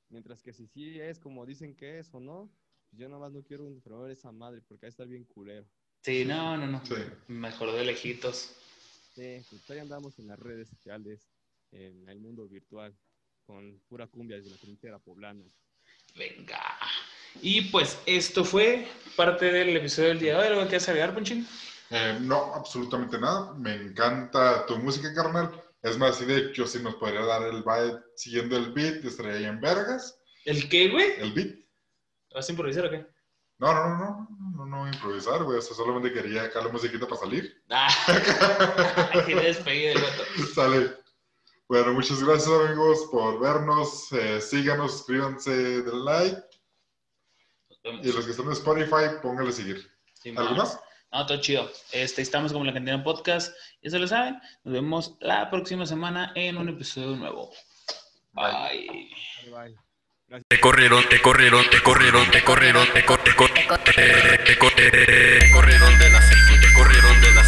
Mientras 0.08 0.42
que 0.42 0.52
si 0.52 0.66
sí 0.66 0.98
es 0.98 1.18
como 1.18 1.46
dicen 1.46 1.76
que 1.76 1.98
es 1.98 2.12
o 2.12 2.20
no, 2.20 2.50
pues 2.88 3.00
yo 3.00 3.08
nada 3.08 3.20
más 3.20 3.32
no 3.32 3.42
quiero 3.42 3.66
enfermar 3.66 4.10
esa 4.10 4.32
madre 4.32 4.62
porque 4.66 4.86
ahí 4.86 4.90
está 4.90 5.04
bien 5.04 5.24
culero. 5.24 5.66
Sí, 6.02 6.24
no, 6.24 6.56
no, 6.56 6.66
no. 6.66 6.84
Sí. 6.84 6.94
Mejor 7.28 7.72
de 7.72 7.84
lejitos. 7.84 8.56
Sí, 9.14 9.42
pues 9.50 9.70
ahí 9.70 9.78
andamos 9.78 10.18
en 10.18 10.28
las 10.28 10.38
redes 10.38 10.68
sociales, 10.68 11.28
en 11.70 12.08
el 12.08 12.18
mundo 12.18 12.48
virtual, 12.48 12.96
con 13.44 13.78
pura 13.88 14.06
cumbia 14.06 14.36
desde 14.36 14.50
la 14.50 14.56
trinchera 14.56 14.98
poblana. 14.98 15.44
Venga. 16.16 16.58
Y 17.42 17.62
pues 17.62 17.98
esto 18.06 18.44
fue 18.44 18.88
parte 19.16 19.52
del 19.52 19.76
episodio 19.76 20.08
del 20.08 20.18
día 20.18 20.34
de 20.34 20.40
hoy. 20.40 20.46
¿Algo 20.48 20.62
que 20.62 20.68
quieras 20.68 20.88
agregar, 20.88 21.14
Ponchín? 21.14 21.46
Eh, 21.90 22.18
no, 22.20 22.54
absolutamente 22.54 23.18
nada. 23.18 23.52
Me 23.54 23.74
encanta 23.74 24.64
tu 24.66 24.76
música, 24.78 25.12
carnal. 25.14 25.50
Es 25.82 25.98
más, 25.98 26.16
si 26.16 26.24
de 26.24 26.38
hecho, 26.38 26.66
si 26.66 26.80
nos 26.80 26.94
podría 26.96 27.24
dar 27.24 27.42
el 27.42 27.62
vibe 27.62 28.00
siguiendo 28.14 28.56
el 28.56 28.72
beat, 28.72 29.04
estaría 29.04 29.32
ahí 29.32 29.44
en 29.44 29.60
vergas. 29.60 30.20
¿El 30.44 30.68
qué, 30.68 30.88
güey? 30.88 31.14
El 31.18 31.32
beat. 31.32 31.56
¿Vas 32.34 32.48
a 32.48 32.52
improvisar 32.52 32.86
o 32.86 32.90
qué? 32.90 33.06
No, 33.58 33.74
no, 33.74 33.88
no, 33.88 33.98
no, 33.98 34.28
no, 34.56 34.66
no 34.66 34.88
improvisar, 34.88 35.42
güey. 35.42 35.58
O 35.58 35.62
sea, 35.62 35.76
solamente 35.76 36.12
quería 36.12 36.44
acá 36.44 36.62
la 36.62 36.68
musiquita 36.68 37.06
para 37.06 37.20
salir. 37.20 37.62
Ah, 37.70 37.88
despedida 39.26 39.90
del 39.90 40.02
vato. 40.02 40.22
Sale. 40.54 40.96
Bueno, 41.68 41.92
muchas 41.92 42.22
gracias, 42.22 42.48
amigos, 42.48 43.08
por 43.10 43.38
vernos. 43.38 44.10
Eh, 44.12 44.40
síganos, 44.40 44.92
suscríbanse, 44.92 45.82
den 45.82 46.04
like. 46.04 46.42
Nos 47.84 47.92
vemos. 47.92 48.06
Y 48.06 48.12
los 48.12 48.24
que 48.24 48.30
están 48.32 48.46
en 48.46 48.52
Spotify, 48.52 49.16
pónganle 49.22 49.52
seguir. 49.52 49.90
Sí, 50.14 50.30
¿Algo 50.30 50.44
man. 50.50 50.56
más? 50.58 50.78
No, 51.12 51.26
todo 51.26 51.40
chido. 51.40 51.70
Este, 51.92 52.22
estamos 52.22 52.52
como 52.52 52.64
la 52.64 52.72
cantina 52.72 53.02
podcast. 53.02 53.52
Ya 53.82 53.90
se 53.90 53.98
lo 53.98 54.06
saben. 54.06 54.38
Nos 54.64 54.74
vemos 54.74 55.16
la 55.20 55.50
próxima 55.50 55.84
semana 55.86 56.32
en 56.36 56.56
un 56.56 56.68
episodio 56.68 57.16
nuevo. 57.16 57.50
Bye. 58.32 59.10
Bye, 59.46 59.76
bye. 60.28 60.42
Te 60.46 60.60
corrieron, 60.60 61.02
te 61.08 61.20
corrieron, 61.20 61.68
te 61.70 61.82
corrieron, 61.82 62.30
te 62.30 62.44
corrieron, 62.44 62.86
te 62.92 63.04
cor- 63.04 63.24
te 63.24 63.34
cor- 63.34 63.52
te 63.52 63.66
cor- 63.66 63.78
te- 63.82 64.38
te 64.44 64.58
cor- 64.58 64.72
te 64.76 65.50
corrieron 65.52 65.98
de 65.98 66.10
la 66.10 66.22
secu, 66.22 66.60
te 66.60 66.72
corrieron 66.72 67.20
de 67.20 67.34
la 67.34 67.44